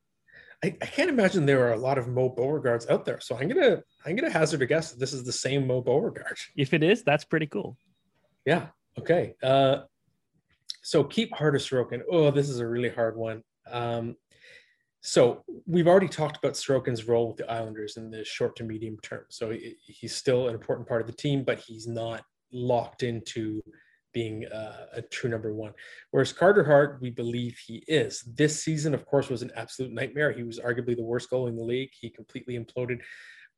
I, 0.63 0.69
I, 0.83 0.87
can't 0.87 1.09
imagine 1.09 1.47
there 1.47 1.67
are 1.67 1.73
a 1.73 1.79
lot 1.79 1.97
of 1.97 2.09
Mo 2.09 2.29
Beauregards 2.29 2.89
out 2.89 3.05
there, 3.05 3.21
so 3.21 3.37
I'm 3.37 3.49
gonna 3.49 3.83
I'm 4.05 4.15
gonna 4.15 4.31
hazard 4.31 4.63
a 4.63 4.67
guess 4.67 4.93
that 4.93 5.01
this 5.01 5.13
is 5.13 5.25
the 5.25 5.33
same 5.33 5.67
Mo 5.67 5.81
Beauregard. 5.81 6.39
If 6.57 6.75
it 6.75 6.83
is, 6.83 7.03
that's 7.03 7.25
pretty 7.25 7.47
cool. 7.47 7.77
Yeah. 8.45 8.67
Okay. 8.99 9.35
Uh, 9.43 9.83
so 10.83 11.05
keep 11.05 11.35
Hart 11.35 11.55
or 11.55 11.59
Sorokin. 11.59 12.03
Oh, 12.11 12.31
this 12.31 12.49
is 12.49 12.61
a 12.61 12.67
really 12.67 12.89
hard 12.89 13.17
one. 13.17 13.43
Um, 13.71 14.17
so 15.03 15.45
we've 15.67 15.89
already 15.89 16.09
talked 16.09 16.37
about 16.37 16.55
Sorokin's 16.55 17.09
role 17.09 17.29
with 17.29 17.39
the 17.39 17.51
Islanders 17.51 17.97
in 17.97 18.11
the 18.11 18.25
short 18.25 18.57
to 18.57 18.65
medium 18.65 18.99
term. 19.03 19.25
So 19.31 19.57
he's 19.87 20.15
still 20.15 20.49
an 20.49 20.55
important 20.55 20.87
part 20.87 21.01
of 21.01 21.07
the 21.07 21.15
team, 21.15 21.43
but 21.43 21.59
he's 21.59 21.87
not 21.87 22.23
locked 22.53 23.03
into 23.03 23.63
being 24.13 24.47
uh, 24.47 24.87
a 24.93 25.03
true 25.03 25.31
number 25.31 25.53
one. 25.53 25.73
Whereas 26.11 26.33
Carter 26.33 26.65
Hart, 26.65 26.99
we 27.01 27.11
believe 27.11 27.59
he 27.59 27.85
is. 27.89 28.23
This 28.23 28.63
season, 28.63 28.95
of 28.95 29.07
course, 29.07 29.29
was 29.29 29.43
an 29.43 29.53
absolute 29.57 29.93
nightmare. 29.93 30.33
He 30.33 30.43
was 30.43 30.59
arguably 30.59 30.97
the 30.97 31.03
worst 31.03 31.31
goal 31.31 31.47
in 31.47 31.57
the 31.57 31.65
league. 31.65 31.91
He 31.99 32.11
completely 32.11 32.59
imploded. 32.59 33.01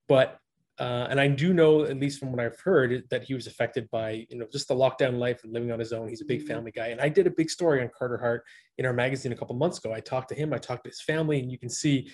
But 0.08 0.38
uh, 0.78 1.06
and 1.10 1.20
I 1.20 1.28
do 1.28 1.52
know, 1.52 1.84
at 1.84 2.00
least 2.00 2.18
from 2.18 2.32
what 2.32 2.40
I've 2.40 2.58
heard, 2.58 3.04
that 3.10 3.22
he 3.22 3.34
was 3.34 3.46
affected 3.46 3.88
by 3.90 4.26
you 4.30 4.38
know 4.38 4.46
just 4.50 4.68
the 4.68 4.74
lockdown 4.74 5.18
life 5.18 5.44
and 5.44 5.52
living 5.52 5.70
on 5.70 5.78
his 5.78 5.92
own. 5.92 6.08
He's 6.08 6.22
a 6.22 6.24
big 6.24 6.40
mm-hmm. 6.40 6.48
family 6.48 6.70
guy, 6.70 6.88
and 6.88 7.00
I 7.00 7.08
did 7.08 7.26
a 7.26 7.30
big 7.30 7.50
story 7.50 7.82
on 7.82 7.90
Carter 7.96 8.16
Hart 8.18 8.42
in 8.78 8.86
our 8.86 8.92
magazine 8.92 9.32
a 9.32 9.36
couple 9.36 9.54
months 9.54 9.78
ago. 9.78 9.92
I 9.92 10.00
talked 10.00 10.30
to 10.30 10.34
him, 10.34 10.52
I 10.52 10.58
talked 10.58 10.84
to 10.84 10.90
his 10.90 11.02
family, 11.02 11.40
and 11.40 11.52
you 11.52 11.58
can 11.58 11.68
see, 11.68 12.10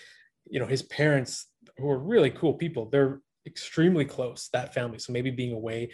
you 0.51 0.59
know, 0.59 0.67
his 0.67 0.83
parents 0.83 1.47
who 1.79 1.89
are 1.89 1.99
really 1.99 2.31
cool 2.31 2.55
people. 2.55 2.91
They're 2.91 3.21
extremely 3.47 4.05
close 4.05 4.49
that 4.53 4.75
family. 4.75 4.99
So 4.99 5.13
maybe 5.13 5.31
being 5.31 5.53
away, 5.53 5.91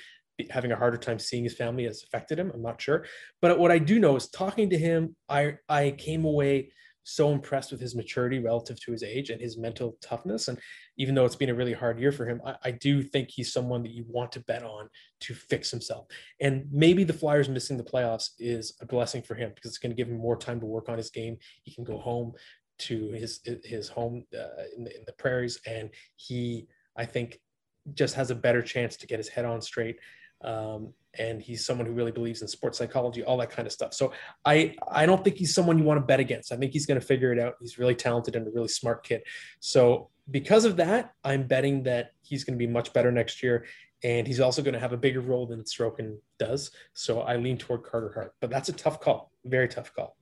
having 0.51 0.73
a 0.73 0.77
harder 0.77 0.97
time 0.97 1.19
seeing 1.19 1.45
his 1.45 1.57
family 1.57 1.85
has 1.85 2.03
affected 2.03 2.39
him. 2.39 2.51
I'm 2.53 2.63
not 2.63 2.81
sure, 2.81 3.07
but 3.41 3.59
what 3.59 3.71
I 3.71 3.79
do 3.79 3.99
know 3.99 4.17
is 4.17 4.29
talking 4.29 4.71
to 4.71 4.79
him, 4.79 5.17
I 5.29 5.55
I 5.69 5.93
came 5.93 6.25
away 6.25 6.71
so 7.05 7.33
impressed 7.33 7.71
with 7.71 7.81
his 7.81 7.95
maturity 7.95 8.39
relative 8.39 8.81
to 8.81 8.91
his 8.91 9.03
age 9.03 9.31
and 9.31 9.41
his 9.41 9.59
mental 9.59 9.97
toughness. 10.03 10.49
And 10.49 10.59
even 10.97 11.15
though 11.15 11.27
it's 11.27 11.37
been 11.37 11.51
a 11.51 11.55
really 11.55 11.75
hard 11.75 12.01
year 12.01 12.13
for 12.13 12.27
him, 12.27 12.41
I, 12.45 12.55
I, 12.65 12.71
do 12.71 13.03
think 13.03 13.29
he's 13.31 13.53
someone 13.53 13.83
that 13.83 13.93
you 13.93 14.05
want 14.09 14.33
to 14.33 14.41
bet 14.41 14.63
on 14.63 14.89
to 15.21 15.35
fix 15.35 15.71
himself. 15.71 16.07
And 16.41 16.67
maybe 16.73 17.05
the 17.05 17.13
Flyers 17.13 17.49
missing 17.49 17.77
the 17.77 17.85
playoffs 17.85 18.31
is 18.39 18.75
a 18.81 18.87
blessing 18.87 19.23
for 19.23 19.35
him 19.35 19.53
because 19.55 19.71
it's 19.71 19.79
going 19.79 19.93
to 19.93 19.97
give 19.97 20.09
him 20.09 20.19
more 20.19 20.37
time 20.37 20.61
to 20.61 20.67
work 20.67 20.89
on 20.89 20.97
his 20.97 21.11
game. 21.11 21.37
He 21.63 21.75
can 21.75 21.85
go 21.85 21.99
home 21.99 22.33
to 22.77 23.11
his 23.11 23.41
his 23.63 23.89
home 23.89 24.25
uh, 24.35 24.65
in, 24.77 24.85
the, 24.85 24.97
in 24.97 25.05
the 25.07 25.13
prairies, 25.13 25.61
and 25.67 25.91
he, 26.17 26.67
I 26.97 27.05
think, 27.05 27.39
just 27.93 28.15
has 28.15 28.31
a 28.31 28.35
better 28.35 28.63
chance 28.63 28.97
to 28.97 29.07
get 29.07 29.19
his 29.19 29.29
head 29.29 29.45
on 29.45 29.61
straight. 29.61 29.97
Um, 30.45 30.93
and 31.19 31.41
he's 31.41 31.65
someone 31.65 31.87
who 31.87 31.93
really 31.93 32.13
believes 32.13 32.43
in 32.43 32.49
sports 32.49 32.79
psychology, 32.79 33.23
all 33.23 33.37
that 33.39 33.51
kind 33.51 33.67
of 33.67 33.73
stuff. 33.73 33.95
So 33.95 34.13
I 34.45 34.75
I 34.91 35.07
don't 35.07 35.23
think 35.23 35.37
he's 35.37 35.55
someone 35.55 35.79
you 35.79 35.85
want 35.85 35.99
to 35.99 36.05
bet 36.05 36.21
against. 36.21 36.53
I 36.53 36.57
think 36.57 36.73
he's 36.73 36.87
going 36.87 37.01
to 37.01 37.07
figure 37.07 37.33
it 37.33 37.39
out. 37.39 37.55
He's 37.61 37.79
really 37.79 37.95
talented 37.95 38.37
and 38.37 38.47
a 38.47 38.51
really 38.51 38.69
smart 38.69 39.05
kid. 39.05 39.23
So 39.61 40.11
because 40.31 40.65
of 40.65 40.77
that, 40.77 41.13
I'm 41.23 41.47
betting 41.47 41.85
that 41.85 42.13
he's 42.23 42.45
going 42.45 42.59
to 42.59 42.59
be 42.59 42.71
much 42.71 42.93
better 42.93 43.13
next 43.13 43.43
year, 43.43 43.67
and 44.03 44.27
he's 44.27 44.41
also 44.41 44.63
going 44.63 44.75
to 44.75 44.81
have 44.81 44.93
a 44.93 44.97
bigger 44.97 45.21
role 45.21 45.47
than 45.47 45.63
Sorokin 45.63 46.17
does. 46.39 46.71
So 46.95 47.21
I 47.21 47.37
lean 47.37 47.59
toward 47.59 47.85
Carter 47.85 48.11
Hart, 48.13 48.35
but 48.41 48.51
that's 48.51 48.69
a 48.69 48.73
tough 48.73 49.01
call, 49.01 49.31
very 49.45 49.69
tough 49.69 49.95
call. 49.95 50.17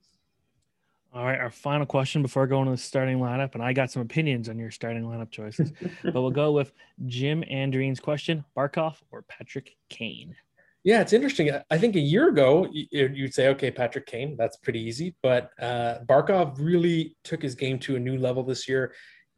All 1.13 1.23
right, 1.23 1.39
our 1.39 1.51
final 1.51 1.85
question 1.85 2.23
before 2.23 2.47
going 2.47 2.65
to 2.65 2.71
the 2.71 2.77
starting 2.77 3.19
lineup, 3.19 3.53
and 3.53 3.61
I 3.61 3.71
got 3.71 3.91
some 3.91 4.01
opinions 4.01 4.49
on 4.49 4.57
your 4.57 4.71
starting 4.71 5.03
lineup 5.03 5.29
choices, 5.29 5.71
but 6.03 6.15
we'll 6.15 6.31
go 6.31 6.51
with 6.51 6.71
Jim 7.05 7.43
Andreen's 7.43 7.99
question: 7.99 8.43
Barkov 8.57 8.95
or 9.11 9.21
Patrick 9.21 9.75
Kane? 9.89 10.35
Yeah, 10.83 11.01
it's 11.01 11.13
interesting. 11.13 11.51
I 11.69 11.77
think 11.77 11.95
a 11.95 11.99
year 11.99 12.29
ago 12.29 12.67
you'd 12.71 13.33
say, 13.33 13.47
okay, 13.49 13.69
Patrick 13.69 14.07
Kane, 14.07 14.35
that's 14.35 14.57
pretty 14.57 14.81
easy. 14.81 15.15
But 15.21 15.51
uh, 15.61 15.99
Barkov 16.09 16.57
really 16.59 17.15
took 17.23 17.41
his 17.41 17.55
game 17.55 17.77
to 17.79 17.95
a 17.95 17.99
new 17.99 18.17
level 18.17 18.43
this 18.43 18.67
year. 18.67 18.93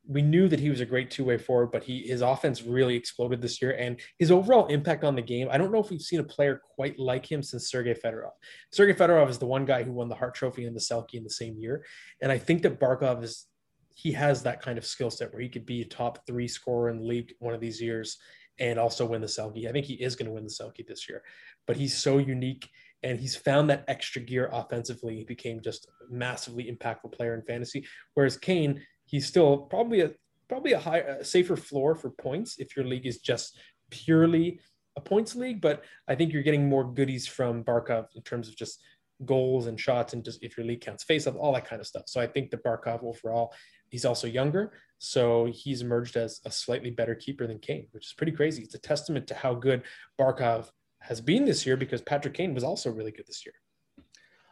We 0.07 0.21
knew 0.21 0.47
that 0.47 0.59
he 0.59 0.69
was 0.69 0.81
a 0.81 0.85
great 0.85 1.09
two-way 1.09 1.37
forward, 1.37 1.71
but 1.71 1.83
he 1.83 2.07
his 2.07 2.21
offense 2.21 2.61
really 2.61 2.95
exploded 2.95 3.41
this 3.41 3.61
year, 3.61 3.71
and 3.71 3.99
his 4.19 4.31
overall 4.31 4.67
impact 4.67 5.03
on 5.03 5.15
the 5.15 5.21
game. 5.21 5.47
I 5.51 5.57
don't 5.57 5.71
know 5.71 5.79
if 5.79 5.89
we've 5.89 6.01
seen 6.01 6.19
a 6.19 6.23
player 6.23 6.61
quite 6.75 6.99
like 6.99 7.29
him 7.29 7.41
since 7.41 7.69
Sergei 7.69 7.95
Fedorov. 7.95 8.31
Sergei 8.71 8.93
Fedorov 8.93 9.29
is 9.29 9.39
the 9.39 9.47
one 9.47 9.65
guy 9.65 9.83
who 9.83 9.91
won 9.91 10.09
the 10.09 10.15
Hart 10.15 10.35
Trophy 10.35 10.65
and 10.65 10.75
the 10.75 10.79
Selke 10.79 11.15
in 11.15 11.23
the 11.23 11.29
same 11.29 11.57
year, 11.57 11.83
and 12.21 12.31
I 12.31 12.37
think 12.37 12.61
that 12.63 12.79
Barkov 12.79 13.23
is 13.23 13.47
he 13.95 14.11
has 14.11 14.43
that 14.43 14.61
kind 14.61 14.77
of 14.77 14.85
skill 14.85 15.09
set 15.09 15.31
where 15.31 15.41
he 15.41 15.49
could 15.49 15.65
be 15.65 15.81
a 15.81 15.85
top 15.85 16.27
three 16.27 16.47
scorer 16.47 16.89
in 16.89 16.97
the 16.97 17.05
league 17.05 17.33
one 17.39 17.53
of 17.53 17.61
these 17.61 17.81
years 17.81 18.17
and 18.59 18.77
also 18.77 19.05
win 19.05 19.21
the 19.21 19.27
Selke. 19.27 19.67
I 19.67 19.71
think 19.71 19.85
he 19.85 19.93
is 19.95 20.15
going 20.15 20.27
to 20.27 20.33
win 20.33 20.43
the 20.43 20.49
Selke 20.49 20.85
this 20.85 21.07
year, 21.09 21.23
but 21.65 21.77
he's 21.77 21.97
so 21.97 22.17
unique 22.17 22.69
and 23.03 23.19
he's 23.19 23.35
found 23.35 23.69
that 23.69 23.85
extra 23.87 24.21
gear 24.21 24.49
offensively. 24.51 25.15
He 25.15 25.23
became 25.23 25.61
just 25.61 25.85
a 25.85 26.13
massively 26.13 26.69
impactful 26.71 27.13
player 27.13 27.35
in 27.35 27.41
fantasy. 27.43 27.85
Whereas 28.15 28.37
Kane, 28.37 28.81
he's 29.05 29.25
still 29.25 29.57
probably 29.57 30.01
a 30.01 30.11
probably 30.47 30.73
a 30.73 30.79
high 30.79 30.99
a 30.99 31.23
safer 31.23 31.55
floor 31.55 31.95
for 31.95 32.09
points 32.09 32.57
if 32.59 32.75
your 32.75 32.85
league 32.85 33.05
is 33.05 33.19
just 33.19 33.57
purely 33.89 34.59
a 34.97 35.01
points 35.01 35.35
league. 35.35 35.61
But 35.61 35.83
I 36.07 36.15
think 36.15 36.33
you're 36.33 36.43
getting 36.43 36.69
more 36.69 36.83
goodies 36.83 37.27
from 37.27 37.63
Barkov 37.63 38.08
in 38.15 38.21
terms 38.21 38.47
of 38.47 38.56
just 38.56 38.81
goals 39.23 39.67
and 39.67 39.79
shots 39.79 40.13
and 40.13 40.23
just 40.23 40.43
if 40.43 40.58
your 40.58 40.65
league 40.65 40.81
counts 40.81 41.03
face 41.03 41.25
off, 41.25 41.35
all 41.35 41.53
that 41.53 41.67
kind 41.67 41.79
of 41.79 41.87
stuff. 41.87 42.03
So 42.08 42.19
I 42.19 42.27
think 42.27 42.51
that 42.51 42.63
Barkov 42.63 43.03
overall, 43.03 43.53
he's 43.89 44.06
also 44.06 44.27
younger. 44.27 44.73
So 44.97 45.45
he's 45.45 45.81
emerged 45.81 46.17
as 46.17 46.41
a 46.45 46.51
slightly 46.51 46.89
better 46.89 47.15
keeper 47.15 47.47
than 47.47 47.60
Kane, 47.60 47.87
which 47.91 48.08
is 48.08 48.13
pretty 48.13 48.33
crazy. 48.33 48.63
It's 48.63 48.75
a 48.75 48.79
testament 48.79 49.27
to 49.27 49.35
how 49.35 49.53
good 49.53 49.83
Barkov 50.19 50.69
has 50.99 51.21
been 51.21 51.45
this 51.45 51.65
year 51.65 51.77
because 51.77 52.01
Patrick 52.01 52.33
Kane 52.33 52.53
was 52.53 52.63
also 52.63 52.91
really 52.91 53.12
good 53.12 53.27
this 53.27 53.45
year. 53.45 53.56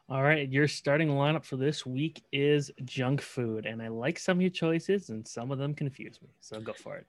All 0.10 0.22
right, 0.22 0.52
your 0.52 0.68
starting 0.68 1.08
lineup 1.08 1.46
for 1.46 1.56
this 1.56 1.86
week 1.86 2.24
is 2.34 2.70
junk 2.84 3.22
food, 3.22 3.66
and 3.66 3.82
I 3.82 3.88
like 3.88 4.20
some 4.20 4.38
of 4.38 4.42
your 4.42 4.52
choices, 4.52 5.10
and 5.10 5.26
some 5.26 5.50
of 5.50 5.60
them 5.60 5.74
confuse 5.74 6.22
me. 6.22 6.28
So 6.42 6.60
go 6.60 6.74
for 6.74 6.98
it. 6.98 7.08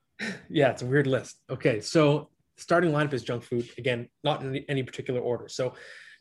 Yeah, 0.49 0.71
it's 0.71 0.83
a 0.83 0.87
weird 0.87 1.09
list. 1.09 1.41
Okay, 1.51 1.81
so 1.81 2.29
starting 2.57 2.93
lineup 2.93 3.13
is 3.13 3.25
junk 3.25 3.43
food. 3.43 3.69
Again, 3.79 4.09
not 4.23 4.43
in 4.43 4.65
any 4.69 4.85
particular 4.85 5.19
order. 5.19 5.49
So 5.49 5.75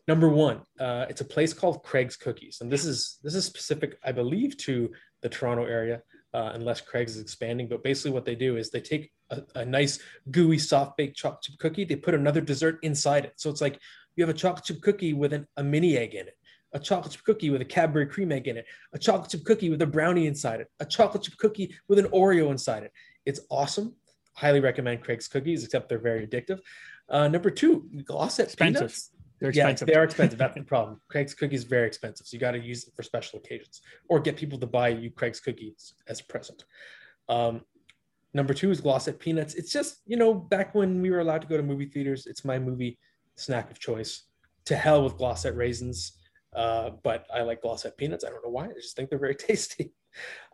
number 0.07 0.29
one, 0.29 0.61
uh, 0.79 1.05
it's 1.09 1.21
a 1.21 1.25
place 1.25 1.53
called 1.53 1.83
Craig's 1.83 2.15
Cookies, 2.15 2.57
and 2.61 2.71
this 2.71 2.85
is 2.85 3.19
this 3.21 3.35
is 3.35 3.45
specific, 3.45 3.99
I 4.03 4.11
believe, 4.11 4.57
to 4.57 4.91
the 5.21 5.29
Toronto 5.29 5.65
area, 5.65 6.01
uh, 6.33 6.53
unless 6.55 6.81
Craig's 6.81 7.17
is 7.17 7.21
expanding. 7.21 7.67
But 7.67 7.83
basically, 7.83 8.11
what 8.11 8.25
they 8.25 8.35
do 8.35 8.57
is 8.57 8.71
they 8.71 8.81
take 8.81 9.11
a, 9.29 9.43
a 9.53 9.63
nice 9.63 9.99
gooey 10.31 10.57
soft 10.57 10.97
baked 10.97 11.17
chocolate 11.17 11.43
chip 11.43 11.59
cookie, 11.59 11.85
they 11.85 11.97
put 11.97 12.15
another 12.15 12.41
dessert 12.41 12.79
inside 12.81 13.25
it. 13.25 13.33
So 13.35 13.51
it's 13.51 13.61
like 13.61 13.79
you 14.15 14.23
have 14.23 14.35
a 14.35 14.37
chocolate 14.37 14.65
chip 14.65 14.81
cookie 14.81 15.13
with 15.13 15.33
an, 15.33 15.45
a 15.55 15.63
mini 15.63 15.97
egg 15.97 16.15
in 16.15 16.27
it 16.27 16.37
a 16.73 16.79
chocolate 16.79 17.13
chip 17.13 17.23
cookie 17.23 17.49
with 17.49 17.61
a 17.61 17.65
Cadbury 17.65 18.05
cream 18.05 18.31
egg 18.31 18.47
in 18.47 18.57
it, 18.57 18.65
a 18.93 18.99
chocolate 18.99 19.31
chip 19.31 19.43
cookie 19.43 19.69
with 19.69 19.81
a 19.81 19.87
brownie 19.87 20.27
inside 20.27 20.59
it, 20.59 20.67
a 20.79 20.85
chocolate 20.85 21.23
chip 21.23 21.37
cookie 21.37 21.73
with 21.87 21.99
an 21.99 22.05
Oreo 22.07 22.49
inside 22.51 22.83
it. 22.83 22.91
It's 23.25 23.41
awesome. 23.49 23.95
Highly 24.35 24.59
recommend 24.59 25.01
Craig's 25.01 25.27
cookies, 25.27 25.63
except 25.63 25.89
they're 25.89 25.99
very 25.99 26.25
addictive. 26.25 26.59
Uh, 27.09 27.27
number 27.27 27.49
two, 27.49 27.87
Glosette 28.03 28.45
Expensive. 28.45 28.79
peanuts. 28.79 29.09
They're 29.39 29.49
expensive. 29.49 29.87
Yeah, 29.87 29.93
they 29.93 29.99
are 29.99 30.03
expensive. 30.03 30.39
That's 30.39 30.55
the 30.57 30.63
problem. 30.63 31.01
Craig's 31.09 31.33
cookies 31.33 31.65
are 31.65 31.67
very 31.67 31.85
expensive, 31.85 32.25
so 32.25 32.35
you 32.35 32.39
got 32.39 32.51
to 32.51 32.59
use 32.59 32.87
it 32.87 32.93
for 32.95 33.03
special 33.03 33.39
occasions 33.39 33.81
or 34.09 34.19
get 34.19 34.37
people 34.37 34.57
to 34.59 34.67
buy 34.67 34.89
you 34.89 35.11
Craig's 35.11 35.39
cookies 35.39 35.93
as 36.07 36.21
a 36.21 36.23
present. 36.23 36.63
Um, 37.29 37.61
number 38.33 38.53
two 38.53 38.71
is 38.71 38.81
Glosette 38.81 39.19
peanuts. 39.19 39.53
It's 39.55 39.71
just 39.71 39.97
you 40.05 40.17
know 40.17 40.33
back 40.33 40.73
when 40.73 41.01
we 41.01 41.11
were 41.11 41.19
allowed 41.19 41.41
to 41.41 41.47
go 41.47 41.57
to 41.57 41.63
movie 41.63 41.85
theaters, 41.85 42.25
it's 42.25 42.45
my 42.45 42.57
movie 42.57 42.97
snack 43.35 43.69
of 43.69 43.79
choice. 43.79 44.23
To 44.65 44.77
hell 44.77 45.03
with 45.03 45.17
Glosette 45.17 45.57
raisins, 45.57 46.13
uh, 46.55 46.91
but 47.03 47.25
I 47.33 47.41
like 47.41 47.61
Glosette 47.61 47.97
peanuts. 47.97 48.23
I 48.23 48.29
don't 48.29 48.43
know 48.43 48.51
why. 48.51 48.65
I 48.65 48.73
just 48.73 48.95
think 48.95 49.09
they're 49.09 49.19
very 49.19 49.35
tasty. 49.49 49.93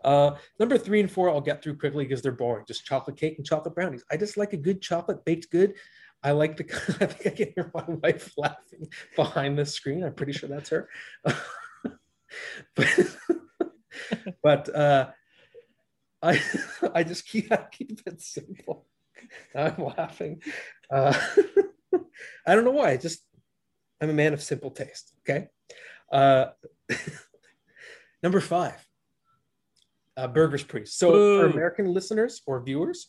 Uh, 0.03 0.35
number 0.59 0.77
three 0.77 0.99
and 0.99 1.11
four, 1.11 1.29
I'll 1.29 1.41
get 1.41 1.61
through 1.61 1.77
quickly 1.77 2.05
because 2.05 2.21
they're 2.21 2.31
boring. 2.31 2.65
Just 2.67 2.85
chocolate 2.85 3.17
cake 3.17 3.37
and 3.37 3.45
chocolate 3.45 3.75
brownies. 3.75 4.03
I 4.11 4.17
just 4.17 4.37
like 4.37 4.53
a 4.53 4.57
good 4.57 4.81
chocolate 4.81 5.25
baked 5.25 5.49
good. 5.51 5.73
I 6.23 6.31
like 6.31 6.57
the. 6.57 6.63
I 7.01 7.05
think 7.05 7.27
I 7.27 7.37
can 7.37 7.53
hear 7.55 7.71
my 7.73 7.83
wife 7.87 8.33
laughing 8.37 8.87
behind 9.15 9.57
the 9.57 9.65
screen. 9.65 10.03
I'm 10.03 10.13
pretty 10.13 10.33
sure 10.33 10.49
that's 10.49 10.69
her. 10.69 10.89
but 12.75 13.07
but 14.43 14.75
uh, 14.75 15.09
I 16.21 16.41
I 16.93 17.03
just 17.03 17.25
keep 17.27 17.51
I 17.51 17.65
keep 17.71 18.01
it 18.05 18.21
simple. 18.21 18.87
I'm 19.55 19.83
laughing. 19.97 20.41
Uh, 20.91 21.13
I 22.45 22.55
don't 22.55 22.65
know 22.65 22.71
why. 22.71 22.91
I 22.91 22.97
just 22.97 23.23
I'm 24.01 24.09
a 24.09 24.13
man 24.13 24.33
of 24.33 24.41
simple 24.41 24.71
taste. 24.71 25.13
Okay. 25.21 25.47
Uh, 26.11 26.47
number 28.23 28.39
five, 28.41 28.85
uh, 30.17 30.27
Burgers 30.27 30.63
Priest. 30.63 30.97
So 30.97 31.11
for 31.11 31.45
American 31.47 31.93
listeners 31.93 32.41
or 32.45 32.61
viewers, 32.61 33.07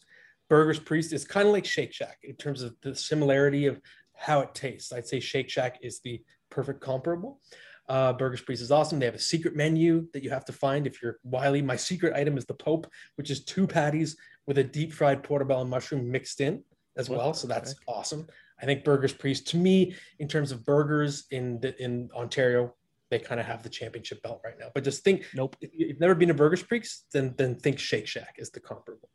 Burgers 0.48 0.78
Priest 0.78 1.12
is 1.12 1.24
kind 1.24 1.46
of 1.46 1.53
like 1.53 1.64
Shake 1.64 1.92
Shack 1.92 2.18
in 2.22 2.36
terms 2.36 2.62
of 2.62 2.74
the 2.82 2.94
similarity 2.94 3.66
of 3.66 3.80
how 4.14 4.40
it 4.40 4.55
tastes. 4.55 4.92
I'd 4.92 5.07
say 5.07 5.20
Shake 5.20 5.48
Shack 5.48 5.78
is 5.82 6.01
the 6.01 6.22
perfect 6.51 6.80
comparable. 6.80 7.40
Uh, 7.88 8.12
Burgers 8.12 8.40
Priest 8.40 8.62
is 8.62 8.70
awesome. 8.70 8.98
They 8.98 9.07
have 9.07 9.14
a 9.14 9.18
secret 9.18 9.57
menu 9.57 10.07
that 10.12 10.22
you 10.22 10.30
have 10.30 10.44
to 10.44 10.53
find 10.53 10.86
if 10.86 11.03
you're 11.03 11.18
wily. 11.24 11.62
My 11.62 11.76
secret 11.76 12.14
item 12.14 12.38
is 12.38 12.44
the 12.44 12.55
Pope, 12.55 12.86
which 13.16 13.30
is 13.30 13.44
two 13.44 13.66
patties 13.66 14.16
with 14.46 14.59
a 14.59 14.64
deep 14.64 14.92
fried 14.92 15.22
portobello 15.22 15.64
mushroom 15.64 16.11
mixed 16.11 16.40
in 16.40 16.62
as 16.96 17.09
What 17.09 17.18
well. 17.18 17.34
So 17.34 17.48
that's 17.48 17.70
heck? 17.70 17.78
awesome. 17.88 18.26
I 18.61 18.66
think 18.66 18.84
Burgers 18.84 19.12
Priest, 19.12 19.48
to 19.48 19.57
me, 19.57 19.94
in 20.18 20.28
terms 20.28 20.53
of 20.53 20.64
burgers 20.64 21.24
in 21.30 21.59
the, 21.61 21.80
in 21.82 22.11
Ontario, 22.14 22.74
they 23.11 23.18
kind 23.18 23.40
of 23.40 23.46
have 23.46 23.62
the 23.62 23.68
championship 23.68 24.22
belt 24.22 24.40
right 24.44 24.58
now. 24.58 24.68
But 24.74 24.84
just 24.84 25.02
think, 25.04 25.26
Nope. 25.34 25.56
if 25.61 25.70
you- 25.74 25.88
you've 25.88 26.00
never 26.00 26.14
been 26.14 26.28
to 26.28 26.34
Burgers 26.34 26.62
Priest, 26.62 27.06
then 27.12 27.34
then 27.36 27.56
think 27.56 27.78
Shake 27.78 28.06
Shack 28.06 28.36
is 28.38 28.50
the 28.50 28.61
comparable. 28.61 29.11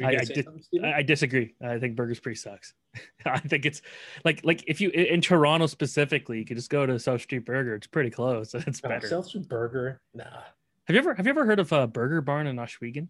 I- 0.00 0.16
I 0.16 0.24
did- 0.24 0.46
I 0.84 1.02
disagree. 1.02 1.54
I 1.60 1.78
think 1.78 1.96
Burgers 1.96 2.20
Priest 2.20 2.44
sucks. 2.44 2.74
I 3.26 3.38
think 3.40 3.66
it's 3.66 3.82
like 4.24 4.44
like 4.44 4.62
if 4.66 4.80
you 4.80 4.90
in 4.90 5.20
Toronto 5.20 5.66
specifically, 5.66 6.38
you 6.38 6.44
could 6.44 6.56
just 6.56 6.70
go 6.70 6.86
to 6.86 6.98
South 6.98 7.22
Street 7.22 7.44
Burger. 7.44 7.74
It's 7.74 7.86
pretty 7.88 8.10
close. 8.10 8.54
It's 8.66 8.80
better. 8.80 9.08
South 9.08 9.26
Street 9.26 9.48
Burger, 9.48 10.00
nah, 10.14 10.24
have 10.24 10.94
you 10.94 10.98
ever 10.98 11.14
have 11.14 11.26
you 11.26 11.30
ever 11.30 11.46
heard 11.46 11.58
of 11.60 11.72
a 11.72 11.86
Burger 11.86 12.20
Barn 12.20 12.46
in 12.46 12.56
Ohsweken? 12.56 13.08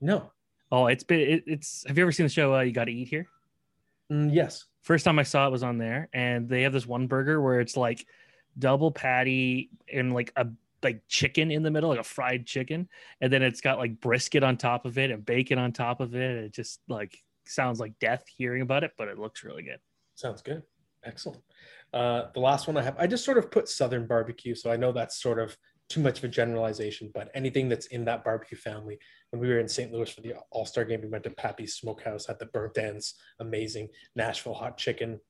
no. 0.00 0.32
Oh, 0.72 0.86
it's 0.86 1.02
been 1.02 1.18
it, 1.20 1.44
it's. 1.48 1.84
Have 1.88 1.98
you 1.98 2.04
ever 2.04 2.12
seen 2.12 2.26
the 2.26 2.30
show 2.30 2.54
uh, 2.54 2.60
You 2.60 2.70
Got 2.70 2.84
to 2.84 2.92
Eat 2.92 3.08
Here? 3.08 3.26
Mm, 4.12 4.32
yes, 4.32 4.66
First 4.82 5.04
time 5.04 5.18
I 5.18 5.24
saw 5.24 5.48
it 5.48 5.50
was 5.50 5.64
on 5.64 5.78
there, 5.78 6.08
and 6.12 6.48
they 6.48 6.62
have 6.62 6.72
this 6.72 6.86
one 6.86 7.08
burger 7.08 7.40
where 7.42 7.58
it's 7.58 7.76
like 7.76 8.06
double 8.60 8.90
patty 8.90 9.70
and 9.92 10.12
like 10.12 10.32
a 10.36 10.46
like 10.82 11.02
chicken 11.08 11.50
in 11.50 11.62
the 11.62 11.70
middle, 11.70 11.90
like 11.90 11.98
a 11.98 12.04
fried 12.04 12.46
chicken, 12.46 12.88
and 13.20 13.32
then 13.32 13.42
it's 13.42 13.60
got 13.60 13.78
like 13.78 14.00
brisket 14.00 14.42
on 14.42 14.56
top 14.56 14.86
of 14.86 14.98
it 14.98 15.10
and 15.10 15.24
bacon 15.26 15.58
on 15.58 15.72
top 15.72 16.00
of 16.00 16.14
it. 16.14 16.36
It 16.44 16.52
just 16.52 16.80
like 16.88 17.18
sounds 17.46 17.80
like 17.80 17.98
death 17.98 18.24
hearing 18.28 18.62
about 18.62 18.84
it, 18.84 18.92
but 18.96 19.08
it 19.08 19.18
looks 19.18 19.44
really 19.44 19.62
good. 19.62 19.78
sounds 20.14 20.42
good. 20.42 20.62
Excellent. 21.04 21.42
Uh, 21.92 22.24
the 22.34 22.40
last 22.40 22.66
one 22.66 22.76
I 22.76 22.82
have, 22.82 22.96
I 22.98 23.06
just 23.06 23.24
sort 23.24 23.38
of 23.38 23.50
put 23.50 23.68
Southern 23.68 24.06
barbecue, 24.06 24.54
so 24.54 24.70
I 24.70 24.76
know 24.76 24.92
that's 24.92 25.20
sort 25.20 25.38
of 25.38 25.56
too 25.88 26.00
much 26.00 26.18
of 26.18 26.24
a 26.24 26.28
generalization, 26.28 27.10
but 27.12 27.30
anything 27.34 27.68
that's 27.68 27.86
in 27.86 28.04
that 28.04 28.22
barbecue 28.24 28.56
family. 28.56 28.98
When 29.30 29.40
we 29.40 29.48
were 29.48 29.58
in 29.58 29.68
St. 29.68 29.92
Louis 29.92 30.10
for 30.10 30.20
the 30.20 30.34
All 30.50 30.64
Star 30.64 30.84
game, 30.84 31.02
we 31.02 31.08
went 31.08 31.24
to 31.24 31.30
Pappy's 31.30 31.74
Smokehouse, 31.74 32.28
at 32.28 32.38
the 32.38 32.46
burnt 32.46 32.78
ends, 32.78 33.14
amazing. 33.40 33.88
Nashville 34.14 34.54
hot 34.54 34.78
chicken, 34.78 35.20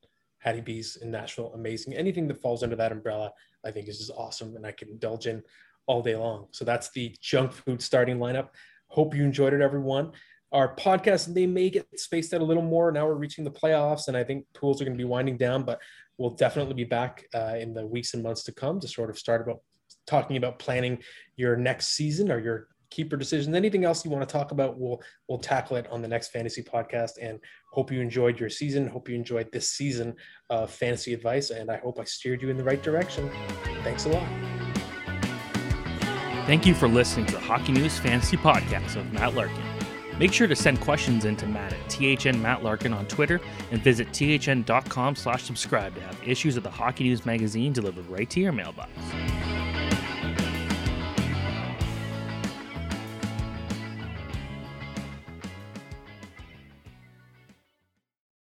Hattie 0.41 0.61
B's 0.61 0.97
in 0.97 1.11
Nashville, 1.11 1.53
amazing. 1.55 1.95
Anything 1.95 2.27
that 2.29 2.41
falls 2.41 2.63
under 2.63 2.77
that 2.77 2.93
umbrella, 2.93 3.33
I 3.65 3.71
think 3.71 3.89
is 3.89 3.99
just 3.99 4.11
awesome, 4.17 4.57
and 4.57 4.67
I 4.67 4.73
can 4.73 4.89
indulge 4.89 5.27
in 5.27 5.43
all 5.87 6.03
day 6.03 6.17
long. 6.17 6.49
So 6.51 6.65
that's 6.65 6.91
the 6.91 7.15
junk 7.21 7.53
food 7.53 7.81
starting 7.83 8.19
lineup. 8.19 8.49
Hope 8.89 9.15
you 9.15 9.23
enjoyed 9.23 9.53
it, 9.53 9.61
everyone. 9.61 10.13
Our 10.53 10.75
podcast 10.75 11.33
they 11.33 11.47
may 11.47 11.71
get 11.71 11.87
spaced 11.99 12.35
out 12.35 12.41
a 12.41 12.45
little 12.45 12.63
more. 12.63 12.91
Now 12.91 13.07
we're 13.07 13.15
reaching 13.15 13.45
the 13.45 13.51
playoffs, 13.51 14.09
and 14.09 14.17
I 14.17 14.25
think 14.25 14.47
pools 14.55 14.81
are 14.81 14.85
going 14.85 14.97
to 14.97 15.03
be 15.03 15.09
winding 15.09 15.37
down, 15.37 15.63
but 15.63 15.81
we'll 16.19 16.31
definitely 16.31 16.75
be 16.75 16.85
back 16.85 17.25
uh, 17.35 17.57
in 17.59 17.73
the 17.73 17.87
weeks 17.87 18.15
and 18.15 18.23
months 18.23 18.43
to 18.45 18.53
come 18.53 18.81
to 18.81 18.89
sort 18.89 19.11
of 19.11 19.19
start 19.19 19.43
about 19.43 19.61
talking 20.07 20.37
about 20.37 20.59
planning 20.59 20.99
your 21.37 21.57
next 21.57 21.89
season 21.89 22.33
or 22.33 22.39
your 22.39 22.69
keeper 22.91 23.17
decisions. 23.17 23.55
Anything 23.55 23.85
else 23.85 24.05
you 24.05 24.11
want 24.11 24.27
to 24.29 24.33
talk 24.33 24.53
about, 24.53 24.79
we'll 24.79 25.01
we'll 25.29 25.39
tackle 25.39 25.77
it 25.77 25.87
on 25.91 26.03
the 26.03 26.09
next 26.09 26.29
fantasy 26.29 26.63
podcast. 26.63 27.13
And 27.21 27.39
hope 27.73 27.91
you 27.91 28.01
enjoyed 28.01 28.39
your 28.39 28.49
season. 28.49 28.87
Hope 28.87 29.09
you 29.09 29.15
enjoyed 29.15 29.51
this 29.53 29.71
season 29.71 30.15
of 30.49 30.71
fantasy 30.71 31.15
advice, 31.15 31.51
and 31.51 31.71
I 31.71 31.79
hope 31.79 31.99
I 32.01 32.05
steered 32.05 32.43
you 32.43 32.51
in 32.51 32.57
the 32.57 32.65
right 32.65 32.83
direction. 32.83 33.31
Thanks 33.83 34.05
a 34.05 34.09
lot. 34.11 34.29
Thank 36.47 36.67
you 36.67 36.75
for 36.75 36.89
listening 36.89 37.27
to 37.27 37.33
the 37.35 37.41
Hockey 37.41 37.73
News 37.73 37.99
Fantasy 37.99 38.37
Podcast 38.37 38.97
with 38.97 39.13
Matt 39.13 39.35
Larkin. 39.35 39.63
Make 40.19 40.35
sure 40.35 40.47
to 40.49 40.57
send 40.57 40.81
questions 40.81 41.25
in 41.25 41.35
to 41.37 41.47
Matt 41.47 41.73
at 41.73 41.89
THN 41.89 42.43
Matt 42.43 42.63
Larkin 42.63 42.93
on 42.93 43.07
Twitter 43.07 43.41
and 43.71 43.81
visit 43.81 44.09
thn.com 44.09 45.17
slash 45.17 45.45
subscribe 45.45 45.95
to 45.95 46.01
have 46.03 46.19
issues 46.27 46.59
of 46.59 46.63
the 46.63 46.71
Hockey 46.71 47.05
News 47.05 47.25
magazine 47.25 47.73
delivered 47.73 48.07
right 48.07 48.29
to 48.29 48.39
your 48.39 48.53
mailbox. 48.53 48.91